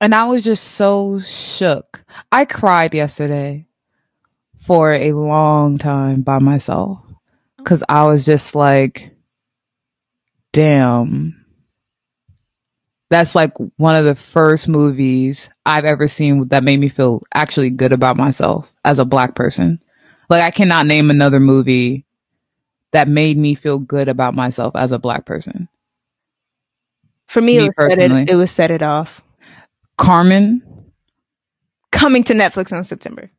and 0.00 0.14
I 0.14 0.26
was 0.26 0.44
just 0.44 0.64
so 0.72 1.18
shook. 1.20 2.04
I 2.30 2.44
cried 2.44 2.94
yesterday 2.94 3.66
for 4.66 4.92
a 4.92 5.12
long 5.12 5.78
time 5.78 6.22
by 6.22 6.38
myself 6.38 7.00
cuz 7.64 7.82
I 7.88 8.04
was 8.04 8.24
just 8.24 8.54
like 8.54 9.14
damn. 10.52 11.40
That's 13.10 13.34
like 13.34 13.52
one 13.76 13.94
of 13.94 14.04
the 14.04 14.14
first 14.14 14.68
movies 14.68 15.48
I've 15.66 15.84
ever 15.84 16.08
seen 16.08 16.48
that 16.48 16.64
made 16.64 16.80
me 16.80 16.88
feel 16.88 17.20
actually 17.34 17.70
good 17.70 17.92
about 17.92 18.16
myself 18.16 18.72
as 18.84 18.98
a 18.98 19.04
black 19.04 19.34
person. 19.34 19.80
Like 20.30 20.42
I 20.42 20.50
cannot 20.50 20.86
name 20.86 21.10
another 21.10 21.38
movie 21.40 22.06
that 22.92 23.08
made 23.08 23.36
me 23.36 23.54
feel 23.54 23.78
good 23.78 24.08
about 24.08 24.34
myself 24.34 24.74
as 24.74 24.92
a 24.92 24.98
black 24.98 25.26
person. 25.26 25.68
For 27.26 27.40
me, 27.40 27.58
Me 27.58 27.66
it 27.66 27.74
was 27.76 27.92
it, 27.92 28.30
it 28.30 28.34
was 28.36 28.50
set 28.50 28.70
it 28.70 28.82
off. 28.82 29.22
Carmen, 29.96 30.62
Coming 31.94 32.24
to 32.24 32.34
Netflix 32.34 32.76
in 32.76 32.82
September. 32.82 33.30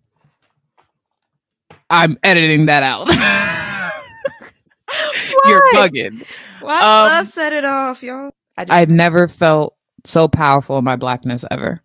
I'm 1.90 2.18
editing 2.24 2.66
that 2.66 2.84
out. 2.84 3.08
You're 5.46 5.62
Why? 5.74 5.90
bugging. 5.90 6.26
Well, 6.62 6.72
I 6.72 7.04
Um, 7.04 7.10
love 7.10 7.28
set 7.28 7.54
it 7.54 7.66
off, 7.66 8.02
y'all. 8.04 8.32
I 8.58 8.66
I've 8.70 8.90
never 8.90 9.28
felt 9.28 9.76
so 10.06 10.28
powerful 10.28 10.78
in 10.78 10.84
my 10.86 10.96
blackness 10.96 11.44
ever. 11.52 11.82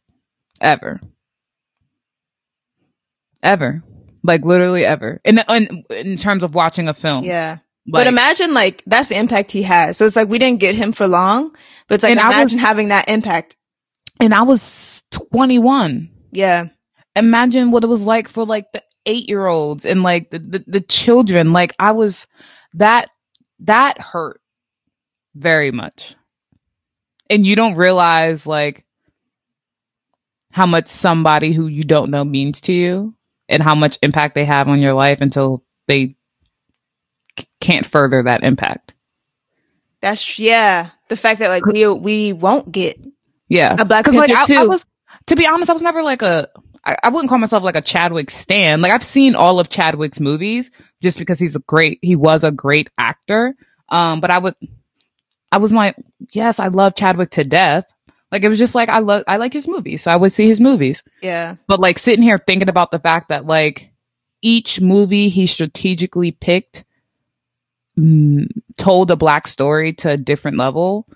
Ever. 0.61 1.01
Ever. 3.43 3.83
Like 4.23 4.45
literally 4.45 4.85
ever. 4.85 5.21
In 5.25 5.41
in, 5.49 5.85
in 5.91 6.17
terms 6.17 6.43
of 6.43 6.55
watching 6.55 6.89
a 6.89 6.95
film. 6.95 7.25
yeah. 7.25 7.59
Like, 7.87 8.05
but 8.05 8.07
imagine 8.09 8.53
like 8.55 8.83
that's 8.87 9.09
the 9.09 9.19
impact 9.19 9.51
he 9.51 9.63
has. 9.63 9.97
So 9.97 10.05
it's 10.05 10.15
like 10.15 10.29
we 10.29 10.39
didn't 10.39 10.61
get 10.61 10.75
him 10.75 10.93
for 10.93 11.09
long, 11.09 11.51
but 11.89 11.95
it's 11.97 12.05
like 12.05 12.13
And 12.13 12.21
I 12.21 12.29
was- 12.29 12.37
imagine 12.37 12.59
having 12.59 12.89
that 12.89 13.09
impact. 13.09 13.57
and 14.21 14.35
I 14.35 14.43
was 14.43 15.03
21. 15.11 16.11
Yeah. 16.31 16.67
imagine 17.17 17.71
what 17.73 17.83
it 17.83 17.89
was 17.89 18.05
like 18.05 18.29
for 18.29 18.45
like 18.45 18.71
the 18.73 18.83
eight 19.07 19.29
year 19.29 19.47
olds 19.47 19.85
and 19.87 20.03
like 20.03 20.31
the, 20.31 20.39
the, 20.39 20.65
the 20.67 20.81
children. 20.81 21.53
Like 21.53 21.75
I 21.79 21.93
was 21.93 22.27
that 22.75 23.11
that 23.61 24.01
hurt 24.01 24.41
very 25.35 25.71
much. 25.71 26.17
And 27.29 27.47
you 27.47 27.55
don't 27.57 27.77
realize 27.77 28.47
like 28.47 28.85
how 30.51 30.67
much 30.67 30.89
somebody 30.89 31.53
who 31.53 31.67
you 31.69 31.85
don't 31.85 32.11
know 32.11 32.25
means 32.25 32.61
to 32.63 32.73
you 32.73 33.15
and 33.49 33.63
how 33.63 33.75
much 33.75 33.99
impact 34.03 34.35
they 34.35 34.45
have 34.45 34.69
on 34.69 34.81
your 34.81 34.95
life 34.95 35.21
until 35.21 35.65
they 35.87 36.17
c- 37.39 37.47
can't 37.61 37.87
further 37.87 38.25
that 38.25 38.43
impact. 38.43 38.95
That's 40.01 40.39
yeah. 40.39 40.91
The 41.09 41.17
fact 41.17 41.41
that 41.41 41.49
like 41.49 41.67
we 41.67 41.87
we 41.87 42.33
won't 42.33 42.73
get 42.73 42.99
Yeah. 43.49 43.77
a 43.79 43.85
Black 43.85 44.07
like 44.09 44.31
I, 44.31 44.63
I 44.63 44.65
was, 44.65 44.85
to 45.27 45.37
be 45.37 45.47
honest, 45.47 45.71
I 45.71 45.75
was 45.75 45.83
never 45.83 46.03
like 46.03 46.23
a. 46.23 46.49
I, 46.85 46.97
I 47.05 47.09
wouldn't 47.09 47.28
call 47.28 47.39
myself 47.39 47.62
like 47.62 47.76
a 47.76 47.83
Chadwick 47.83 48.31
stan. 48.31 48.81
Like 48.81 48.93
I've 48.93 49.05
seen 49.05 49.35
all 49.35 49.61
of 49.61 49.68
Chadwick's 49.68 50.20
movies 50.20 50.70
just 51.03 51.18
because 51.18 51.39
he's 51.39 51.57
a 51.57 51.61
great. 51.61 51.99
He 52.03 52.16
was 52.16 52.45
a 52.45 52.51
great 52.51 52.91
actor. 52.99 53.55
Um, 53.89 54.20
but 54.20 54.31
I 54.31 54.39
would, 54.39 54.55
I 55.51 55.59
was 55.59 55.72
like, 55.72 55.97
yes, 56.33 56.61
I 56.61 56.68
love 56.68 56.95
Chadwick 56.95 57.31
to 57.33 57.45
death. 57.45 57.93
Like 58.31 58.45
it 58.45 58.49
was 58.49 58.59
just 58.59 58.74
like 58.74 58.89
I 58.89 59.01
love, 59.01 59.24
I 59.26 59.37
like 59.37 59.53
his 59.53 59.66
movies, 59.66 60.03
so 60.03 60.11
I 60.11 60.16
would 60.16 60.33
see 60.33 60.47
his 60.47 60.61
movies. 60.61 61.03
yeah. 61.20 61.57
But 61.66 61.81
like 61.81 61.99
sitting 61.99 62.22
here 62.22 62.39
thinking 62.39 62.68
about 62.68 62.93
the 62.93 63.01
fact 63.01 63.31
that 63.31 63.47
like 63.47 63.91
each 64.43 64.81
movie 64.81 65.28
he 65.28 65.47
strategically 65.47 66.31
picked 66.31 66.85
mm, 67.99 68.47
told 68.78 69.11
a 69.11 69.16
black 69.16 69.47
story 69.49 69.93
to 69.95 70.11
a 70.11 70.16
different 70.16 70.57
level. 70.57 71.07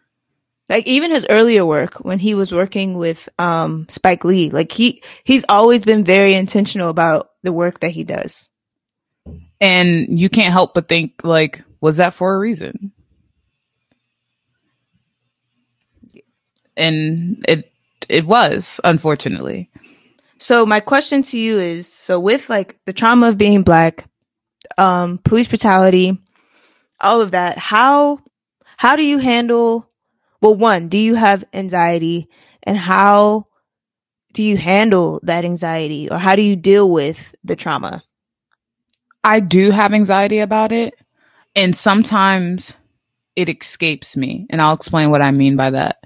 Like 0.68 0.86
even 0.86 1.10
his 1.10 1.26
earlier 1.28 1.64
work 1.66 1.96
when 2.04 2.18
he 2.18 2.34
was 2.34 2.52
working 2.52 2.96
with 2.96 3.28
um 3.38 3.86
Spike 3.90 4.24
Lee, 4.24 4.50
like 4.50 4.72
he 4.72 5.02
he's 5.24 5.44
always 5.48 5.84
been 5.84 6.04
very 6.04 6.34
intentional 6.34 6.88
about 6.88 7.30
the 7.42 7.52
work 7.52 7.80
that 7.80 7.90
he 7.90 8.04
does. 8.04 8.48
and 9.60 10.18
you 10.18 10.28
can't 10.28 10.52
help 10.52 10.74
but 10.74 10.88
think 10.88 11.12
like 11.24 11.62
was 11.80 11.98
that 11.98 12.14
for 12.14 12.34
a 12.34 12.38
reason 12.38 12.92
and 16.76 17.44
it 17.48 17.70
it 18.08 18.26
was 18.26 18.80
unfortunately 18.84 19.70
So 20.38 20.66
my 20.66 20.80
question 20.80 21.22
to 21.24 21.38
you 21.38 21.58
is 21.60 21.86
so 21.86 22.18
with 22.20 22.50
like 22.50 22.78
the 22.86 22.92
trauma 22.92 23.28
of 23.28 23.38
being 23.38 23.62
black, 23.62 24.04
um 24.78 25.18
police 25.18 25.48
brutality, 25.48 26.18
all 27.00 27.20
of 27.20 27.30
that, 27.32 27.56
how 27.58 28.18
how 28.76 28.96
do 28.96 29.02
you 29.04 29.18
handle 29.18 29.88
well 30.44 30.54
one, 30.54 30.88
do 30.88 30.98
you 30.98 31.14
have 31.14 31.42
anxiety 31.54 32.28
and 32.64 32.76
how 32.76 33.46
do 34.34 34.42
you 34.42 34.58
handle 34.58 35.18
that 35.22 35.42
anxiety 35.42 36.10
or 36.10 36.18
how 36.18 36.36
do 36.36 36.42
you 36.42 36.54
deal 36.54 36.90
with 36.90 37.34
the 37.44 37.56
trauma? 37.56 38.04
I 39.24 39.40
do 39.40 39.70
have 39.70 39.94
anxiety 39.94 40.40
about 40.40 40.70
it. 40.70 40.92
And 41.56 41.74
sometimes 41.74 42.76
it 43.34 43.48
escapes 43.48 44.18
me. 44.18 44.46
And 44.50 44.60
I'll 44.60 44.74
explain 44.74 45.10
what 45.10 45.22
I 45.22 45.30
mean 45.30 45.56
by 45.56 45.70
that. 45.70 46.04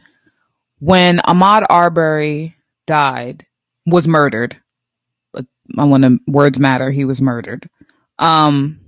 When 0.78 1.18
Ahmaud 1.18 1.66
Arbery 1.68 2.54
died, 2.86 3.44
was 3.86 4.06
murdered, 4.06 4.56
I 5.76 5.84
want 5.84 6.04
to 6.04 6.20
words 6.28 6.60
matter, 6.60 6.92
he 6.92 7.04
was 7.04 7.20
murdered. 7.20 7.68
Um, 8.20 8.78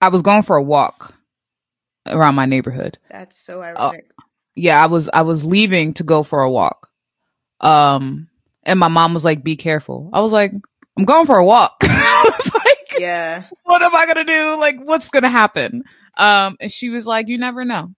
I 0.00 0.08
was 0.08 0.22
going 0.22 0.42
for 0.42 0.56
a 0.56 0.62
walk 0.64 1.14
around 2.06 2.34
my 2.34 2.46
neighborhood. 2.46 2.98
That's 3.10 3.38
so 3.38 3.60
uh, 3.60 3.66
ironic. 3.66 4.10
Uh, 4.18 4.22
yeah, 4.54 4.82
I 4.82 4.86
was 4.86 5.08
I 5.12 5.22
was 5.22 5.44
leaving 5.44 5.94
to 5.94 6.04
go 6.04 6.22
for 6.22 6.42
a 6.42 6.50
walk. 6.50 6.88
Um, 7.60 8.28
and 8.64 8.78
my 8.78 8.88
mom 8.88 9.14
was 9.14 9.24
like, 9.24 9.42
"Be 9.42 9.56
careful." 9.56 10.10
I 10.12 10.20
was 10.20 10.32
like, 10.32 10.52
"I'm 10.96 11.04
going 11.04 11.26
for 11.26 11.38
a 11.38 11.44
walk." 11.44 11.76
I 11.82 12.30
was 12.38 12.54
like, 12.54 13.00
"Yeah, 13.00 13.44
what 13.64 13.82
am 13.82 13.94
I 13.94 14.06
gonna 14.06 14.24
do? 14.24 14.56
Like, 14.58 14.80
what's 14.82 15.08
gonna 15.10 15.30
happen?" 15.30 15.84
Um, 16.16 16.56
and 16.60 16.70
she 16.70 16.90
was 16.90 17.06
like, 17.06 17.28
"You 17.28 17.38
never 17.38 17.64
know." 17.64 17.94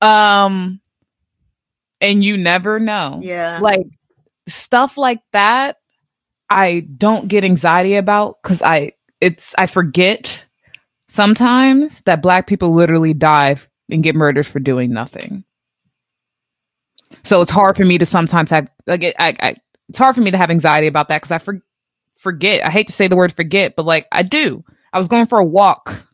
Um, 0.00 0.80
and 2.00 2.22
you 2.22 2.36
never 2.36 2.78
know. 2.78 3.20
Yeah, 3.22 3.58
like 3.60 3.86
stuff 4.48 4.96
like 4.96 5.20
that. 5.32 5.76
I 6.48 6.80
don't 6.80 7.28
get 7.28 7.44
anxiety 7.44 7.96
about 7.96 8.36
because 8.42 8.62
I 8.62 8.92
it's 9.20 9.54
I 9.58 9.66
forget 9.66 10.43
sometimes 11.14 12.00
that 12.02 12.20
black 12.20 12.48
people 12.48 12.74
literally 12.74 13.14
die 13.14 13.56
and 13.88 14.02
get 14.02 14.16
murdered 14.16 14.46
for 14.46 14.58
doing 14.58 14.92
nothing. 14.92 15.44
So 17.22 17.40
it's 17.40 17.52
hard 17.52 17.76
for 17.76 17.84
me 17.84 17.98
to 17.98 18.06
sometimes 18.06 18.50
have 18.50 18.68
like 18.88 19.04
I, 19.16 19.34
I, 19.38 19.56
it's 19.88 19.98
hard 19.98 20.16
for 20.16 20.20
me 20.22 20.32
to 20.32 20.36
have 20.36 20.50
anxiety 20.50 20.88
about 20.88 21.08
that 21.08 21.18
because 21.18 21.30
I 21.30 21.38
for, 21.38 21.60
forget. 22.16 22.66
I 22.66 22.70
hate 22.70 22.88
to 22.88 22.92
say 22.92 23.06
the 23.06 23.14
word 23.14 23.32
forget, 23.32 23.76
but 23.76 23.86
like 23.86 24.08
I 24.10 24.24
do. 24.24 24.64
I 24.92 24.98
was 24.98 25.06
going 25.06 25.26
for 25.26 25.38
a 25.38 25.44
walk. 25.44 26.04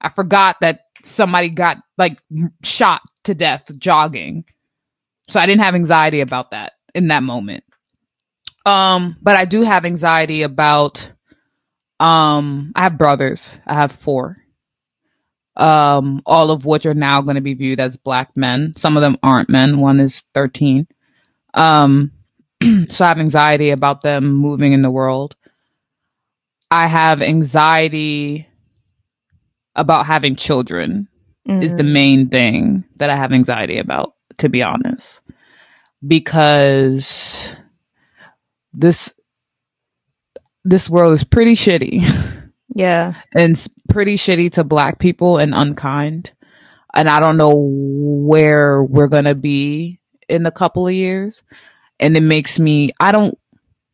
I 0.00 0.08
forgot 0.08 0.56
that 0.62 0.80
somebody 1.02 1.50
got 1.50 1.76
like 1.98 2.18
shot 2.62 3.02
to 3.24 3.34
death 3.34 3.70
jogging. 3.76 4.46
So 5.28 5.38
I 5.38 5.44
didn't 5.44 5.62
have 5.62 5.74
anxiety 5.74 6.22
about 6.22 6.52
that 6.52 6.72
in 6.94 7.08
that 7.08 7.22
moment. 7.22 7.64
Um, 8.64 9.18
but 9.20 9.36
I 9.36 9.44
do 9.44 9.62
have 9.62 9.84
anxiety 9.84 10.42
about 10.42 11.12
um 12.00 12.72
I 12.74 12.82
have 12.82 12.98
brothers. 12.98 13.56
I 13.66 13.74
have 13.74 13.92
four 13.92 14.36
um, 15.58 16.22
all 16.24 16.50
of 16.52 16.64
which 16.64 16.86
are 16.86 16.94
now 16.94 17.20
going 17.20 17.34
to 17.34 17.42
be 17.42 17.54
viewed 17.54 17.80
as 17.80 17.96
black 17.96 18.36
men. 18.36 18.72
Some 18.76 18.96
of 18.96 19.02
them 19.02 19.18
aren't 19.22 19.50
men. 19.50 19.80
One 19.80 19.98
is 19.98 20.22
13. 20.34 20.86
Um, 21.52 22.12
so 22.86 23.04
I 23.04 23.08
have 23.08 23.18
anxiety 23.18 23.70
about 23.70 24.02
them 24.02 24.32
moving 24.32 24.72
in 24.72 24.82
the 24.82 24.90
world. 24.90 25.34
I 26.70 26.86
have 26.86 27.20
anxiety 27.22 28.46
about 29.74 30.06
having 30.06 30.36
children 30.36 31.08
mm. 31.48 31.62
is 31.62 31.74
the 31.74 31.82
mm. 31.82 31.92
main 31.92 32.28
thing 32.28 32.84
that 32.96 33.10
I 33.10 33.16
have 33.16 33.32
anxiety 33.32 33.78
about, 33.78 34.14
to 34.38 34.48
be 34.48 34.62
honest. 34.62 35.20
Because 36.06 37.56
this 38.72 39.12
this 40.68 40.90
world 40.90 41.14
is 41.14 41.24
pretty 41.24 41.54
shitty. 41.54 42.04
Yeah. 42.74 43.14
And 43.34 43.52
it's 43.52 43.68
pretty 43.88 44.16
shitty 44.16 44.52
to 44.52 44.62
black 44.62 45.00
people 45.00 45.38
and 45.38 45.52
unkind. 45.52 46.32
And 46.94 47.08
I 47.08 47.18
don't 47.18 47.36
know 47.36 47.52
where 47.56 48.84
we're 48.84 49.08
going 49.08 49.24
to 49.24 49.34
be 49.34 49.98
in 50.28 50.46
a 50.46 50.52
couple 50.52 50.86
of 50.86 50.94
years. 50.94 51.42
And 51.98 52.16
it 52.16 52.22
makes 52.22 52.60
me, 52.60 52.92
I 53.00 53.10
don't 53.10 53.36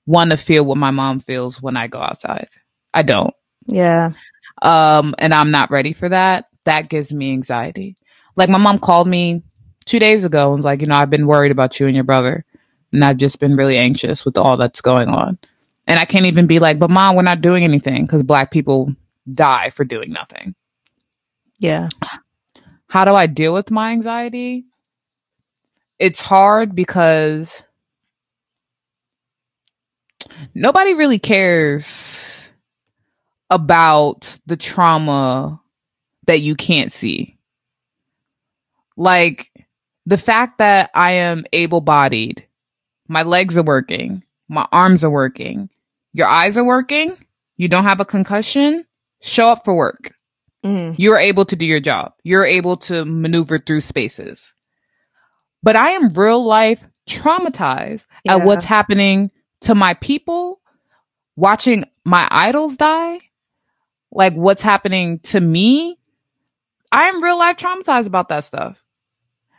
want 0.05 0.33
to 0.33 0.37
feel 0.37 0.66
what 0.66 0.77
my 0.77 0.91
mom 0.91 1.20
feels 1.20 1.62
when 1.62 1.79
I 1.79 1.87
go 1.87 2.01
outside. 2.01 2.49
I 2.93 3.03
don't. 3.03 3.33
Yeah. 3.66 4.11
Um, 4.61 5.14
and 5.18 5.33
I'm 5.33 5.51
not 5.51 5.70
ready 5.70 5.95
for 5.95 6.11
that. 6.11 6.49
That 6.64 6.91
gives 6.91 7.11
me 7.11 7.33
anxiety. 7.33 7.97
Like 8.37 8.51
my 8.51 8.59
mom 8.59 8.79
called 8.79 9.09
me 9.09 9.45
two 9.87 9.99
days 9.99 10.25
ago 10.25 10.49
and 10.49 10.57
was 10.57 10.64
like, 10.64 10.83
you 10.83 10.89
know, 10.89 10.97
I've 10.97 11.11
been 11.11 11.27
worried 11.27 11.53
about 11.53 11.81
you 11.81 11.87
and 11.87 11.95
your 11.95 12.05
brother. 12.05 12.45
And 12.93 13.03
I've 13.03 13.16
just 13.16 13.41
been 13.41 13.57
really 13.57 13.79
anxious 13.79 14.27
with 14.27 14.37
all 14.37 14.59
that's 14.59 14.83
going 14.83 15.09
on. 15.09 15.39
And 15.87 15.99
I 15.99 16.05
can't 16.05 16.26
even 16.26 16.47
be 16.47 16.59
like, 16.59 16.78
but 16.78 16.91
mom, 16.91 17.16
we're 17.16 17.22
not 17.22 17.41
doing 17.41 17.64
anything 17.64 18.05
because 18.05 18.22
black 18.22 18.51
people 18.51 18.95
die 19.32 19.70
for 19.70 19.85
doing 19.85 20.12
nothing. 20.12 20.55
Yeah. 21.59 21.89
How 22.89 23.05
do 23.05 23.14
I 23.14 23.26
deal 23.26 23.53
with 23.53 23.70
my 23.70 23.93
anxiety? 23.93 24.64
It's 25.99 26.20
hard 26.20 26.74
because 26.74 27.62
nobody 30.55 30.95
really 30.95 31.18
cares 31.18 32.53
about 33.51 34.39
the 34.47 34.57
trauma 34.57 35.61
that 36.26 36.41
you 36.41 36.55
can't 36.55 36.91
see. 36.91 37.37
Like 38.97 39.51
the 40.07 40.18
fact 40.18 40.59
that 40.59 40.91
I 40.95 41.12
am 41.12 41.45
able 41.53 41.80
bodied, 41.80 42.47
my 43.09 43.22
legs 43.22 43.57
are 43.59 43.62
working, 43.62 44.22
my 44.49 44.66
arms 44.72 45.05
are 45.05 45.11
working, 45.11 45.68
your 46.15 46.29
eyes 46.29 46.57
are 46.57 46.65
working, 46.65 47.19
you 47.57 47.69
don't 47.69 47.85
have 47.85 48.01
a 48.01 48.05
concussion, 48.05 48.87
show 49.21 49.49
up 49.49 49.65
for 49.65 49.77
work. 49.77 50.15
Mm. 50.65 50.95
You're 50.97 51.19
able 51.19 51.45
to 51.47 51.57
do 51.57 51.67
your 51.67 51.81
job. 51.81 52.15
You're 52.23 52.47
able 52.47 52.79
to 52.79 53.05
maneuver 53.05 53.59
through 53.59 53.83
spaces. 53.83 54.55
But 55.62 55.77
I 55.77 55.91
am 55.91 56.12
real 56.15 56.43
life 56.43 56.87
traumatized 57.09 58.07
yeah. 58.25 58.37
at 58.37 58.47
what's 58.47 58.65
happening 58.65 59.31
to 59.62 59.75
my 59.75 59.95
people, 59.95 60.61
watching 61.37 61.85
my 62.05 62.27
idols 62.31 62.77
die, 62.77 63.19
like 64.11 64.35
what's 64.35 64.62
happening 64.62 65.19
to 65.21 65.41
me. 65.41 65.99
I 66.93 67.09
am 67.09 67.23
real 67.23 67.39
life 67.39 67.57
traumatized 67.57 68.07
about 68.07 68.29
that 68.29 68.45
stuff. 68.45 68.83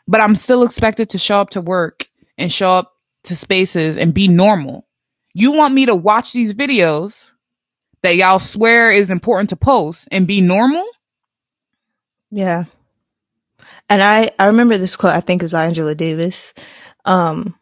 But 0.08 0.22
I'm 0.22 0.36
still 0.36 0.64
expected 0.64 1.12
to 1.12 1.18
show 1.18 1.42
up 1.42 1.52
to 1.52 1.62
work 1.62 2.08
and 2.38 2.52
show 2.52 2.70
up 2.72 2.94
to 3.24 3.36
spaces 3.36 3.98
and 3.98 4.14
be 4.14 4.28
normal. 4.28 4.88
You 5.38 5.52
want 5.52 5.74
me 5.74 5.88
to 5.88 5.96
watch 5.96 6.32
these 6.32 6.54
videos 6.54 7.34
that 8.04 8.16
y'all 8.16 8.40
swear 8.40 8.90
is 8.90 9.12
important 9.12 9.50
to 9.50 9.58
post 9.58 10.08
and 10.10 10.26
be 10.26 10.40
normal? 10.40 10.88
Yeah. 12.32 12.64
And 13.90 14.02
I, 14.02 14.30
I 14.40 14.46
remember 14.46 14.78
this 14.78 14.96
quote, 14.96 15.14
I 15.14 15.20
think 15.20 15.44
is 15.44 15.52
by 15.52 15.66
Angela 15.66 15.94
Davis, 15.94 16.54
um, 17.04 17.54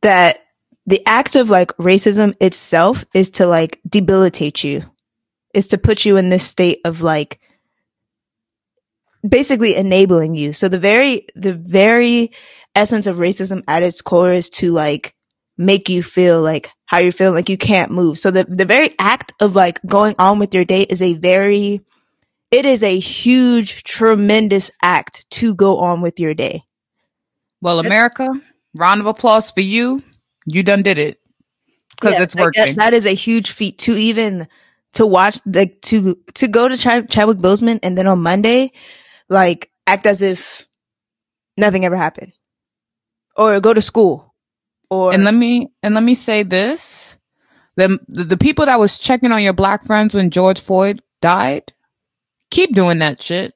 that 0.00 0.40
the 0.86 1.02
act 1.06 1.36
of 1.36 1.50
like 1.50 1.76
racism 1.76 2.34
itself 2.40 3.04
is 3.12 3.28
to 3.32 3.46
like 3.46 3.80
debilitate 3.86 4.64
you, 4.64 4.82
is 5.52 5.68
to 5.68 5.78
put 5.78 6.06
you 6.06 6.16
in 6.16 6.30
this 6.30 6.46
state 6.46 6.80
of 6.86 7.02
like 7.02 7.38
basically 9.28 9.76
enabling 9.76 10.36
you. 10.36 10.54
So 10.54 10.70
the 10.70 10.78
very, 10.78 11.26
the 11.34 11.52
very 11.52 12.32
essence 12.74 13.06
of 13.06 13.18
racism 13.18 13.62
at 13.68 13.82
its 13.82 14.00
core 14.00 14.32
is 14.32 14.48
to 14.50 14.72
like 14.72 15.14
make 15.58 15.90
you 15.90 16.02
feel 16.02 16.40
like 16.40 16.70
how 16.86 16.98
you're 16.98 17.12
feeling 17.12 17.34
like 17.34 17.48
you 17.48 17.58
can't 17.58 17.90
move. 17.90 18.18
So 18.18 18.30
the 18.30 18.44
the 18.44 18.64
very 18.64 18.94
act 18.98 19.32
of 19.40 19.54
like 19.54 19.80
going 19.86 20.14
on 20.18 20.38
with 20.38 20.54
your 20.54 20.64
day 20.64 20.82
is 20.82 21.00
a 21.00 21.14
very 21.14 21.80
it 22.50 22.64
is 22.66 22.82
a 22.82 22.98
huge 22.98 23.82
tremendous 23.84 24.70
act 24.82 25.28
to 25.30 25.54
go 25.54 25.78
on 25.78 26.00
with 26.00 26.20
your 26.20 26.34
day. 26.34 26.62
Well, 27.60 27.80
America, 27.80 28.30
round 28.74 29.00
of 29.00 29.06
applause 29.06 29.50
for 29.50 29.60
you. 29.60 30.02
You 30.46 30.62
done 30.62 30.82
did 30.82 30.98
it. 30.98 31.20
Yeah, 32.02 32.22
it's 32.22 32.36
working. 32.36 32.74
that 32.76 32.92
is 32.92 33.06
a 33.06 33.14
huge 33.14 33.50
feat 33.50 33.78
to 33.78 33.92
even 33.96 34.46
to 34.94 35.06
watch 35.06 35.40
the 35.46 35.66
to 35.82 36.18
to 36.34 36.48
go 36.48 36.68
to 36.68 36.76
Ch- 36.76 37.08
Chadwick 37.10 37.38
Boseman 37.38 37.80
and 37.82 37.96
then 37.96 38.06
on 38.06 38.20
Monday 38.20 38.72
like 39.28 39.70
act 39.86 40.06
as 40.06 40.20
if 40.20 40.66
nothing 41.56 41.84
ever 41.84 41.96
happened. 41.96 42.32
Or 43.36 43.58
go 43.60 43.72
to 43.72 43.80
school 43.80 44.33
or 44.90 45.12
and 45.12 45.24
let 45.24 45.34
me 45.34 45.70
and 45.82 45.94
let 45.94 46.02
me 46.02 46.14
say 46.14 46.42
this: 46.42 47.16
the, 47.76 47.98
the 48.08 48.36
people 48.36 48.66
that 48.66 48.78
was 48.78 48.98
checking 48.98 49.32
on 49.32 49.42
your 49.42 49.52
black 49.52 49.84
friends 49.84 50.14
when 50.14 50.30
George 50.30 50.60
Floyd 50.60 51.02
died, 51.20 51.72
keep 52.50 52.74
doing 52.74 52.98
that 52.98 53.20
shit. 53.20 53.54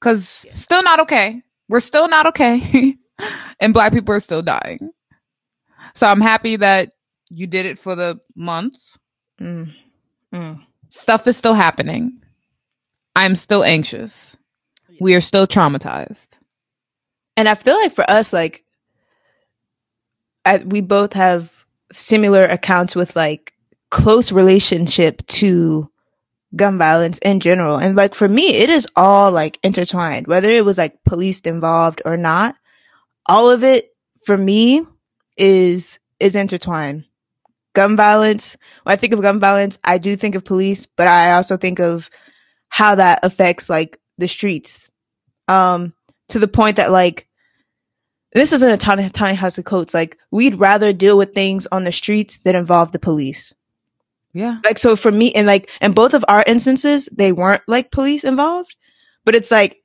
Cause 0.00 0.26
still 0.28 0.82
not 0.82 1.00
okay. 1.00 1.42
We're 1.68 1.80
still 1.80 2.08
not 2.08 2.26
okay, 2.26 2.96
and 3.60 3.72
black 3.72 3.92
people 3.92 4.14
are 4.14 4.20
still 4.20 4.42
dying. 4.42 4.90
So 5.94 6.06
I'm 6.06 6.20
happy 6.20 6.56
that 6.56 6.92
you 7.30 7.46
did 7.46 7.66
it 7.66 7.78
for 7.78 7.94
the 7.94 8.20
month. 8.34 8.76
Mm. 9.40 9.72
Mm. 10.34 10.66
Stuff 10.88 11.26
is 11.26 11.36
still 11.36 11.54
happening. 11.54 12.22
I'm 13.14 13.36
still 13.36 13.64
anxious. 13.64 14.36
We 15.00 15.14
are 15.14 15.20
still 15.20 15.46
traumatized. 15.46 16.28
And 17.36 17.48
I 17.48 17.54
feel 17.54 17.76
like 17.76 17.94
for 17.94 18.08
us, 18.10 18.32
like 18.32 18.64
We 20.64 20.80
both 20.80 21.12
have 21.12 21.52
similar 21.92 22.44
accounts 22.44 22.96
with 22.96 23.14
like 23.14 23.52
close 23.90 24.32
relationship 24.32 25.24
to 25.26 25.88
gun 26.56 26.78
violence 26.78 27.18
in 27.18 27.40
general. 27.40 27.76
And 27.76 27.96
like 27.96 28.14
for 28.14 28.28
me, 28.28 28.56
it 28.56 28.70
is 28.70 28.86
all 28.96 29.30
like 29.30 29.58
intertwined, 29.62 30.26
whether 30.26 30.50
it 30.50 30.64
was 30.64 30.78
like 30.78 31.02
police 31.04 31.40
involved 31.40 32.02
or 32.04 32.16
not. 32.16 32.56
All 33.26 33.50
of 33.50 33.62
it 33.62 33.94
for 34.24 34.36
me 34.36 34.84
is 35.36 35.98
is 36.20 36.34
intertwined. 36.34 37.04
Gun 37.74 37.96
violence. 37.96 38.56
When 38.82 38.92
I 38.92 38.96
think 38.96 39.12
of 39.12 39.22
gun 39.22 39.40
violence, 39.40 39.78
I 39.82 39.98
do 39.98 40.14
think 40.16 40.34
of 40.34 40.44
police, 40.44 40.86
but 40.86 41.08
I 41.08 41.32
also 41.32 41.56
think 41.56 41.80
of 41.80 42.10
how 42.68 42.94
that 42.96 43.20
affects 43.22 43.70
like 43.70 43.98
the 44.18 44.28
streets. 44.28 44.90
Um, 45.48 45.94
to 46.28 46.38
the 46.38 46.48
point 46.48 46.76
that 46.76 46.90
like 46.90 47.26
this 48.34 48.52
isn't 48.52 48.70
a 48.70 48.76
tiny 48.76 49.08
tiny 49.10 49.36
house 49.36 49.58
of 49.58 49.64
coats. 49.64 49.94
Like 49.94 50.18
we'd 50.30 50.56
rather 50.56 50.92
deal 50.92 51.18
with 51.18 51.34
things 51.34 51.66
on 51.72 51.84
the 51.84 51.92
streets 51.92 52.38
that 52.44 52.54
involve 52.54 52.92
the 52.92 52.98
police. 52.98 53.54
Yeah. 54.32 54.58
Like 54.64 54.78
so 54.78 54.96
for 54.96 55.10
me 55.10 55.32
and 55.32 55.46
like 55.46 55.70
in 55.80 55.92
both 55.92 56.14
of 56.14 56.24
our 56.28 56.42
instances, 56.46 57.08
they 57.12 57.32
weren't 57.32 57.62
like 57.68 57.90
police 57.90 58.24
involved. 58.24 58.74
But 59.24 59.34
it's 59.34 59.50
like 59.50 59.78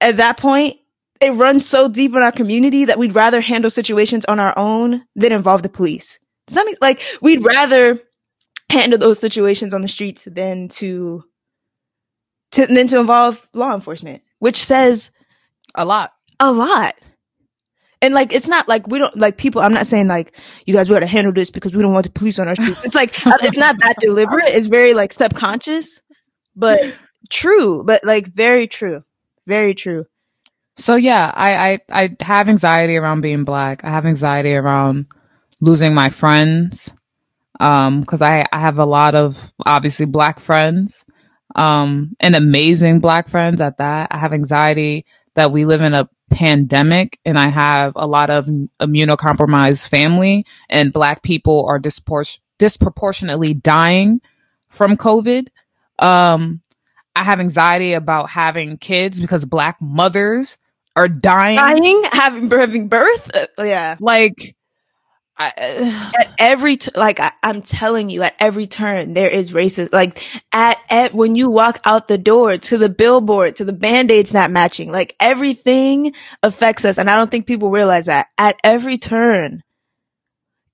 at 0.00 0.16
that 0.16 0.36
point, 0.36 0.76
it 1.20 1.32
runs 1.32 1.68
so 1.68 1.88
deep 1.88 2.14
in 2.14 2.22
our 2.22 2.32
community 2.32 2.86
that 2.86 2.98
we'd 2.98 3.14
rather 3.14 3.40
handle 3.40 3.70
situations 3.70 4.24
on 4.26 4.40
our 4.40 4.54
own 4.56 5.04
than 5.16 5.32
involve 5.32 5.62
the 5.62 5.68
police. 5.68 6.18
Does 6.46 6.54
that 6.54 6.66
mean 6.66 6.76
like 6.80 7.02
we'd 7.20 7.44
rather 7.44 8.00
handle 8.70 8.98
those 8.98 9.18
situations 9.18 9.74
on 9.74 9.82
the 9.82 9.88
streets 9.88 10.26
than 10.30 10.68
to 10.68 11.24
to 12.52 12.66
than 12.66 12.88
to 12.88 12.98
involve 12.98 13.46
law 13.52 13.74
enforcement, 13.74 14.22
which 14.38 14.62
says 14.62 15.10
a 15.74 15.84
lot. 15.84 16.12
A 16.38 16.52
lot. 16.52 16.94
And 18.02 18.14
like 18.14 18.32
it's 18.32 18.48
not 18.48 18.66
like 18.66 18.86
we 18.86 18.98
don't 18.98 19.16
like 19.16 19.36
people. 19.36 19.60
I'm 19.60 19.74
not 19.74 19.86
saying 19.86 20.08
like 20.08 20.34
you 20.64 20.72
guys 20.72 20.88
we 20.88 20.94
got 20.94 21.00
to 21.00 21.06
handle 21.06 21.32
this 21.32 21.50
because 21.50 21.74
we 21.74 21.82
don't 21.82 21.92
want 21.92 22.06
the 22.06 22.12
police 22.12 22.38
on 22.38 22.48
our 22.48 22.56
streets. 22.56 22.84
It's 22.84 22.94
like 22.94 23.14
it's 23.26 23.58
not 23.58 23.78
that 23.80 23.96
deliberate. 23.98 24.48
It's 24.48 24.68
very 24.68 24.94
like 24.94 25.12
subconscious, 25.12 26.00
but 26.56 26.94
true. 27.28 27.84
But 27.84 28.02
like 28.04 28.32
very 28.32 28.66
true, 28.66 29.04
very 29.46 29.74
true. 29.74 30.06
So 30.76 30.96
yeah, 30.96 31.30
I, 31.34 31.72
I 31.72 31.78
I 31.90 32.16
have 32.20 32.48
anxiety 32.48 32.96
around 32.96 33.20
being 33.20 33.44
black. 33.44 33.84
I 33.84 33.90
have 33.90 34.06
anxiety 34.06 34.54
around 34.54 35.06
losing 35.60 35.92
my 35.94 36.08
friends. 36.08 36.90
Um, 37.58 38.04
cause 38.04 38.22
I, 38.22 38.46
I 38.50 38.60
have 38.60 38.78
a 38.78 38.86
lot 38.86 39.14
of 39.14 39.52
obviously 39.66 40.06
black 40.06 40.40
friends, 40.40 41.04
um, 41.54 42.16
and 42.18 42.34
amazing 42.34 43.00
black 43.00 43.28
friends 43.28 43.60
at 43.60 43.76
that. 43.76 44.08
I 44.10 44.16
have 44.16 44.32
anxiety 44.32 45.04
that 45.34 45.52
we 45.52 45.66
live 45.66 45.82
in 45.82 45.92
a 45.92 46.08
pandemic 46.30 47.18
and 47.24 47.38
I 47.38 47.48
have 47.48 47.92
a 47.96 48.06
lot 48.06 48.30
of 48.30 48.46
immunocompromised 48.80 49.88
family 49.88 50.46
and 50.68 50.92
black 50.92 51.22
people 51.22 51.66
are 51.68 51.78
dispor- 51.78 52.38
disproportionately 52.58 53.54
dying 53.54 54.20
from 54.68 54.96
COVID. 54.96 55.48
Um, 55.98 56.62
I 57.16 57.24
have 57.24 57.40
anxiety 57.40 57.92
about 57.92 58.30
having 58.30 58.78
kids 58.78 59.20
because 59.20 59.44
black 59.44 59.76
mothers 59.80 60.56
are 60.96 61.08
dying. 61.08 61.56
Dying, 61.56 62.02
having 62.12 62.50
having 62.50 62.88
birth. 62.88 63.30
Uh, 63.34 63.46
yeah, 63.58 63.96
like 64.00 64.54
Uh, 65.40 66.10
at 66.18 66.34
every 66.38 66.76
t- 66.76 66.90
like 66.94 67.18
I, 67.18 67.32
am 67.42 67.62
telling 67.62 68.10
you, 68.10 68.22
at 68.22 68.36
every 68.38 68.66
turn 68.66 69.14
there 69.14 69.30
is 69.30 69.52
racism. 69.52 69.90
Like 69.90 70.22
at 70.52 70.76
at 70.90 71.14
when 71.14 71.34
you 71.34 71.48
walk 71.48 71.80
out 71.86 72.08
the 72.08 72.18
door 72.18 72.58
to 72.58 72.76
the 72.76 72.90
billboard 72.90 73.56
to 73.56 73.64
the 73.64 73.72
band 73.72 74.10
aids 74.10 74.34
not 74.34 74.50
matching, 74.50 74.92
like 74.92 75.16
everything 75.18 76.14
affects 76.42 76.84
us, 76.84 76.98
and 76.98 77.08
I 77.08 77.16
don't 77.16 77.30
think 77.30 77.46
people 77.46 77.70
realize 77.70 78.04
that 78.04 78.26
at 78.36 78.60
every 78.62 78.98
turn. 78.98 79.62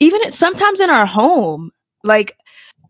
Even 0.00 0.24
at, 0.26 0.34
sometimes 0.34 0.80
in 0.80 0.90
our 0.90 1.06
home, 1.06 1.70
like 2.02 2.36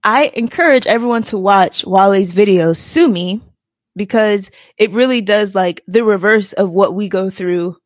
I 0.02 0.32
encourage 0.34 0.86
everyone 0.86 1.24
to 1.24 1.36
watch 1.36 1.84
Wale's 1.84 2.32
videos, 2.32 2.78
Sue 2.78 3.06
Me, 3.06 3.42
because 3.94 4.50
it 4.78 4.92
really 4.92 5.20
does 5.20 5.54
like 5.54 5.82
the 5.86 6.04
reverse 6.04 6.54
of 6.54 6.70
what 6.70 6.94
we 6.94 7.10
go 7.10 7.28
through 7.28 7.76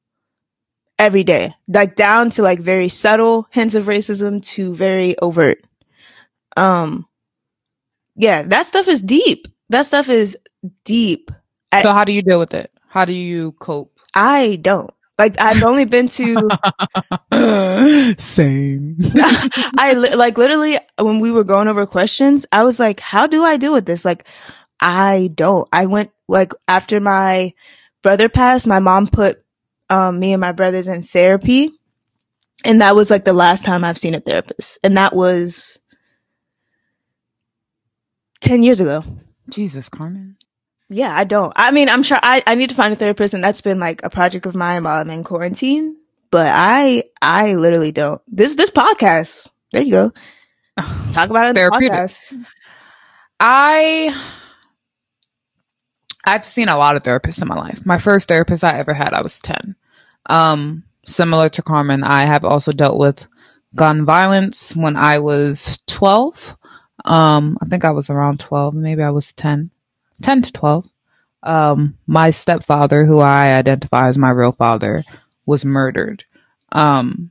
every 1.01 1.25
day, 1.25 1.55
like 1.69 1.97
down 1.97 2.31
to 2.33 2.43
like 2.43 2.61
very 2.61 2.91
subtle 2.91 3.49
hints 3.51 3.75
of 3.75 3.87
racism 3.87 4.45
to 4.45 4.75
very 4.77 5.19
overt. 5.19 5.65
Um, 6.57 7.07
yeah, 8.17 8.43
that 8.43 8.67
stuff 8.67 8.87
is 8.89 9.03
deep. 9.03 9.49
That 9.71 9.87
stuff 9.87 10.09
is 10.11 10.37
deep. 10.85 11.33
So 11.83 11.93
how 11.93 12.05
do 12.05 12.13
you 12.13 12.23
deal 12.23 12.39
with 12.39 12.55
it? 12.55 12.71
How 12.89 13.07
do 13.07 13.15
you 13.15 13.53
cope? 13.53 13.99
I 14.15 14.59
don't. 14.63 14.93
Like 15.19 15.41
I've 15.41 15.63
only 15.65 15.87
been 15.87 16.09
to 16.11 16.49
same. 18.19 18.97
I 19.79 19.95
li- 19.97 20.15
like 20.15 20.39
literally 20.39 20.79
when 20.99 21.21
we 21.21 21.31
were 21.31 21.45
going 21.45 21.69
over 21.69 21.87
questions, 21.87 22.47
I 22.53 22.65
was 22.65 22.79
like, 22.81 23.01
how 23.01 23.27
do 23.27 23.45
I 23.45 23.57
deal 23.57 23.73
with 23.73 23.87
this? 23.87 24.05
Like 24.05 24.27
I 24.81 25.31
don't. 25.35 25.69
I 25.73 25.87
went 25.87 26.11
like 26.29 26.53
after 26.69 27.01
my 27.01 27.55
brother 28.03 28.29
passed, 28.29 28.67
my 28.67 28.81
mom 28.81 29.07
put 29.09 29.43
um, 29.91 30.18
me 30.18 30.32
and 30.32 30.41
my 30.41 30.53
brothers 30.53 30.88
in 30.88 31.03
therapy. 31.03 31.70
And 32.64 32.80
that 32.80 32.95
was 32.95 33.11
like 33.11 33.24
the 33.24 33.32
last 33.32 33.64
time 33.64 33.84
I've 33.84 33.99
seen 33.99 34.14
a 34.14 34.20
therapist. 34.20 34.78
And 34.84 34.97
that 34.97 35.14
was 35.14 35.80
10 38.41 38.62
years 38.62 38.80
ago. 38.80 39.05
Jesus, 39.51 39.88
Carmen. 39.88 40.36
Yeah, 40.88 41.14
I 41.14 41.24
don't. 41.24 41.53
I 41.57 41.70
mean, 41.70 41.88
I'm 41.88 42.03
sure 42.03 42.18
I, 42.22 42.43
I 42.47 42.55
need 42.55 42.70
to 42.70 42.76
find 42.76 42.93
a 42.93 42.97
therapist 42.97 43.34
and 43.34 43.43
that's 43.43 43.61
been 43.61 43.78
like 43.78 44.03
a 44.03 44.11
project 44.11 44.47
of 44.47 44.55
mine 44.55 44.84
while 44.84 45.01
I'm 45.01 45.11
in 45.11 45.24
quarantine. 45.24 45.97
But 46.30 46.47
I, 46.49 47.05
I 47.20 47.55
literally 47.55 47.93
don't. 47.93 48.20
This, 48.28 48.55
this 48.55 48.70
podcast. 48.70 49.49
There 49.72 49.82
you 49.82 49.91
go. 49.91 50.12
Talk 51.12 51.30
about 51.30 51.49
it 51.49 51.57
in 51.57 51.70
podcast. 51.70 52.47
I 53.41 54.14
I've 56.24 56.45
seen 56.45 56.68
a 56.68 56.76
lot 56.76 56.97
of 56.97 57.03
therapists 57.03 57.41
in 57.41 57.49
my 57.49 57.57
life. 57.57 57.84
My 57.86 57.99
first 57.99 58.28
therapist 58.28 58.62
I 58.62 58.78
ever 58.78 58.93
had, 58.93 59.14
I 59.14 59.22
was 59.22 59.41
10. 59.41 59.74
Um, 60.27 60.85
similar 61.07 61.49
to 61.51 61.62
Carmen, 61.62 62.05
I 62.05 62.27
have 62.27 62.45
also 62.45 62.73
dealt 62.73 62.99
with 62.99 63.27
gun 63.75 64.05
violence 64.05 64.75
when 64.75 64.97
I 64.97 65.18
was 65.18 65.79
12. 65.87 66.57
Um, 67.05 67.59
I 67.62 67.66
think 67.66 67.85
I 67.85 67.91
was 67.91 68.11
around 68.11 68.41
12, 68.41 68.75
maybe 68.75 69.03
I 69.03 69.11
was 69.11 69.33
10, 69.33 69.71
10 70.23 70.43
to 70.43 70.53
12. 70.53 70.89
Um, 71.43 71.97
my 72.07 72.31
stepfather, 72.31 73.07
who 73.07 73.21
I 73.21 73.55
identify 73.55 74.09
as 74.09 74.18
my 74.18 74.31
real 74.31 74.53
father, 74.53 75.05
was 75.47 75.64
murdered. 75.64 76.25
Um, 76.73 77.31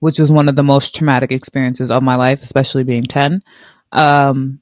which 0.00 0.18
was 0.18 0.32
one 0.32 0.48
of 0.48 0.56
the 0.56 0.62
most 0.62 0.94
traumatic 0.94 1.30
experiences 1.30 1.90
of 1.90 2.02
my 2.02 2.16
life, 2.16 2.42
especially 2.42 2.84
being 2.84 3.04
10. 3.04 3.42
Um, 3.92 4.60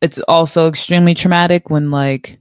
it's 0.00 0.18
also 0.26 0.66
extremely 0.66 1.14
traumatic 1.14 1.70
when 1.70 1.90
like 1.90 2.39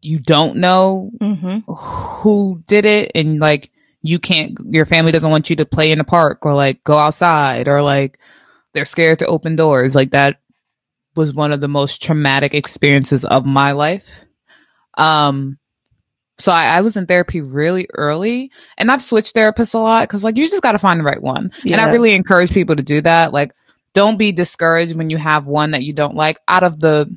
you 0.00 0.18
don't 0.18 0.56
know 0.56 1.10
mm-hmm. 1.20 1.72
who 1.72 2.62
did 2.66 2.84
it 2.84 3.12
and 3.14 3.40
like 3.40 3.70
you 4.02 4.18
can't 4.18 4.56
your 4.70 4.86
family 4.86 5.12
doesn't 5.12 5.30
want 5.30 5.50
you 5.50 5.56
to 5.56 5.66
play 5.66 5.90
in 5.90 5.98
the 5.98 6.04
park 6.04 6.44
or 6.44 6.54
like 6.54 6.82
go 6.84 6.98
outside 6.98 7.68
or 7.68 7.82
like 7.82 8.18
they're 8.72 8.84
scared 8.84 9.18
to 9.18 9.26
open 9.26 9.56
doors 9.56 9.94
like 9.94 10.10
that 10.12 10.38
was 11.14 11.34
one 11.34 11.52
of 11.52 11.60
the 11.60 11.68
most 11.68 12.02
traumatic 12.02 12.54
experiences 12.54 13.24
of 13.24 13.44
my 13.44 13.72
life 13.72 14.24
um 14.96 15.58
so 16.38 16.50
I, 16.50 16.78
I 16.78 16.80
was 16.80 16.96
in 16.96 17.06
therapy 17.06 17.40
really 17.40 17.86
early 17.94 18.50
and 18.76 18.90
I've 18.90 19.02
switched 19.02 19.34
therapists 19.34 19.74
a 19.74 19.78
lot 19.78 20.02
because 20.02 20.24
like 20.24 20.36
you 20.36 20.48
just 20.48 20.62
got 20.62 20.72
to 20.72 20.78
find 20.78 20.98
the 20.98 21.04
right 21.04 21.22
one. 21.22 21.52
Yeah. 21.62 21.74
And 21.76 21.80
I 21.80 21.92
really 21.92 22.14
encourage 22.14 22.52
people 22.52 22.74
to 22.74 22.82
do 22.82 23.00
that. 23.02 23.32
Like 23.32 23.52
don't 23.94 24.16
be 24.16 24.32
discouraged 24.32 24.96
when 24.96 25.10
you 25.10 25.18
have 25.18 25.46
one 25.46 25.72
that 25.72 25.82
you 25.82 25.92
don't 25.92 26.16
like 26.16 26.40
out 26.48 26.62
of 26.62 26.80
the 26.80 27.16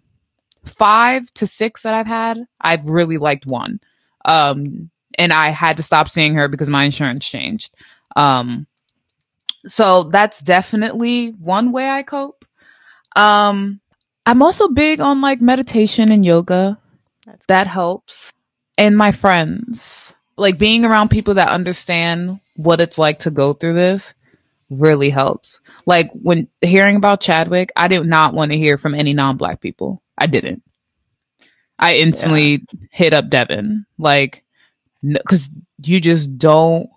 five 0.65 1.31
to 1.35 1.47
six 1.47 1.83
that 1.83 1.93
I've 1.93 2.07
had, 2.07 2.45
I've 2.59 2.87
really 2.87 3.17
liked 3.17 3.45
one. 3.45 3.79
Um, 4.23 4.89
and 5.17 5.31
I 5.31 5.49
had 5.49 5.77
to 5.77 5.83
stop 5.83 6.09
seeing 6.09 6.35
her 6.35 6.47
because 6.47 6.69
my 6.69 6.83
insurance 6.83 7.27
changed. 7.27 7.73
Um, 8.15 8.67
so 9.67 10.03
that's 10.03 10.41
definitely 10.41 11.29
one 11.29 11.71
way 11.71 11.89
I 11.89 12.03
cope. 12.03 12.45
Um, 13.15 13.79
I'm 14.25 14.41
also 14.41 14.67
big 14.67 14.99
on 14.99 15.21
like 15.21 15.41
meditation 15.41 16.11
and 16.11 16.25
yoga. 16.25 16.79
That's 17.25 17.45
that 17.47 17.67
helps. 17.67 18.31
And 18.77 18.97
my 18.97 19.11
friends, 19.11 20.13
like 20.37 20.57
being 20.57 20.83
around 20.83 21.09
people 21.09 21.35
that 21.35 21.49
understand 21.49 22.39
what 22.55 22.81
it's 22.81 22.97
like 22.97 23.19
to 23.19 23.31
go 23.31 23.53
through 23.53 23.73
this 23.73 24.13
really 24.69 25.09
helps. 25.09 25.59
Like 25.85 26.09
when 26.13 26.47
hearing 26.61 26.95
about 26.95 27.21
Chadwick, 27.21 27.71
I 27.75 27.87
did 27.87 28.05
not 28.05 28.33
want 28.33 28.51
to 28.51 28.57
hear 28.57 28.77
from 28.77 28.95
any 28.95 29.13
non-black 29.13 29.61
people. 29.61 30.01
I 30.17 30.27
didn't. 30.27 30.63
I 31.77 31.95
instantly 31.95 32.65
yeah. 32.71 32.87
hit 32.91 33.13
up 33.13 33.29
Devin, 33.29 33.85
like, 33.97 34.43
because 35.03 35.49
you 35.83 35.99
just 35.99 36.37
don't. 36.37 36.89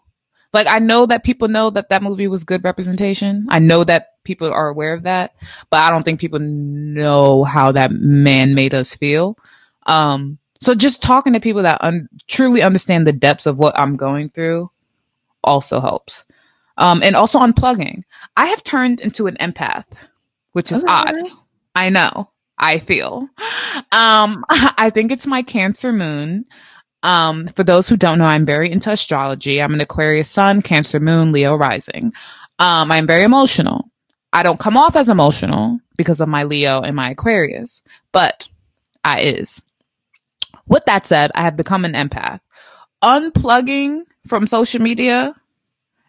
Like, 0.52 0.66
I 0.66 0.78
know 0.78 1.04
that 1.06 1.24
people 1.24 1.48
know 1.48 1.70
that 1.70 1.90
that 1.90 2.02
movie 2.02 2.28
was 2.28 2.44
good 2.44 2.64
representation. 2.64 3.46
I 3.50 3.58
know 3.58 3.84
that 3.84 4.22
people 4.24 4.50
are 4.50 4.68
aware 4.68 4.94
of 4.94 5.02
that, 5.02 5.34
but 5.70 5.80
I 5.80 5.90
don't 5.90 6.04
think 6.04 6.20
people 6.20 6.38
know 6.38 7.44
how 7.44 7.72
that 7.72 7.90
man 7.92 8.54
made 8.54 8.74
us 8.74 8.94
feel. 8.94 9.36
Um, 9.86 10.38
so 10.60 10.74
just 10.74 11.02
talking 11.02 11.34
to 11.34 11.40
people 11.40 11.62
that 11.62 11.82
un- 11.82 12.08
truly 12.26 12.62
understand 12.62 13.06
the 13.06 13.12
depths 13.12 13.46
of 13.46 13.58
what 13.58 13.78
I'm 13.78 13.96
going 13.96 14.30
through 14.30 14.70
also 15.44 15.80
helps. 15.80 16.24
Um, 16.76 17.02
and 17.02 17.16
also 17.16 17.40
unplugging. 17.40 18.04
I 18.36 18.46
have 18.46 18.62
turned 18.62 19.00
into 19.00 19.26
an 19.26 19.36
empath, 19.40 19.86
which 20.52 20.70
is 20.70 20.84
okay. 20.84 20.92
odd. 20.92 21.14
I 21.74 21.90
know. 21.90 22.30
I 22.58 22.78
feel. 22.78 23.28
Um, 23.92 24.44
I 24.50 24.90
think 24.92 25.12
it's 25.12 25.26
my 25.26 25.42
Cancer 25.42 25.92
moon. 25.92 26.44
Um, 27.02 27.46
for 27.48 27.62
those 27.62 27.88
who 27.88 27.96
don't 27.96 28.18
know, 28.18 28.26
I'm 28.26 28.44
very 28.44 28.70
into 28.70 28.90
astrology. 28.90 29.62
I'm 29.62 29.74
an 29.74 29.80
Aquarius 29.80 30.28
sun, 30.28 30.62
Cancer 30.62 30.98
moon, 30.98 31.32
Leo 31.32 31.54
rising. 31.54 32.12
Um, 32.58 32.90
I'm 32.90 33.06
very 33.06 33.22
emotional. 33.22 33.90
I 34.32 34.42
don't 34.42 34.58
come 34.58 34.76
off 34.76 34.96
as 34.96 35.08
emotional 35.08 35.78
because 35.96 36.20
of 36.20 36.28
my 36.28 36.42
Leo 36.42 36.80
and 36.82 36.96
my 36.96 37.10
Aquarius, 37.10 37.82
but 38.12 38.48
I 39.04 39.20
is. 39.20 39.62
With 40.66 40.84
that 40.86 41.06
said, 41.06 41.30
I 41.34 41.42
have 41.42 41.56
become 41.56 41.84
an 41.84 41.94
empath. 41.94 42.40
Unplugging 43.02 44.02
from 44.26 44.46
social 44.46 44.82
media 44.82 45.34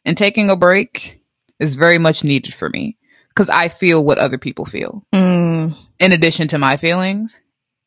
and 0.06 0.18
taking 0.18 0.50
a 0.50 0.58
break 0.58 1.22
is 1.60 1.76
very 1.76 1.98
much 1.98 2.24
needed 2.24 2.54
for 2.54 2.70
me 2.70 2.98
because 3.30 3.50
I 3.50 3.70
feel 3.70 4.04
what 4.04 4.18
other 4.18 4.38
people 4.38 4.66
feel 4.66 5.04
Mm, 5.14 5.78
in 6.00 6.12
addition 6.12 6.48
to 6.50 6.58
my 6.58 6.78
feelings, 6.78 7.40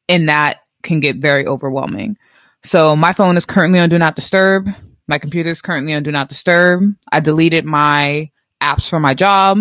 and 0.08 0.28
that 0.28 0.58
can 0.82 1.00
get 1.00 1.16
very 1.16 1.46
overwhelming. 1.46 2.16
So 2.64 2.94
my 2.94 3.12
phone 3.12 3.36
is 3.36 3.46
currently 3.46 3.80
on 3.80 3.88
do 3.88 3.98
not 3.98 4.16
disturb. 4.16 4.68
My 5.08 5.18
computer 5.18 5.50
is 5.50 5.62
currently 5.62 5.94
on 5.94 6.02
do 6.02 6.12
not 6.12 6.28
disturb. 6.28 6.94
I 7.10 7.20
deleted 7.20 7.64
my 7.64 8.30
apps 8.62 8.88
for 8.88 9.00
my 9.00 9.14
job, 9.14 9.58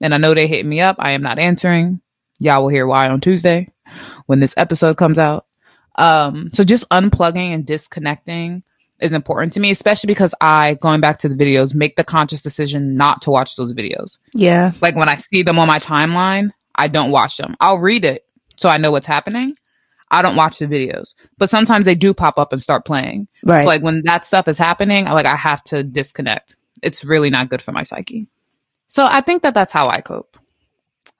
and 0.00 0.14
I 0.14 0.18
know 0.18 0.34
they 0.34 0.46
hit 0.46 0.64
me 0.64 0.80
up. 0.80 0.96
I 0.98 1.12
am 1.12 1.22
not 1.22 1.38
answering. 1.38 2.00
Y'all 2.40 2.62
will 2.62 2.68
hear 2.70 2.86
why 2.86 3.08
on 3.08 3.20
Tuesday 3.20 3.68
when 4.26 4.40
this 4.40 4.54
episode 4.56 4.96
comes 4.96 5.18
out. 5.18 5.46
Um, 5.96 6.50
so 6.52 6.62
just 6.62 6.88
unplugging 6.90 7.52
and 7.52 7.66
disconnecting 7.66 8.62
is 9.00 9.12
important 9.12 9.52
to 9.54 9.60
me, 9.60 9.70
especially 9.70 10.08
because 10.08 10.34
I, 10.40 10.74
going 10.74 11.00
back 11.00 11.18
to 11.18 11.28
the 11.28 11.34
videos, 11.34 11.74
make 11.74 11.96
the 11.96 12.04
conscious 12.04 12.42
decision 12.42 12.96
not 12.96 13.22
to 13.22 13.30
watch 13.30 13.56
those 13.56 13.74
videos. 13.74 14.18
yeah. 14.34 14.72
Like 14.80 14.96
when 14.96 15.08
I 15.08 15.16
see 15.16 15.42
them 15.42 15.58
on 15.58 15.66
my 15.66 15.78
timeline, 15.78 16.50
I 16.78 16.88
don't 16.88 17.10
watch 17.10 17.36
them. 17.36 17.56
I'll 17.60 17.78
read 17.78 18.04
it 18.04 18.24
so 18.56 18.68
I 18.68 18.78
know 18.78 18.90
what's 18.90 19.06
happening. 19.06 19.56
I 20.10 20.22
don't 20.22 20.36
watch 20.36 20.58
the 20.58 20.66
videos, 20.66 21.14
but 21.36 21.50
sometimes 21.50 21.84
they 21.84 21.94
do 21.94 22.14
pop 22.14 22.38
up 22.38 22.52
and 22.52 22.62
start 22.62 22.86
playing. 22.86 23.28
Right. 23.44 23.62
So 23.62 23.68
like 23.68 23.82
when 23.82 24.02
that 24.04 24.24
stuff 24.24 24.48
is 24.48 24.56
happening, 24.56 25.06
I 25.06 25.12
like 25.12 25.26
I 25.26 25.36
have 25.36 25.62
to 25.64 25.82
disconnect. 25.82 26.56
It's 26.82 27.04
really 27.04 27.28
not 27.28 27.50
good 27.50 27.60
for 27.60 27.72
my 27.72 27.82
psyche. 27.82 28.28
So 28.86 29.06
I 29.06 29.20
think 29.20 29.42
that 29.42 29.52
that's 29.52 29.72
how 29.72 29.90
I 29.90 30.00
cope. 30.00 30.38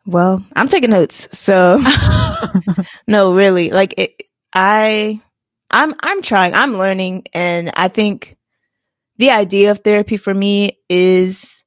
well, 0.06 0.42
I'm 0.56 0.68
taking 0.68 0.88
notes. 0.90 1.28
So 1.38 1.82
no, 3.06 3.34
really, 3.34 3.70
like 3.70 3.94
it, 3.98 4.22
I, 4.54 5.20
I'm, 5.70 5.94
I'm 6.00 6.22
trying, 6.22 6.54
I'm 6.54 6.78
learning. 6.78 7.24
And 7.34 7.70
I 7.74 7.88
think 7.88 8.36
the 9.18 9.30
idea 9.30 9.70
of 9.70 9.80
therapy 9.80 10.16
for 10.16 10.32
me 10.32 10.78
is 10.88 11.62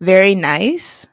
very 0.00 0.36
nice. 0.36 1.08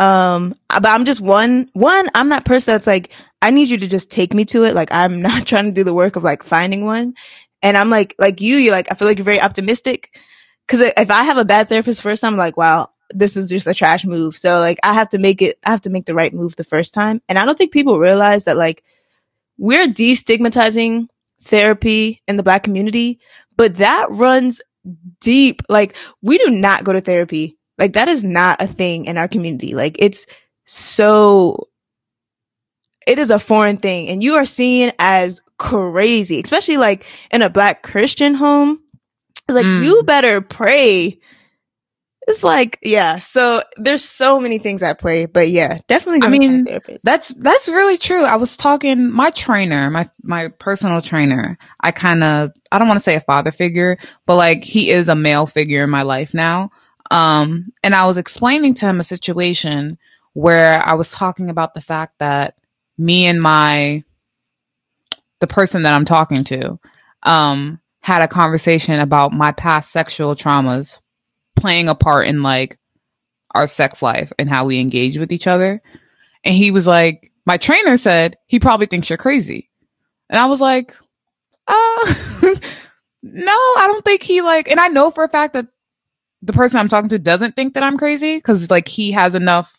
Um, 0.00 0.54
but 0.68 0.86
I'm 0.86 1.04
just 1.04 1.20
one, 1.20 1.68
one, 1.74 2.08
I'm 2.14 2.30
that 2.30 2.46
person 2.46 2.72
that's 2.72 2.86
like, 2.86 3.10
I 3.42 3.50
need 3.50 3.68
you 3.68 3.76
to 3.76 3.86
just 3.86 4.10
take 4.10 4.32
me 4.32 4.46
to 4.46 4.64
it. 4.64 4.74
Like, 4.74 4.88
I'm 4.90 5.20
not 5.22 5.46
trying 5.46 5.66
to 5.66 5.72
do 5.72 5.84
the 5.84 5.94
work 5.94 6.16
of 6.16 6.24
like 6.24 6.42
finding 6.42 6.86
one. 6.86 7.14
And 7.62 7.76
I'm 7.76 7.90
like, 7.90 8.16
like 8.18 8.40
you, 8.40 8.56
you're 8.56 8.72
like, 8.72 8.90
I 8.90 8.94
feel 8.94 9.06
like 9.06 9.18
you're 9.18 9.24
very 9.26 9.40
optimistic. 9.40 10.18
Cause 10.66 10.80
if 10.80 11.10
I 11.10 11.24
have 11.24 11.36
a 11.36 11.44
bad 11.44 11.68
therapist 11.68 12.00
first, 12.00 12.24
I'm 12.24 12.36
like, 12.36 12.56
wow, 12.56 12.88
this 13.10 13.36
is 13.36 13.50
just 13.50 13.66
a 13.66 13.74
trash 13.74 14.04
move. 14.04 14.38
So 14.38 14.58
like, 14.58 14.78
I 14.82 14.94
have 14.94 15.10
to 15.10 15.18
make 15.18 15.42
it, 15.42 15.58
I 15.64 15.70
have 15.70 15.82
to 15.82 15.90
make 15.90 16.06
the 16.06 16.14
right 16.14 16.32
move 16.32 16.56
the 16.56 16.64
first 16.64 16.94
time. 16.94 17.20
And 17.28 17.38
I 17.38 17.44
don't 17.44 17.58
think 17.58 17.72
people 17.72 17.98
realize 17.98 18.44
that 18.44 18.56
like, 18.56 18.82
we're 19.58 19.88
destigmatizing 19.88 21.08
therapy 21.42 22.22
in 22.26 22.38
the 22.38 22.42
black 22.42 22.62
community, 22.62 23.20
but 23.56 23.76
that 23.76 24.06
runs 24.10 24.62
deep. 25.20 25.60
Like, 25.68 25.94
we 26.22 26.38
do 26.38 26.48
not 26.48 26.84
go 26.84 26.94
to 26.94 27.02
therapy. 27.02 27.58
Like, 27.80 27.94
that 27.94 28.06
is 28.08 28.22
not 28.22 28.62
a 28.62 28.68
thing 28.68 29.06
in 29.06 29.18
our 29.18 29.26
community. 29.26 29.74
Like, 29.74 29.96
it's 29.98 30.26
so, 30.66 31.68
it 33.06 33.18
is 33.18 33.30
a 33.30 33.40
foreign 33.40 33.78
thing. 33.78 34.08
And 34.08 34.22
you 34.22 34.36
are 34.36 34.46
seen 34.46 34.92
as 35.00 35.40
crazy, 35.58 36.40
especially 36.40 36.76
like 36.76 37.04
in 37.32 37.42
a 37.42 37.50
black 37.50 37.82
Christian 37.82 38.34
home. 38.34 38.80
Like, 39.48 39.66
Mm. 39.66 39.84
you 39.84 40.02
better 40.04 40.40
pray. 40.40 41.18
It's 42.28 42.44
like, 42.44 42.78
yeah. 42.82 43.18
So 43.18 43.62
there's 43.78 44.04
so 44.04 44.38
many 44.38 44.58
things 44.58 44.82
at 44.82 45.00
play, 45.00 45.26
but 45.26 45.48
yeah, 45.48 45.80
definitely. 45.88 46.24
I 46.24 46.30
mean, 46.30 46.66
therapist. 46.66 47.04
That's 47.04 47.28
that's 47.30 47.66
really 47.66 47.96
true. 47.98 48.24
I 48.24 48.36
was 48.36 48.56
talking 48.56 49.10
my 49.10 49.30
trainer, 49.30 49.90
my 49.90 50.08
my 50.22 50.48
personal 50.48 51.00
trainer. 51.00 51.58
I 51.80 51.90
kind 51.90 52.22
of 52.22 52.52
I 52.70 52.78
don't 52.78 52.86
want 52.86 52.98
to 52.98 53.02
say 53.02 53.16
a 53.16 53.20
father 53.20 53.50
figure, 53.50 53.96
but 54.26 54.36
like 54.36 54.62
he 54.62 54.90
is 54.90 55.08
a 55.08 55.16
male 55.16 55.46
figure 55.46 55.82
in 55.82 55.90
my 55.90 56.02
life 56.02 56.32
now. 56.34 56.70
Um 57.10 57.72
and 57.82 57.94
I 57.94 58.06
was 58.06 58.18
explaining 58.18 58.74
to 58.74 58.86
him 58.86 59.00
a 59.00 59.04
situation 59.04 59.98
where 60.32 60.82
I 60.84 60.94
was 60.94 61.10
talking 61.10 61.50
about 61.50 61.74
the 61.74 61.80
fact 61.80 62.18
that 62.18 62.58
me 62.96 63.26
and 63.26 63.40
my 63.40 64.04
the 65.40 65.46
person 65.46 65.82
that 65.82 65.94
I'm 65.94 66.04
talking 66.04 66.44
to 66.44 66.78
um 67.22 67.80
had 68.02 68.22
a 68.22 68.28
conversation 68.28 68.98
about 68.98 69.32
my 69.32 69.52
past 69.52 69.90
sexual 69.90 70.34
traumas 70.34 70.98
playing 71.56 71.88
a 71.88 71.94
part 71.94 72.26
in 72.26 72.42
like 72.42 72.78
our 73.54 73.66
sex 73.66 74.02
life 74.02 74.32
and 74.38 74.48
how 74.48 74.64
we 74.64 74.80
engage 74.80 75.18
with 75.18 75.32
each 75.32 75.46
other. 75.46 75.82
And 76.44 76.54
he 76.54 76.70
was 76.70 76.86
like, 76.86 77.30
my 77.44 77.56
trainer 77.56 77.96
said 77.96 78.36
he 78.46 78.60
probably 78.60 78.86
thinks 78.86 79.10
you're 79.10 79.18
crazy. 79.18 79.70
And 80.28 80.38
I 80.38 80.46
was 80.46 80.60
like, 80.60 80.94
uh, 81.66 81.72
no, 83.22 83.52
I 83.52 83.84
don't 83.86 84.04
think 84.04 84.22
he 84.22 84.40
like, 84.40 84.70
and 84.70 84.80
I 84.80 84.88
know 84.88 85.10
for 85.10 85.24
a 85.24 85.28
fact 85.28 85.54
that 85.54 85.66
the 86.42 86.52
person 86.52 86.80
I'm 86.80 86.88
talking 86.88 87.10
to 87.10 87.18
doesn't 87.18 87.54
think 87.56 87.74
that 87.74 87.82
I'm 87.82 87.98
crazy 87.98 88.36
because 88.36 88.70
like 88.70 88.88
he 88.88 89.12
has 89.12 89.34
enough 89.34 89.76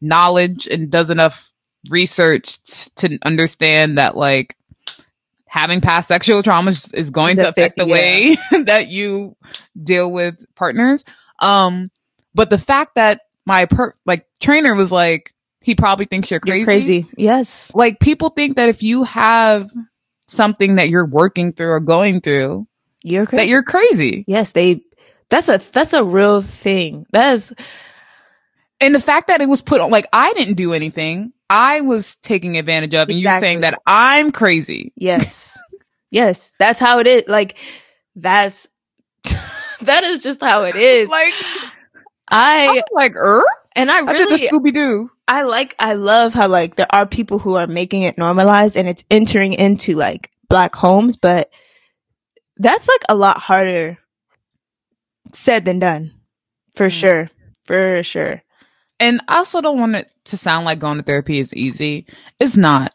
knowledge 0.00 0.66
and 0.66 0.90
does 0.90 1.10
enough 1.10 1.52
research 1.90 2.62
t- 2.64 2.90
to 3.08 3.18
understand 3.24 3.98
that 3.98 4.16
like 4.16 4.56
having 5.46 5.80
past 5.80 6.08
sexual 6.08 6.42
traumas 6.42 6.92
is 6.92 7.10
going 7.10 7.36
to 7.38 7.48
affect 7.48 7.76
the 7.76 7.86
way 7.86 8.36
that 8.64 8.88
you 8.88 9.36
deal 9.80 10.10
with 10.12 10.44
partners. 10.54 11.04
Um, 11.38 11.90
but 12.34 12.50
the 12.50 12.58
fact 12.58 12.96
that 12.96 13.22
my 13.46 13.66
per 13.66 13.94
like 14.04 14.26
trainer 14.40 14.74
was 14.74 14.90
like, 14.92 15.32
he 15.60 15.74
probably 15.74 16.04
thinks 16.04 16.30
you're 16.30 16.40
crazy. 16.40 16.58
You're 16.58 16.66
crazy. 16.66 17.06
Yes. 17.16 17.72
Like 17.74 18.00
people 18.00 18.30
think 18.30 18.56
that 18.56 18.68
if 18.68 18.82
you 18.82 19.04
have 19.04 19.70
something 20.28 20.74
that 20.76 20.88
you're 20.88 21.06
working 21.06 21.52
through 21.52 21.70
or 21.70 21.80
going 21.80 22.20
through, 22.20 22.66
You're 23.02 23.26
crazy. 23.26 23.42
that 23.44 23.48
you're 23.48 23.62
crazy. 23.62 24.24
yes, 24.26 24.52
they 24.52 24.82
that's 25.30 25.48
a 25.48 25.60
that's 25.72 25.92
a 25.92 26.04
real 26.04 26.42
thing. 26.42 27.06
That 27.12 27.34
is 27.34 27.52
And 28.80 28.94
the 28.94 29.00
fact 29.00 29.28
that 29.28 29.40
it 29.40 29.48
was 29.48 29.62
put 29.62 29.80
on, 29.80 29.90
like 29.90 30.06
I 30.12 30.32
didn't 30.34 30.54
do 30.54 30.72
anything. 30.72 31.32
I 31.48 31.80
was 31.80 32.16
taking 32.16 32.56
advantage 32.56 32.94
of, 32.94 33.08
and 33.08 33.20
you're 33.20 33.38
saying 33.38 33.60
that 33.60 33.78
I'm 33.86 34.32
crazy. 34.32 34.92
yes. 34.96 35.58
yes. 36.10 36.54
That's 36.58 36.80
how 36.80 36.98
it 36.98 37.06
is. 37.06 37.24
Like 37.28 37.56
that's 38.14 38.68
that 39.80 40.04
is 40.04 40.22
just 40.22 40.40
how 40.40 40.62
it 40.62 40.76
is. 40.76 41.08
Like 41.08 41.34
I 42.28 42.68
I'm 42.68 42.82
like, 42.92 43.14
er, 43.14 43.44
and 43.74 43.90
I 43.90 43.98
I 43.98 44.12
did 44.12 44.28
the 44.28 44.34
really 44.34 44.48
Scooby 44.48 44.74
Doo. 44.74 45.10
I 45.28 45.42
like 45.42 45.74
I 45.78 45.94
love 45.94 46.34
how 46.34 46.48
like 46.48 46.76
there 46.76 46.86
are 46.90 47.06
people 47.06 47.38
who 47.38 47.54
are 47.54 47.66
making 47.66 48.02
it 48.02 48.18
normalized 48.18 48.76
and 48.76 48.88
it's 48.88 49.04
entering 49.10 49.52
into 49.52 49.94
like 49.94 50.30
black 50.48 50.74
homes, 50.74 51.16
but 51.16 51.50
that's 52.56 52.88
like 52.88 53.02
a 53.08 53.14
lot 53.14 53.38
harder 53.38 53.98
said 55.34 55.64
than 55.64 55.78
done. 55.78 56.12
For 56.74 56.88
Mm. 56.88 56.90
sure. 57.00 57.30
For 57.64 58.02
sure. 58.02 58.42
And 58.98 59.20
I 59.28 59.36
also 59.38 59.60
don't 59.60 59.78
want 59.78 59.96
it 59.96 60.14
to 60.26 60.36
sound 60.36 60.64
like 60.64 60.78
going 60.78 60.96
to 60.98 61.02
therapy 61.02 61.38
is 61.38 61.52
easy. 61.54 62.06
It's 62.40 62.56
not. 62.56 62.92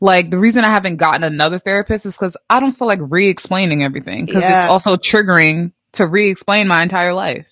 Like 0.00 0.30
the 0.30 0.38
reason 0.38 0.64
I 0.64 0.70
haven't 0.70 0.96
gotten 0.96 1.22
another 1.24 1.58
therapist 1.58 2.04
is 2.06 2.16
because 2.16 2.36
I 2.50 2.60
don't 2.60 2.72
feel 2.72 2.88
like 2.88 2.98
re-explaining 3.02 3.82
everything 3.82 4.26
because 4.26 4.42
Yeah. 4.42 4.62
it's 4.62 4.70
also 4.70 4.96
triggering 4.96 5.72
to 5.92 6.06
re-explain 6.06 6.68
my 6.68 6.82
entire 6.82 7.14
life. 7.14 7.46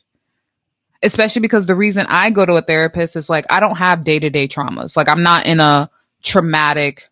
Especially 1.03 1.41
because 1.41 1.67
the 1.67 1.75
reason 1.75 2.07
I 2.09 2.31
go 2.31 2.45
to 2.47 2.55
a 2.55 2.63
therapist 2.63 3.17
is 3.17 3.29
like 3.31 3.45
I 3.51 3.61
don't 3.61 3.77
have 3.77 4.05
day-to-day 4.05 4.49
traumas. 4.49 4.97
Like 4.97 5.09
I'm 5.09 5.23
not 5.23 5.47
in 5.47 5.61
a 5.61 5.91
traumatic 6.23 7.09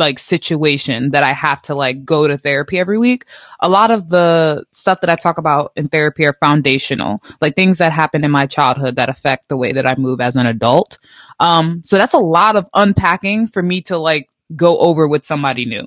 like 0.00 0.18
situation 0.18 1.10
that 1.10 1.22
I 1.22 1.32
have 1.32 1.62
to 1.62 1.76
like 1.76 2.04
go 2.04 2.26
to 2.26 2.36
therapy 2.36 2.78
every 2.78 2.98
week. 2.98 3.24
A 3.60 3.68
lot 3.68 3.92
of 3.92 4.08
the 4.08 4.64
stuff 4.72 5.00
that 5.02 5.10
I 5.10 5.14
talk 5.14 5.38
about 5.38 5.72
in 5.76 5.88
therapy 5.88 6.26
are 6.26 6.32
foundational, 6.32 7.22
like 7.40 7.54
things 7.54 7.78
that 7.78 7.92
happened 7.92 8.24
in 8.24 8.32
my 8.32 8.46
childhood 8.46 8.96
that 8.96 9.08
affect 9.08 9.48
the 9.48 9.56
way 9.56 9.72
that 9.72 9.86
I 9.86 9.94
move 9.96 10.20
as 10.20 10.34
an 10.34 10.46
adult. 10.46 10.98
Um, 11.38 11.82
so 11.84 11.96
that's 11.96 12.14
a 12.14 12.18
lot 12.18 12.56
of 12.56 12.68
unpacking 12.74 13.46
for 13.46 13.62
me 13.62 13.82
to 13.82 13.96
like 13.96 14.28
go 14.56 14.76
over 14.78 15.06
with 15.06 15.24
somebody 15.24 15.64
new. 15.64 15.86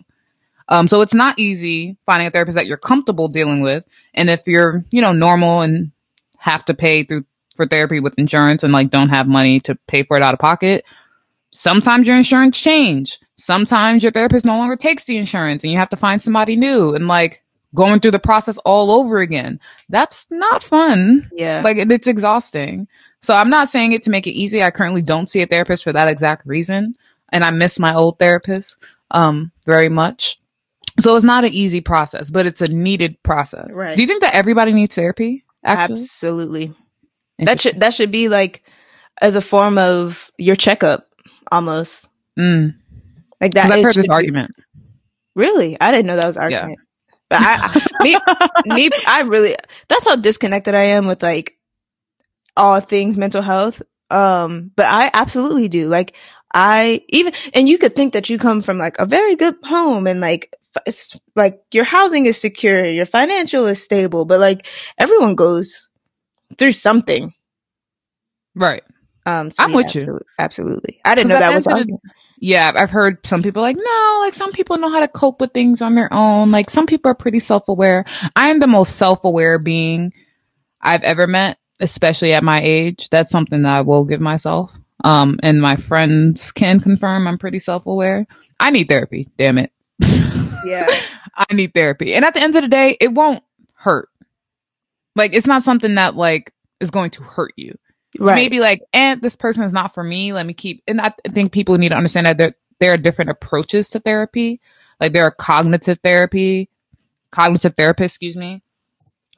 Um, 0.69 0.87
so 0.87 1.01
it's 1.01 1.13
not 1.13 1.37
easy 1.37 1.97
finding 2.05 2.27
a 2.27 2.31
therapist 2.31 2.55
that 2.55 2.67
you're 2.67 2.77
comfortable 2.77 3.27
dealing 3.27 3.61
with. 3.61 3.85
And 4.13 4.29
if 4.29 4.47
you're, 4.47 4.85
you 4.91 5.01
know, 5.01 5.11
normal 5.11 5.61
and 5.61 5.91
have 6.37 6.63
to 6.65 6.73
pay 6.73 7.03
through 7.03 7.25
for 7.55 7.67
therapy 7.67 7.99
with 7.99 8.17
insurance 8.17 8.63
and 8.63 8.73
like 8.73 8.89
don't 8.89 9.09
have 9.09 9.27
money 9.27 9.59
to 9.61 9.75
pay 9.87 10.03
for 10.03 10.17
it 10.17 10.23
out 10.23 10.33
of 10.33 10.39
pocket, 10.39 10.85
sometimes 11.51 12.07
your 12.07 12.17
insurance 12.17 12.59
change. 12.59 13.19
Sometimes 13.35 14.03
your 14.03 14.11
therapist 14.11 14.45
no 14.45 14.57
longer 14.57 14.75
takes 14.75 15.05
the 15.05 15.17
insurance 15.17 15.63
and 15.63 15.71
you 15.71 15.79
have 15.79 15.89
to 15.89 15.97
find 15.97 16.21
somebody 16.21 16.55
new 16.55 16.93
and 16.93 17.07
like 17.07 17.41
going 17.75 17.99
through 17.99 18.11
the 18.11 18.19
process 18.19 18.57
all 18.59 18.91
over 18.91 19.19
again. 19.19 19.59
That's 19.89 20.27
not 20.29 20.61
fun. 20.63 21.29
Yeah. 21.33 21.61
Like 21.63 21.77
it- 21.77 21.91
it's 21.91 22.07
exhausting. 22.07 22.87
So 23.21 23.33
I'm 23.33 23.49
not 23.49 23.69
saying 23.69 23.93
it 23.93 24.03
to 24.03 24.11
make 24.11 24.27
it 24.27 24.31
easy. 24.31 24.61
I 24.61 24.69
currently 24.71 25.01
don't 25.01 25.29
see 25.29 25.41
a 25.41 25.47
therapist 25.47 25.83
for 25.83 25.93
that 25.93 26.07
exact 26.07 26.45
reason. 26.45 26.95
And 27.31 27.43
I 27.43 27.49
miss 27.49 27.79
my 27.79 27.93
old 27.95 28.19
therapist 28.19 28.77
um 29.11 29.51
very 29.65 29.89
much. 29.89 30.39
So 30.99 31.15
it's 31.15 31.25
not 31.25 31.43
an 31.43 31.53
easy 31.53 31.81
process, 31.81 32.29
but 32.29 32.45
it's 32.45 32.61
a 32.61 32.67
needed 32.67 33.21
process. 33.23 33.75
Right. 33.75 33.95
Do 33.97 34.03
you 34.03 34.07
think 34.07 34.21
that 34.21 34.35
everybody 34.35 34.71
needs 34.73 34.93
therapy? 34.95 35.43
Actually? 35.65 36.01
Absolutely. 36.01 36.73
That 37.39 37.59
should 37.59 37.79
that 37.79 37.95
should 37.95 38.11
be 38.11 38.29
like 38.29 38.61
as 39.19 39.35
a 39.35 39.41
form 39.41 39.79
of 39.79 40.29
your 40.37 40.55
checkup 40.55 41.09
almost. 41.51 42.07
Mm. 42.37 42.75
Like 43.43 43.53
that. 43.55 43.71
I've 43.71 43.83
heard 43.83 43.95
this 43.95 44.07
be- 44.07 44.11
argument. 44.11 44.51
Really? 45.35 45.75
I 45.79 45.91
didn't 45.91 46.07
know 46.07 46.15
that 46.15 46.27
was 46.27 46.37
argument. 46.37 46.79
But 47.29 47.41
I, 47.41 47.57
I 47.59 48.03
me, 48.03 48.75
me, 48.75 48.89
I 49.07 49.21
really, 49.21 49.55
that's 49.87 50.07
how 50.07 50.15
disconnected 50.15 50.75
I 50.75 50.83
am 50.83 51.07
with 51.07 51.21
like 51.21 51.57
all 52.55 52.79
things 52.79 53.17
mental 53.17 53.41
health. 53.41 53.81
Um, 54.09 54.71
but 54.75 54.85
I 54.85 55.09
absolutely 55.13 55.67
do. 55.67 55.87
Like 55.87 56.15
I 56.53 57.01
even, 57.09 57.33
and 57.53 57.67
you 57.67 57.77
could 57.77 57.95
think 57.95 58.13
that 58.13 58.29
you 58.29 58.37
come 58.37 58.61
from 58.61 58.77
like 58.77 58.99
a 58.99 59.05
very 59.05 59.35
good 59.35 59.55
home 59.63 60.05
and 60.05 60.21
like, 60.21 60.55
f- 60.85 61.19
like 61.35 61.61
your 61.71 61.83
housing 61.83 62.27
is 62.27 62.39
secure, 62.39 62.85
your 62.85 63.07
financial 63.07 63.65
is 63.65 63.81
stable, 63.81 64.25
but 64.25 64.39
like 64.39 64.67
everyone 64.97 65.35
goes 65.35 65.89
through 66.57 66.73
something. 66.73 67.33
Right. 68.55 68.83
Um, 69.25 69.51
so 69.51 69.63
I'm 69.63 69.71
yeah, 69.71 69.75
with 69.75 69.95
you. 69.95 70.19
Absolutely. 70.37 71.01
I 71.03 71.15
didn't 71.15 71.29
know 71.29 71.39
that 71.39 71.55
was 71.55 71.67
argument. 71.67 72.01
Yeah, 72.45 72.73
I've 72.75 72.89
heard 72.89 73.25
some 73.25 73.41
people 73.41 73.61
like, 73.61 73.77
no, 73.77 74.17
like 74.19 74.33
some 74.33 74.51
people 74.51 74.77
know 74.77 74.91
how 74.91 74.99
to 74.99 75.07
cope 75.07 75.39
with 75.39 75.53
things 75.53 75.81
on 75.81 75.95
their 75.95 76.13
own. 76.13 76.51
Like 76.51 76.69
some 76.69 76.85
people 76.85 77.09
are 77.09 77.15
pretty 77.15 77.39
self-aware. 77.39 78.03
I 78.35 78.49
am 78.49 78.59
the 78.59 78.67
most 78.67 78.97
self-aware 78.97 79.59
being 79.59 80.11
I've 80.81 81.03
ever 81.03 81.25
met, 81.25 81.57
especially 81.79 82.33
at 82.33 82.43
my 82.43 82.61
age. 82.61 83.07
That's 83.09 83.31
something 83.31 83.61
that 83.61 83.73
I 83.73 83.79
will 83.79 84.03
give 84.03 84.19
myself. 84.19 84.77
Um, 85.05 85.39
and 85.41 85.61
my 85.61 85.77
friends 85.77 86.51
can 86.51 86.81
confirm 86.81 87.29
I'm 87.29 87.37
pretty 87.37 87.59
self-aware. 87.59 88.27
I 88.59 88.71
need 88.71 88.89
therapy, 88.89 89.29
damn 89.37 89.57
it. 89.57 89.71
Yeah. 90.65 90.87
I 91.35 91.53
need 91.53 91.73
therapy. 91.73 92.13
And 92.13 92.23
at 92.25 92.33
the 92.33 92.41
end 92.41 92.55
of 92.55 92.61
the 92.61 92.69
day, 92.69 92.97
it 92.99 93.13
won't 93.13 93.43
hurt. 93.73 94.09
Like 95.15 95.33
it's 95.33 95.47
not 95.47 95.63
something 95.63 95.95
that 95.95 96.15
like 96.15 96.53
is 96.81 96.91
going 96.91 97.11
to 97.11 97.23
hurt 97.23 97.53
you. 97.55 97.77
Right. 98.19 98.35
Maybe 98.35 98.59
like, 98.59 98.81
and 98.93 99.21
this 99.21 99.35
person 99.35 99.63
is 99.63 99.73
not 99.73 99.93
for 99.93 100.03
me. 100.03 100.33
Let 100.33 100.45
me 100.45 100.53
keep. 100.53 100.83
And 100.87 101.01
I 101.01 101.09
th- 101.09 101.33
think 101.33 101.51
people 101.51 101.75
need 101.75 101.89
to 101.89 101.95
understand 101.95 102.27
that 102.27 102.37
there 102.37 102.53
there 102.79 102.93
are 102.93 102.97
different 102.97 103.31
approaches 103.31 103.89
to 103.91 103.99
therapy. 103.99 104.61
Like 104.99 105.13
there 105.13 105.23
are 105.23 105.31
cognitive 105.31 105.99
therapy, 106.03 106.69
cognitive 107.31 107.75
therapists. 107.75 108.05
Excuse 108.05 108.37
me. 108.37 108.61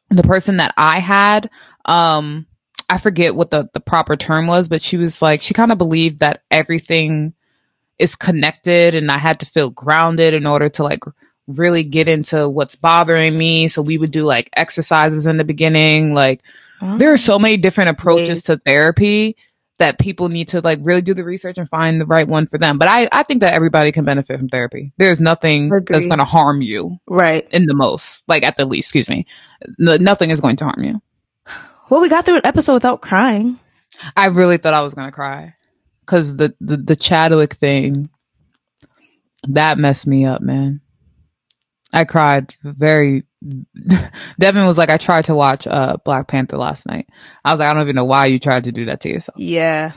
The 0.09 0.23
person 0.23 0.57
that 0.57 0.73
I 0.77 0.99
had, 0.99 1.49
um, 1.85 2.45
I 2.89 2.97
forget 2.97 3.35
what 3.35 3.49
the 3.49 3.69
the 3.73 3.79
proper 3.79 4.15
term 4.15 4.47
was, 4.47 4.67
but 4.67 4.81
she 4.81 4.97
was 4.97 5.21
like 5.21 5.41
she 5.41 5.53
kind 5.53 5.71
of 5.71 5.77
believed 5.77 6.19
that 6.19 6.43
everything 6.51 7.33
is 7.97 8.15
connected, 8.15 8.93
and 8.95 9.09
I 9.11 9.17
had 9.17 9.39
to 9.39 9.45
feel 9.45 9.69
grounded 9.69 10.33
in 10.33 10.45
order 10.45 10.69
to 10.69 10.83
like 10.83 11.03
really 11.47 11.83
get 11.83 12.07
into 12.07 12.49
what's 12.49 12.75
bothering 12.75 13.37
me. 13.37 13.67
So 13.67 13.81
we 13.81 13.97
would 13.97 14.11
do 14.11 14.25
like 14.25 14.49
exercises 14.55 15.27
in 15.27 15.37
the 15.37 15.43
beginning, 15.43 16.13
like 16.13 16.41
there 16.81 17.13
are 17.13 17.17
so 17.17 17.39
many 17.39 17.57
different 17.57 17.89
approaches 17.89 18.43
to 18.43 18.57
therapy 18.57 19.37
that 19.77 19.99
people 19.99 20.29
need 20.29 20.47
to 20.49 20.61
like 20.61 20.79
really 20.83 21.01
do 21.01 21.13
the 21.13 21.23
research 21.23 21.57
and 21.57 21.67
find 21.67 21.99
the 21.99 22.05
right 22.05 22.27
one 22.27 22.45
for 22.45 22.57
them. 22.57 22.77
But 22.77 22.87
I, 22.87 23.09
I 23.11 23.23
think 23.23 23.41
that 23.41 23.53
everybody 23.53 23.91
can 23.91 24.05
benefit 24.05 24.39
from 24.39 24.47
therapy. 24.47 24.93
There's 24.97 25.19
nothing 25.19 25.69
that's 25.69 26.07
going 26.07 26.19
to 26.19 26.25
harm 26.25 26.61
you 26.61 26.97
right. 27.07 27.47
in 27.51 27.65
the 27.65 27.73
most, 27.73 28.23
like 28.27 28.43
at 28.43 28.55
the 28.55 28.65
least, 28.65 28.87
excuse 28.87 29.09
me. 29.09 29.25
No, 29.77 29.97
nothing 29.97 30.29
is 30.29 30.39
going 30.39 30.55
to 30.57 30.65
harm 30.65 30.83
you. 30.83 31.01
Well, 31.89 32.01
we 32.01 32.09
got 32.09 32.25
through 32.25 32.37
an 32.37 32.45
episode 32.45 32.73
without 32.73 33.01
crying. 33.01 33.59
I 34.15 34.27
really 34.27 34.57
thought 34.57 34.73
I 34.73 34.81
was 34.81 34.95
going 34.95 35.07
to 35.07 35.11
cry 35.11 35.53
because 36.01 36.37
the, 36.37 36.55
the, 36.61 36.77
the 36.77 36.95
Chadwick 36.95 37.53
thing, 37.53 38.09
that 39.49 39.77
messed 39.77 40.07
me 40.07 40.25
up, 40.25 40.41
man. 40.41 40.81
I 41.93 42.03
cried 42.05 42.55
very. 42.63 43.23
Devin 44.39 44.65
was 44.65 44.77
like, 44.77 44.89
I 44.89 44.97
tried 44.97 45.25
to 45.25 45.35
watch 45.35 45.67
uh, 45.67 45.97
Black 46.03 46.27
Panther 46.27 46.57
last 46.57 46.87
night. 46.87 47.07
I 47.43 47.51
was 47.51 47.59
like, 47.59 47.69
I 47.69 47.73
don't 47.73 47.83
even 47.83 47.95
know 47.95 48.05
why 48.05 48.25
you 48.25 48.39
tried 48.39 48.65
to 48.65 48.71
do 48.71 48.85
that 48.85 49.01
to 49.01 49.09
yourself. 49.09 49.39
Yeah. 49.39 49.93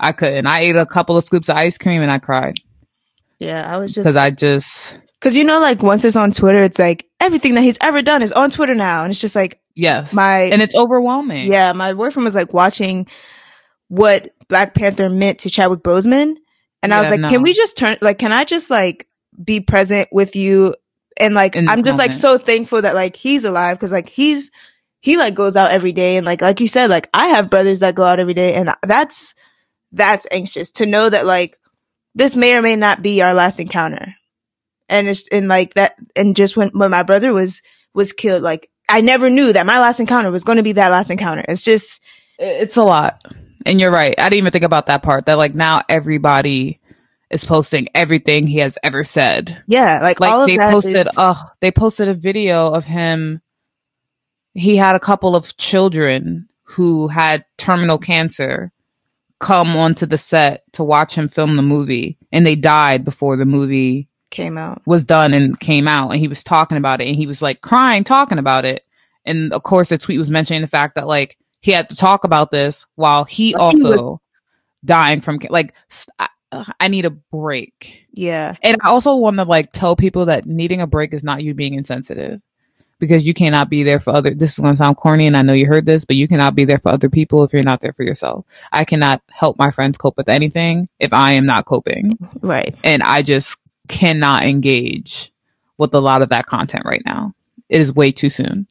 I 0.00 0.12
couldn't. 0.12 0.46
I 0.46 0.60
ate 0.60 0.76
a 0.76 0.86
couple 0.86 1.16
of 1.16 1.24
scoops 1.24 1.48
of 1.48 1.56
ice 1.56 1.78
cream 1.78 2.02
and 2.02 2.10
I 2.10 2.18
cried 2.18 2.58
Yeah. 3.38 3.72
I 3.72 3.78
was 3.78 3.92
just 3.92 4.04
because 4.04 4.16
I 4.16 4.30
just 4.30 4.98
Cause 5.20 5.36
you 5.36 5.44
know, 5.44 5.60
like 5.60 5.82
once 5.82 6.04
it's 6.04 6.16
on 6.16 6.32
Twitter, 6.32 6.62
it's 6.62 6.80
like 6.80 7.06
everything 7.20 7.54
that 7.54 7.60
he's 7.60 7.78
ever 7.80 8.02
done 8.02 8.22
is 8.22 8.32
on 8.32 8.50
Twitter 8.50 8.74
now. 8.74 9.04
And 9.04 9.12
it's 9.12 9.20
just 9.20 9.36
like 9.36 9.60
yes, 9.76 10.12
my, 10.12 10.40
and 10.42 10.60
it's 10.60 10.74
overwhelming. 10.74 11.50
yeah, 11.50 11.72
my 11.72 11.92
boyfriend 11.94 12.24
was 12.24 12.34
like 12.34 12.52
watching 12.52 13.06
what 13.86 14.30
Black 14.48 14.74
Panther 14.74 15.08
meant 15.08 15.40
to 15.40 15.50
Chadwick 15.50 15.80
Boseman. 15.80 16.36
And 16.82 16.92
I 16.92 17.00
was 17.00 17.10
like, 17.10 17.20
no. 17.20 17.28
can 17.28 17.42
we 17.42 17.52
just 17.52 17.76
turn, 17.76 17.96
like, 18.00 18.18
can 18.18 18.32
I 18.32 18.42
just 18.42 18.68
like 18.68 19.06
be 19.42 19.60
present 19.60 20.08
with 20.10 20.34
you? 20.34 20.74
And 21.22 21.34
like, 21.34 21.56
I'm 21.56 21.84
just 21.84 21.98
like 21.98 22.12
so 22.12 22.36
thankful 22.36 22.82
that 22.82 22.94
like 22.94 23.16
he's 23.16 23.44
alive. 23.44 23.78
Cause 23.78 23.92
like 23.92 24.08
he's, 24.08 24.50
he 25.00 25.16
like 25.16 25.34
goes 25.34 25.56
out 25.56 25.70
every 25.70 25.92
day. 25.92 26.16
And 26.16 26.26
like, 26.26 26.42
like 26.42 26.60
you 26.60 26.66
said, 26.66 26.90
like 26.90 27.08
I 27.14 27.28
have 27.28 27.48
brothers 27.48 27.80
that 27.80 27.94
go 27.94 28.02
out 28.02 28.20
every 28.20 28.34
day 28.34 28.54
and 28.54 28.74
that's, 28.82 29.34
that's 29.92 30.26
anxious 30.30 30.72
to 30.72 30.86
know 30.86 31.08
that 31.08 31.24
like 31.24 31.58
this 32.14 32.36
may 32.36 32.54
or 32.54 32.62
may 32.62 32.76
not 32.76 33.02
be 33.02 33.22
our 33.22 33.34
last 33.34 33.60
encounter. 33.60 34.14
And 34.88 35.08
it's, 35.08 35.26
and 35.28 35.48
like 35.48 35.74
that, 35.74 35.96
and 36.14 36.36
just 36.36 36.56
when, 36.56 36.68
when 36.70 36.90
my 36.90 37.02
brother 37.02 37.32
was, 37.32 37.62
was 37.94 38.12
killed, 38.12 38.42
like 38.42 38.68
I 38.88 39.00
never 39.00 39.30
knew 39.30 39.52
that 39.52 39.64
my 39.64 39.80
last 39.80 40.00
encounter 40.00 40.30
was 40.30 40.44
going 40.44 40.56
to 40.56 40.62
be 40.62 40.72
that 40.72 40.90
last 40.90 41.10
encounter. 41.10 41.44
It's 41.48 41.64
just, 41.64 42.02
it's 42.38 42.76
a 42.76 42.82
lot. 42.82 43.24
And 43.64 43.80
you're 43.80 43.92
right. 43.92 44.14
I 44.18 44.24
didn't 44.24 44.38
even 44.38 44.50
think 44.50 44.64
about 44.64 44.86
that 44.86 45.04
part. 45.04 45.26
That 45.26 45.38
like 45.38 45.54
now 45.54 45.82
everybody 45.88 46.80
is 47.32 47.44
posting 47.44 47.88
everything 47.94 48.46
he 48.46 48.58
has 48.60 48.76
ever 48.82 49.02
said. 49.04 49.62
yeah, 49.66 50.00
like, 50.02 50.20
Like 50.20 50.30
all 50.30 50.42
of 50.42 50.46
they 50.48 50.58
posted, 50.58 51.06
is- 51.06 51.12
oh, 51.16 51.42
they 51.60 51.70
posted 51.70 52.08
a 52.08 52.14
video 52.14 52.70
of 52.72 52.84
him. 52.84 53.40
He 54.54 54.76
had 54.76 54.96
a 54.96 55.00
couple 55.00 55.34
of 55.34 55.56
children 55.56 56.48
who 56.64 57.08
had 57.08 57.44
terminal 57.58 57.98
cancer 57.98 58.70
come 59.40 59.76
onto 59.76 60.06
the 60.06 60.18
set 60.18 60.62
to 60.72 60.84
watch 60.84 61.14
him 61.14 61.26
film 61.28 61.56
the 61.56 61.62
movie, 61.62 62.18
and 62.30 62.46
they 62.46 62.54
died 62.54 63.04
before 63.04 63.36
the 63.36 63.44
movie 63.44 64.08
came 64.30 64.56
out. 64.56 64.80
was 64.86 65.04
done 65.04 65.34
and 65.34 65.58
came 65.60 65.86
out 65.86 66.10
and 66.10 66.18
he 66.20 66.26
was 66.28 66.42
talking 66.42 66.78
about 66.78 67.02
it 67.02 67.06
and 67.06 67.16
he 67.16 67.26
was 67.26 67.42
like 67.42 67.60
crying 67.60 68.02
talking 68.02 68.38
about 68.38 68.64
it 68.64 68.82
and 69.26 69.52
of 69.52 69.62
course 69.62 69.90
the 69.90 69.98
tweet 69.98 70.18
was 70.18 70.30
mentioning 70.30 70.62
the 70.62 70.66
fact 70.66 70.94
that 70.94 71.06
like 71.06 71.36
he 71.60 71.70
had 71.70 71.90
to 71.90 71.96
talk 71.96 72.24
about 72.24 72.50
this 72.50 72.86
while 72.94 73.24
he 73.24 73.54
also 73.54 74.22
dying 74.86 75.20
from 75.20 75.38
like 75.50 75.74
st- 75.90 76.30
ugh, 76.52 76.70
I 76.78 76.88
need 76.88 77.04
a 77.06 77.10
break 77.10 78.06
Yeah. 78.12 78.54
and 78.62 78.76
i 78.82 78.88
also 78.88 79.16
want 79.16 79.36
to 79.38 79.44
like 79.44 79.72
tell 79.72 79.96
people 79.96 80.26
that 80.26 80.46
needing 80.46 80.80
a 80.80 80.86
break 80.86 81.12
is 81.14 81.24
not 81.24 81.42
you 81.42 81.54
being 81.54 81.74
insensitive 81.74 82.40
because 83.00 83.26
you 83.26 83.34
cannot 83.34 83.68
be 83.68 83.82
there 83.82 83.98
for 83.98 84.10
other 84.10 84.32
this 84.34 84.52
is 84.52 84.58
going 84.58 84.74
to 84.74 84.76
sound 84.76 84.96
corny 84.96 85.26
and 85.26 85.36
i 85.36 85.42
know 85.42 85.52
you 85.54 85.66
heard 85.66 85.84
this 85.86 86.04
but 86.04 86.16
you 86.16 86.28
cannot 86.28 86.54
be 86.54 86.64
there 86.64 86.78
for 86.78 86.90
other 86.90 87.08
people 87.08 87.42
if 87.42 87.52
you're 87.52 87.62
not 87.62 87.80
there 87.80 87.92
for 87.92 88.04
yourself 88.04 88.44
i 88.70 88.84
cannot 88.84 89.20
help 89.30 89.58
my 89.58 89.70
friends 89.72 89.98
cope 89.98 90.16
with 90.16 90.28
anything 90.28 90.88
if 91.00 91.12
i 91.12 91.32
am 91.32 91.46
not 91.46 91.64
coping 91.64 92.16
Right. 92.40 92.74
and 92.84 93.02
I 93.02 93.22
just 93.22 93.58
cannot 93.88 94.44
engage 94.44 95.32
with 95.78 95.92
a 95.94 96.00
lot 96.00 96.22
of 96.22 96.28
that 96.28 96.46
content 96.46 96.84
right 96.86 97.02
now. 97.04 97.34
It 97.68 97.80
is 97.80 97.92
way 97.92 98.12
too 98.12 98.28
soon. 98.30 98.68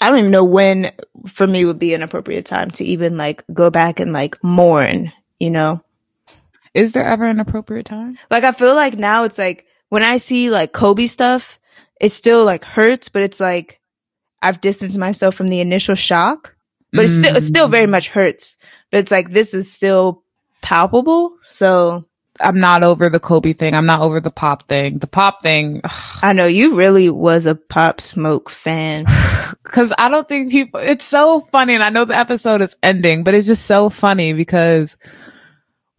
I 0.00 0.10
don't 0.10 0.18
even 0.18 0.30
know 0.30 0.44
when 0.44 0.90
for 1.26 1.46
me 1.46 1.64
would 1.64 1.78
be 1.78 1.94
an 1.94 2.02
appropriate 2.02 2.44
time 2.44 2.70
to 2.72 2.84
even 2.84 3.16
like 3.16 3.44
go 3.52 3.70
back 3.70 4.00
and 4.00 4.12
like 4.12 4.42
mourn, 4.44 5.12
you 5.38 5.50
know? 5.50 5.82
Is 6.74 6.92
there 6.92 7.04
ever 7.04 7.24
an 7.24 7.40
appropriate 7.40 7.86
time? 7.86 8.18
Like 8.30 8.44
I 8.44 8.52
feel 8.52 8.74
like 8.74 8.96
now 8.96 9.24
it's 9.24 9.38
like 9.38 9.66
when 9.88 10.02
I 10.02 10.16
see 10.16 10.50
like 10.50 10.72
Kobe 10.72 11.06
stuff, 11.06 11.58
it 12.00 12.12
still 12.12 12.44
like 12.44 12.64
hurts, 12.64 13.08
but 13.08 13.22
it's 13.22 13.40
like 13.40 13.80
I've 14.40 14.60
distanced 14.60 14.98
myself 14.98 15.34
from 15.34 15.48
the 15.48 15.60
initial 15.60 15.94
shock. 15.94 16.56
But 16.94 17.06
it's 17.06 17.14
still 17.14 17.36
it 17.36 17.42
still 17.42 17.68
very 17.68 17.86
much 17.86 18.08
hurts. 18.08 18.56
But 18.90 18.98
it's 18.98 19.10
like 19.10 19.30
this 19.30 19.54
is 19.54 19.72
still 19.72 20.22
palpable. 20.60 21.36
So 21.42 22.06
I'm 22.40 22.60
not 22.60 22.82
over 22.82 23.08
the 23.08 23.20
Kobe 23.20 23.52
thing. 23.52 23.74
I'm 23.74 23.86
not 23.86 24.00
over 24.00 24.20
the 24.20 24.30
pop 24.30 24.68
thing. 24.68 24.98
The 24.98 25.06
pop 25.06 25.42
thing, 25.42 25.82
I 26.22 26.32
know 26.32 26.46
you 26.46 26.74
really 26.74 27.08
was 27.10 27.46
a 27.46 27.54
pop 27.54 28.00
smoke 28.00 28.50
fan. 28.50 29.06
because 29.62 29.92
I 29.96 30.08
don't 30.08 30.28
think 30.28 30.50
people. 30.50 30.80
It's 30.80 31.04
so 31.04 31.42
funny, 31.52 31.74
and 31.74 31.82
I 31.82 31.90
know 31.90 32.04
the 32.04 32.16
episode 32.16 32.62
is 32.62 32.76
ending, 32.82 33.24
but 33.24 33.34
it's 33.34 33.46
just 33.46 33.66
so 33.66 33.90
funny 33.90 34.32
because 34.32 34.96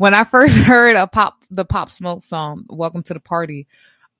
when 0.04 0.14
I 0.14 0.26
first 0.26 0.58
heard 0.70 0.97
a 0.97 1.08
pop, 1.08 1.41
the 1.49 1.64
pop 1.64 1.89
smoke 1.89 2.22
song, 2.22 2.66
"Welcome 2.68 3.04
to 3.04 3.14
the 3.14 3.22
Party." 3.22 3.68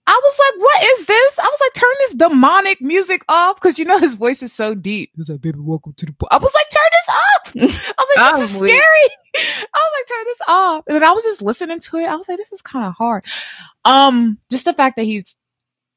I 0.08 0.20
was 0.24 0.40
like, 0.40 0.62
what 0.62 0.84
is 0.84 1.06
this? 1.06 1.40
I 1.40 1.44
was 1.44 1.60
like, 1.62 1.74
turn 1.76 1.94
this 2.00 2.14
demonic 2.16 2.82
music 2.82 3.24
off. 3.30 3.60
Cause 3.62 3.80
you 3.80 3.86
know, 3.86 4.00
his 4.00 4.16
voice 4.16 4.44
is 4.44 4.52
so 4.52 4.76
deep. 4.76 5.12
He 5.16 5.20
was 5.22 5.30
like, 5.30 5.40
baby, 5.40 5.60
welcome 5.62 5.94
to 5.94 6.06
the, 6.06 6.12
po-" 6.12 6.28
I 6.30 6.38
was 6.40 6.54
like, 6.54 6.70
turn 6.70 6.92
this 6.92 7.16
off. 7.16 7.56
I 7.88 8.04
was 8.04 8.18
like, 8.18 8.36
this 8.36 8.56
is 8.56 8.62
weak. 8.62 8.72
scary. 8.72 9.18
I 9.74 9.78
was 9.78 9.92
like, 9.98 10.18
turn 10.18 10.26
this 10.26 10.42
off. 10.48 10.84
And 10.88 10.96
then 10.96 11.04
I 11.06 11.12
was 11.12 11.24
just 11.24 11.42
listening 11.42 11.80
to 11.80 11.98
it. 11.98 12.06
I 12.06 12.18
was 12.18 12.28
like, 12.28 12.38
this 12.38 12.52
is 12.52 12.62
kind 12.62 12.86
of 12.86 12.96
hard. 12.96 13.26
Um, 13.86 14.40
just 14.52 14.66
the 14.66 14.74
fact 14.74 14.98
that 14.98 15.04
he's 15.04 15.38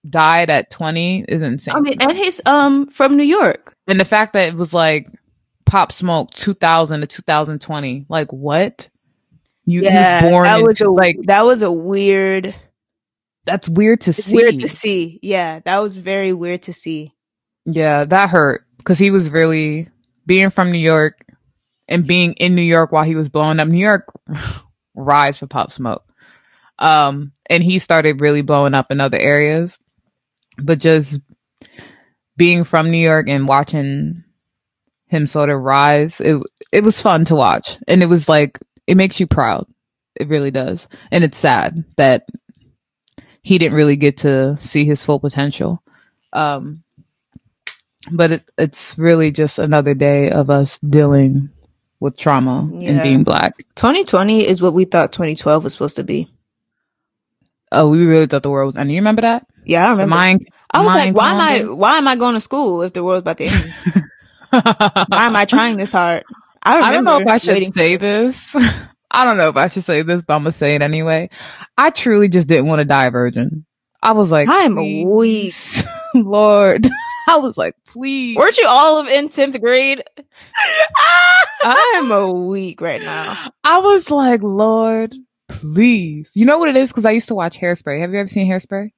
died 0.08 0.50
at 0.50 0.70
20 0.70 1.24
is 1.28 1.42
insane. 1.42 1.74
I 1.74 1.80
mean, 1.80 2.00
and 2.00 2.16
he's 2.16 2.40
um 2.46 2.86
from 2.90 3.16
New 3.16 3.24
York. 3.24 3.74
and 3.88 3.98
the 3.98 4.04
fact 4.04 4.34
that 4.34 4.50
it 4.50 4.54
was 4.54 4.72
like 4.72 5.08
pop 5.64 5.90
smoke 5.90 6.30
2000 6.30 7.00
to 7.00 7.06
2020. 7.08 8.06
Like 8.08 8.32
what? 8.32 8.88
You, 9.66 9.80
he 9.80 9.86
was 9.86 10.22
born 10.22 10.44
that 10.44 10.62
was 10.62 10.80
into 10.80 10.90
a, 10.90 10.94
like, 10.94 11.16
that 11.24 11.44
was 11.44 11.62
a 11.62 11.72
weird 11.72 12.54
that's 13.46 13.68
weird 13.68 14.00
to 14.02 14.12
see. 14.12 14.34
weird 14.34 14.58
to 14.58 14.68
see. 14.68 15.20
Yeah, 15.22 15.60
that 15.64 15.78
was 15.78 15.96
very 15.96 16.32
weird 16.32 16.64
to 16.64 16.72
see. 16.72 17.14
Yeah, 17.64 18.04
that 18.04 18.28
hurt 18.28 18.66
because 18.78 18.98
he 18.98 19.10
was 19.10 19.30
really 19.30 19.88
being 20.26 20.50
from 20.50 20.72
New 20.72 20.78
York 20.78 21.18
and 21.88 22.06
being 22.06 22.34
in 22.34 22.56
New 22.56 22.62
York 22.62 22.90
while 22.90 23.04
he 23.04 23.14
was 23.14 23.28
blowing 23.28 23.60
up. 23.60 23.68
New 23.68 23.78
York 23.78 24.12
rise 24.94 25.38
for 25.38 25.46
Pop 25.46 25.70
Smoke. 25.70 26.02
Um, 26.78 27.32
and 27.48 27.62
he 27.62 27.78
started 27.78 28.20
really 28.20 28.42
blowing 28.42 28.74
up 28.74 28.90
in 28.90 29.00
other 29.00 29.18
areas, 29.18 29.78
but 30.58 30.78
just 30.78 31.20
being 32.36 32.64
from 32.64 32.90
New 32.90 32.98
York 32.98 33.28
and 33.28 33.48
watching 33.48 34.24
him 35.06 35.26
sort 35.26 35.50
of 35.50 35.60
rise, 35.60 36.20
it 36.20 36.36
it 36.72 36.82
was 36.82 37.00
fun 37.00 37.24
to 37.26 37.36
watch, 37.36 37.78
and 37.86 38.02
it 38.02 38.06
was 38.06 38.28
like 38.28 38.58
it 38.86 38.96
makes 38.96 39.20
you 39.20 39.26
proud. 39.26 39.66
It 40.14 40.28
really 40.28 40.50
does, 40.50 40.88
and 41.10 41.24
it's 41.24 41.36
sad 41.36 41.84
that 41.96 42.26
he 43.42 43.58
didn't 43.58 43.76
really 43.76 43.96
get 43.96 44.18
to 44.18 44.56
see 44.58 44.84
his 44.84 45.04
full 45.04 45.20
potential. 45.20 45.82
Um, 46.32 46.82
but 48.10 48.32
it, 48.32 48.50
it's 48.58 48.98
really 48.98 49.30
just 49.30 49.58
another 49.58 49.94
day 49.94 50.30
of 50.30 50.50
us 50.50 50.78
dealing 50.78 51.50
with 52.00 52.16
trauma 52.16 52.68
and 52.72 53.02
being 53.02 53.24
black. 53.24 53.58
2020 53.76 54.46
is 54.46 54.62
what 54.62 54.74
we 54.74 54.84
thought 54.84 55.12
2012 55.12 55.64
was 55.64 55.72
supposed 55.72 55.96
to 55.96 56.04
be. 56.04 56.28
Oh, 57.72 57.90
we 57.90 58.04
really 58.04 58.26
thought 58.26 58.42
the 58.42 58.50
world 58.50 58.66
was 58.66 58.76
ending. 58.76 58.94
You 58.94 59.00
remember 59.00 59.22
that? 59.22 59.46
Yeah, 59.64 59.86
I 59.86 59.90
remember. 59.90 60.16
I 60.70 60.84
was 60.84 60.94
like, 60.94 61.14
why 61.14 61.32
am 61.32 61.40
I 61.40 61.64
why 61.72 61.98
am 61.98 62.08
I 62.08 62.16
going 62.16 62.34
to 62.34 62.40
school 62.40 62.82
if 62.82 62.92
the 62.92 63.02
world's 63.02 63.22
about 63.22 63.38
to 63.38 63.44
end? 63.44 63.74
why 65.08 65.26
am 65.26 65.36
I 65.36 65.44
trying 65.44 65.76
this 65.76 65.92
hard? 65.92 66.24
I, 66.66 66.80
I 66.80 66.92
don't 66.92 67.04
know 67.04 67.18
if 67.18 67.28
I 67.28 67.38
should 67.38 67.72
say 67.72 67.96
this. 67.96 68.56
I 69.10 69.24
don't 69.24 69.36
know 69.36 69.48
if 69.48 69.56
I 69.56 69.68
should 69.68 69.84
say 69.84 70.02
this, 70.02 70.24
but 70.24 70.34
I'm 70.34 70.42
gonna 70.42 70.52
say 70.52 70.74
it 70.74 70.82
anyway. 70.82 71.30
I 71.78 71.90
truly 71.90 72.28
just 72.28 72.48
didn't 72.48 72.66
want 72.66 72.80
to 72.80 72.84
die 72.84 73.06
a 73.06 73.10
virgin. 73.10 73.64
I 74.02 74.12
was 74.12 74.30
like, 74.32 74.48
I'm 74.50 74.74
please, 74.74 75.84
Lord. 76.14 76.86
I 77.28 77.38
was 77.38 77.56
like, 77.56 77.74
please. 77.86 78.36
Weren't 78.36 78.56
you 78.56 78.66
all 78.68 78.98
of 78.98 79.08
in 79.08 79.28
10th 79.28 79.60
grade? 79.60 80.02
I'm 81.64 82.12
a 82.12 82.30
week 82.30 82.80
right 82.80 83.00
now. 83.00 83.50
I 83.64 83.80
was 83.80 84.10
like, 84.12 84.42
Lord, 84.42 85.14
please. 85.48 86.32
You 86.34 86.46
know 86.46 86.58
what 86.58 86.68
it 86.68 86.76
is? 86.76 86.90
Because 86.90 87.04
I 87.04 87.10
used 87.10 87.28
to 87.28 87.34
watch 87.34 87.58
Hairspray. 87.58 88.00
Have 88.00 88.12
you 88.12 88.18
ever 88.18 88.28
seen 88.28 88.48
Hairspray? 88.48 88.90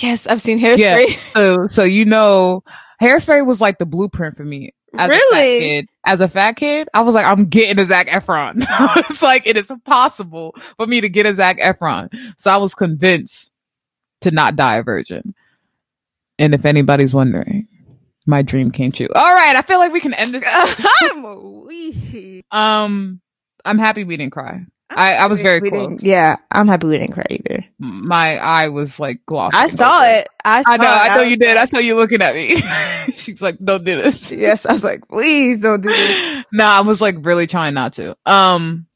Yes, 0.00 0.26
I've 0.26 0.42
seen 0.42 0.58
hairspray. 0.58 1.18
So, 1.32 1.66
so 1.66 1.84
you 1.84 2.04
know, 2.04 2.62
Hairspray 3.00 3.44
was 3.44 3.60
like 3.60 3.78
the 3.78 3.86
blueprint 3.86 4.36
for 4.36 4.44
me. 4.44 4.74
As 4.98 5.10
really? 5.10 5.60
kid. 5.60 5.88
As 6.04 6.20
a 6.20 6.28
fat 6.28 6.56
kid, 6.56 6.88
I 6.92 7.02
was 7.02 7.14
like, 7.14 7.26
I'm 7.26 7.46
getting 7.46 7.78
a 7.78 7.86
Zac 7.86 8.08
Efron. 8.08 8.64
it's 8.96 9.22
like 9.22 9.46
it 9.46 9.56
is 9.56 9.70
impossible 9.70 10.54
for 10.76 10.86
me 10.86 11.00
to 11.00 11.08
get 11.08 11.26
a 11.26 11.34
Zac 11.34 11.58
Efron. 11.58 12.12
So 12.38 12.50
I 12.50 12.56
was 12.56 12.74
convinced 12.74 13.52
to 14.22 14.30
not 14.30 14.56
die 14.56 14.78
a 14.78 14.82
virgin. 14.82 15.34
And 16.38 16.54
if 16.54 16.64
anybody's 16.64 17.14
wondering, 17.14 17.68
my 18.26 18.42
dream 18.42 18.70
came 18.70 18.92
true. 18.92 19.08
All 19.14 19.34
right, 19.34 19.56
I 19.56 19.62
feel 19.62 19.78
like 19.78 19.92
we 19.92 20.00
can 20.00 20.14
end 20.14 20.34
this. 20.34 20.44
episode. 20.46 20.86
I'm 21.12 21.24
a 21.24 21.38
week. 21.38 22.44
um, 22.50 23.20
I'm 23.64 23.78
happy 23.78 24.04
we 24.04 24.16
didn't 24.16 24.32
cry. 24.32 24.64
I- 24.90 25.14
I 25.14 25.26
was 25.26 25.40
very 25.40 25.60
close. 25.60 26.02
Yeah, 26.02 26.36
I'm 26.50 26.66
happy 26.68 26.86
we 26.86 26.98
didn't 26.98 27.12
cry 27.14 27.26
either. 27.30 27.64
My 27.78 28.36
eye 28.36 28.68
was 28.68 28.98
like 28.98 29.24
glossy. 29.26 29.56
I 29.56 29.66
saw 29.68 30.04
it. 30.04 30.28
I, 30.44 30.62
I 30.66 30.76
know, 30.78 30.84
it. 30.84 30.88
I 30.88 31.16
know 31.16 31.22
you 31.22 31.36
did. 31.36 31.56
I 31.56 31.66
saw 31.66 31.78
you 31.78 31.94
looking 31.96 32.22
at 32.22 32.34
me. 32.34 32.56
she 33.14 33.32
was 33.32 33.42
like, 33.42 33.58
"Don't 33.58 33.84
do 33.84 34.00
this." 34.00 34.32
yes, 34.32 34.64
I 34.66 34.72
was 34.72 34.84
like, 34.84 35.06
please 35.08 35.60
don't 35.60 35.82
do 35.82 35.88
this. 35.90 36.44
no, 36.52 36.64
I 36.64 36.80
was 36.80 37.00
like 37.00 37.16
really 37.20 37.46
trying 37.46 37.74
not 37.74 37.94
to. 37.94 38.16
Um, 38.24 38.86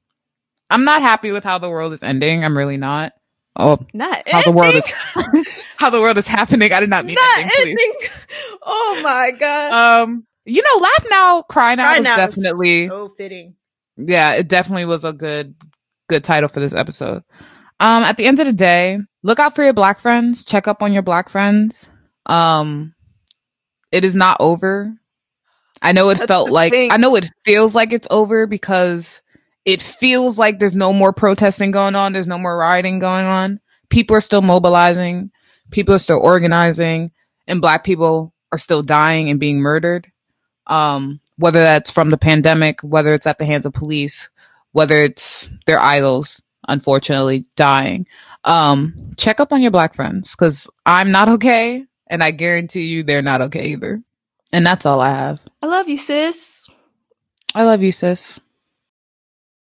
I'm 0.70 0.84
not 0.84 1.02
happy 1.02 1.30
with 1.30 1.44
how 1.44 1.58
the 1.58 1.68
world 1.68 1.92
is 1.92 2.02
ending. 2.02 2.42
I'm 2.44 2.56
really 2.56 2.78
not. 2.78 3.12
Oh, 3.54 3.78
Not 3.92 4.26
how 4.26 4.40
the 4.40 4.50
world 4.50 4.74
is 4.74 5.62
how 5.76 5.90
the 5.90 6.00
world 6.00 6.16
is 6.16 6.26
happening. 6.26 6.72
I 6.72 6.80
did 6.80 6.88
not 6.88 7.04
mean 7.04 7.16
Not 7.16 7.38
ending. 7.58 7.76
ending. 7.78 7.92
Oh 8.62 9.00
my 9.04 9.30
god. 9.38 10.02
Um, 10.04 10.26
you 10.46 10.62
know, 10.62 10.80
laugh 10.82 11.06
now, 11.10 11.42
cry 11.42 11.74
now 11.74 11.88
Cry 11.90 11.98
was 11.98 12.04
Now 12.06 12.16
definitely 12.16 12.88
so 12.88 13.08
fitting. 13.10 13.54
yeah, 13.98 14.32
it 14.32 14.48
definitely 14.48 14.86
was 14.86 15.04
a 15.04 15.12
good 15.12 15.54
good 16.12 16.24
title 16.24 16.48
for 16.48 16.60
this 16.60 16.74
episode. 16.74 17.22
Um, 17.80 18.04
at 18.04 18.16
the 18.16 18.26
end 18.26 18.38
of 18.38 18.46
the 18.46 18.52
day, 18.52 18.98
look 19.22 19.38
out 19.38 19.54
for 19.54 19.64
your 19.64 19.72
black 19.72 19.98
friends. 19.98 20.44
Check 20.44 20.68
up 20.68 20.82
on 20.82 20.92
your 20.92 21.02
black 21.02 21.28
friends. 21.28 21.88
Um, 22.26 22.94
it 23.90 24.04
is 24.04 24.14
not 24.14 24.36
over. 24.40 24.94
I 25.80 25.92
know 25.92 26.10
it 26.10 26.18
That's 26.18 26.28
felt 26.28 26.50
like 26.50 26.72
thing. 26.72 26.90
I 26.90 26.96
know 26.96 27.16
it 27.16 27.28
feels 27.44 27.74
like 27.74 27.92
it's 27.92 28.06
over 28.10 28.46
because 28.46 29.22
it 29.64 29.80
feels 29.80 30.38
like 30.38 30.58
there's 30.58 30.74
no 30.74 30.92
more 30.92 31.12
protesting 31.12 31.70
going 31.70 31.94
on. 31.94 32.12
There's 32.12 32.28
no 32.28 32.38
more 32.38 32.56
rioting 32.56 32.98
going 32.98 33.26
on. 33.26 33.58
People 33.88 34.16
are 34.16 34.20
still 34.20 34.42
mobilizing. 34.42 35.30
People 35.70 35.94
are 35.94 35.98
still 35.98 36.20
organizing, 36.22 37.10
and 37.46 37.60
black 37.60 37.82
people 37.82 38.34
are 38.52 38.58
still 38.58 38.82
dying 38.82 39.30
and 39.30 39.40
being 39.40 39.60
murdered. 39.60 40.06
Um, 40.66 41.20
whether 41.36 41.60
that's 41.60 41.90
from 41.90 42.10
the 42.10 42.18
pandemic, 42.18 42.80
whether 42.82 43.14
it's 43.14 43.26
at 43.26 43.38
the 43.38 43.46
hands 43.46 43.66
of 43.66 43.72
police, 43.72 44.28
whether 44.72 44.96
it's 44.96 45.48
their 45.66 45.78
idols, 45.78 46.42
unfortunately 46.68 47.44
dying. 47.56 48.06
Um, 48.44 49.12
check 49.16 49.40
up 49.40 49.52
on 49.52 49.62
your 49.62 49.70
black 49.70 49.94
friends 49.94 50.34
because 50.34 50.68
I'm 50.84 51.10
not 51.12 51.28
okay, 51.28 51.84
and 52.08 52.22
I 52.24 52.32
guarantee 52.32 52.86
you 52.86 53.02
they're 53.02 53.22
not 53.22 53.42
okay 53.42 53.68
either. 53.68 54.02
And 54.52 54.66
that's 54.66 54.84
all 54.84 55.00
I 55.00 55.10
have. 55.10 55.40
I 55.62 55.66
love 55.66 55.88
you, 55.88 55.96
sis. 55.96 56.68
I 57.54 57.64
love 57.64 57.82
you, 57.82 57.92
sis. 57.92 58.40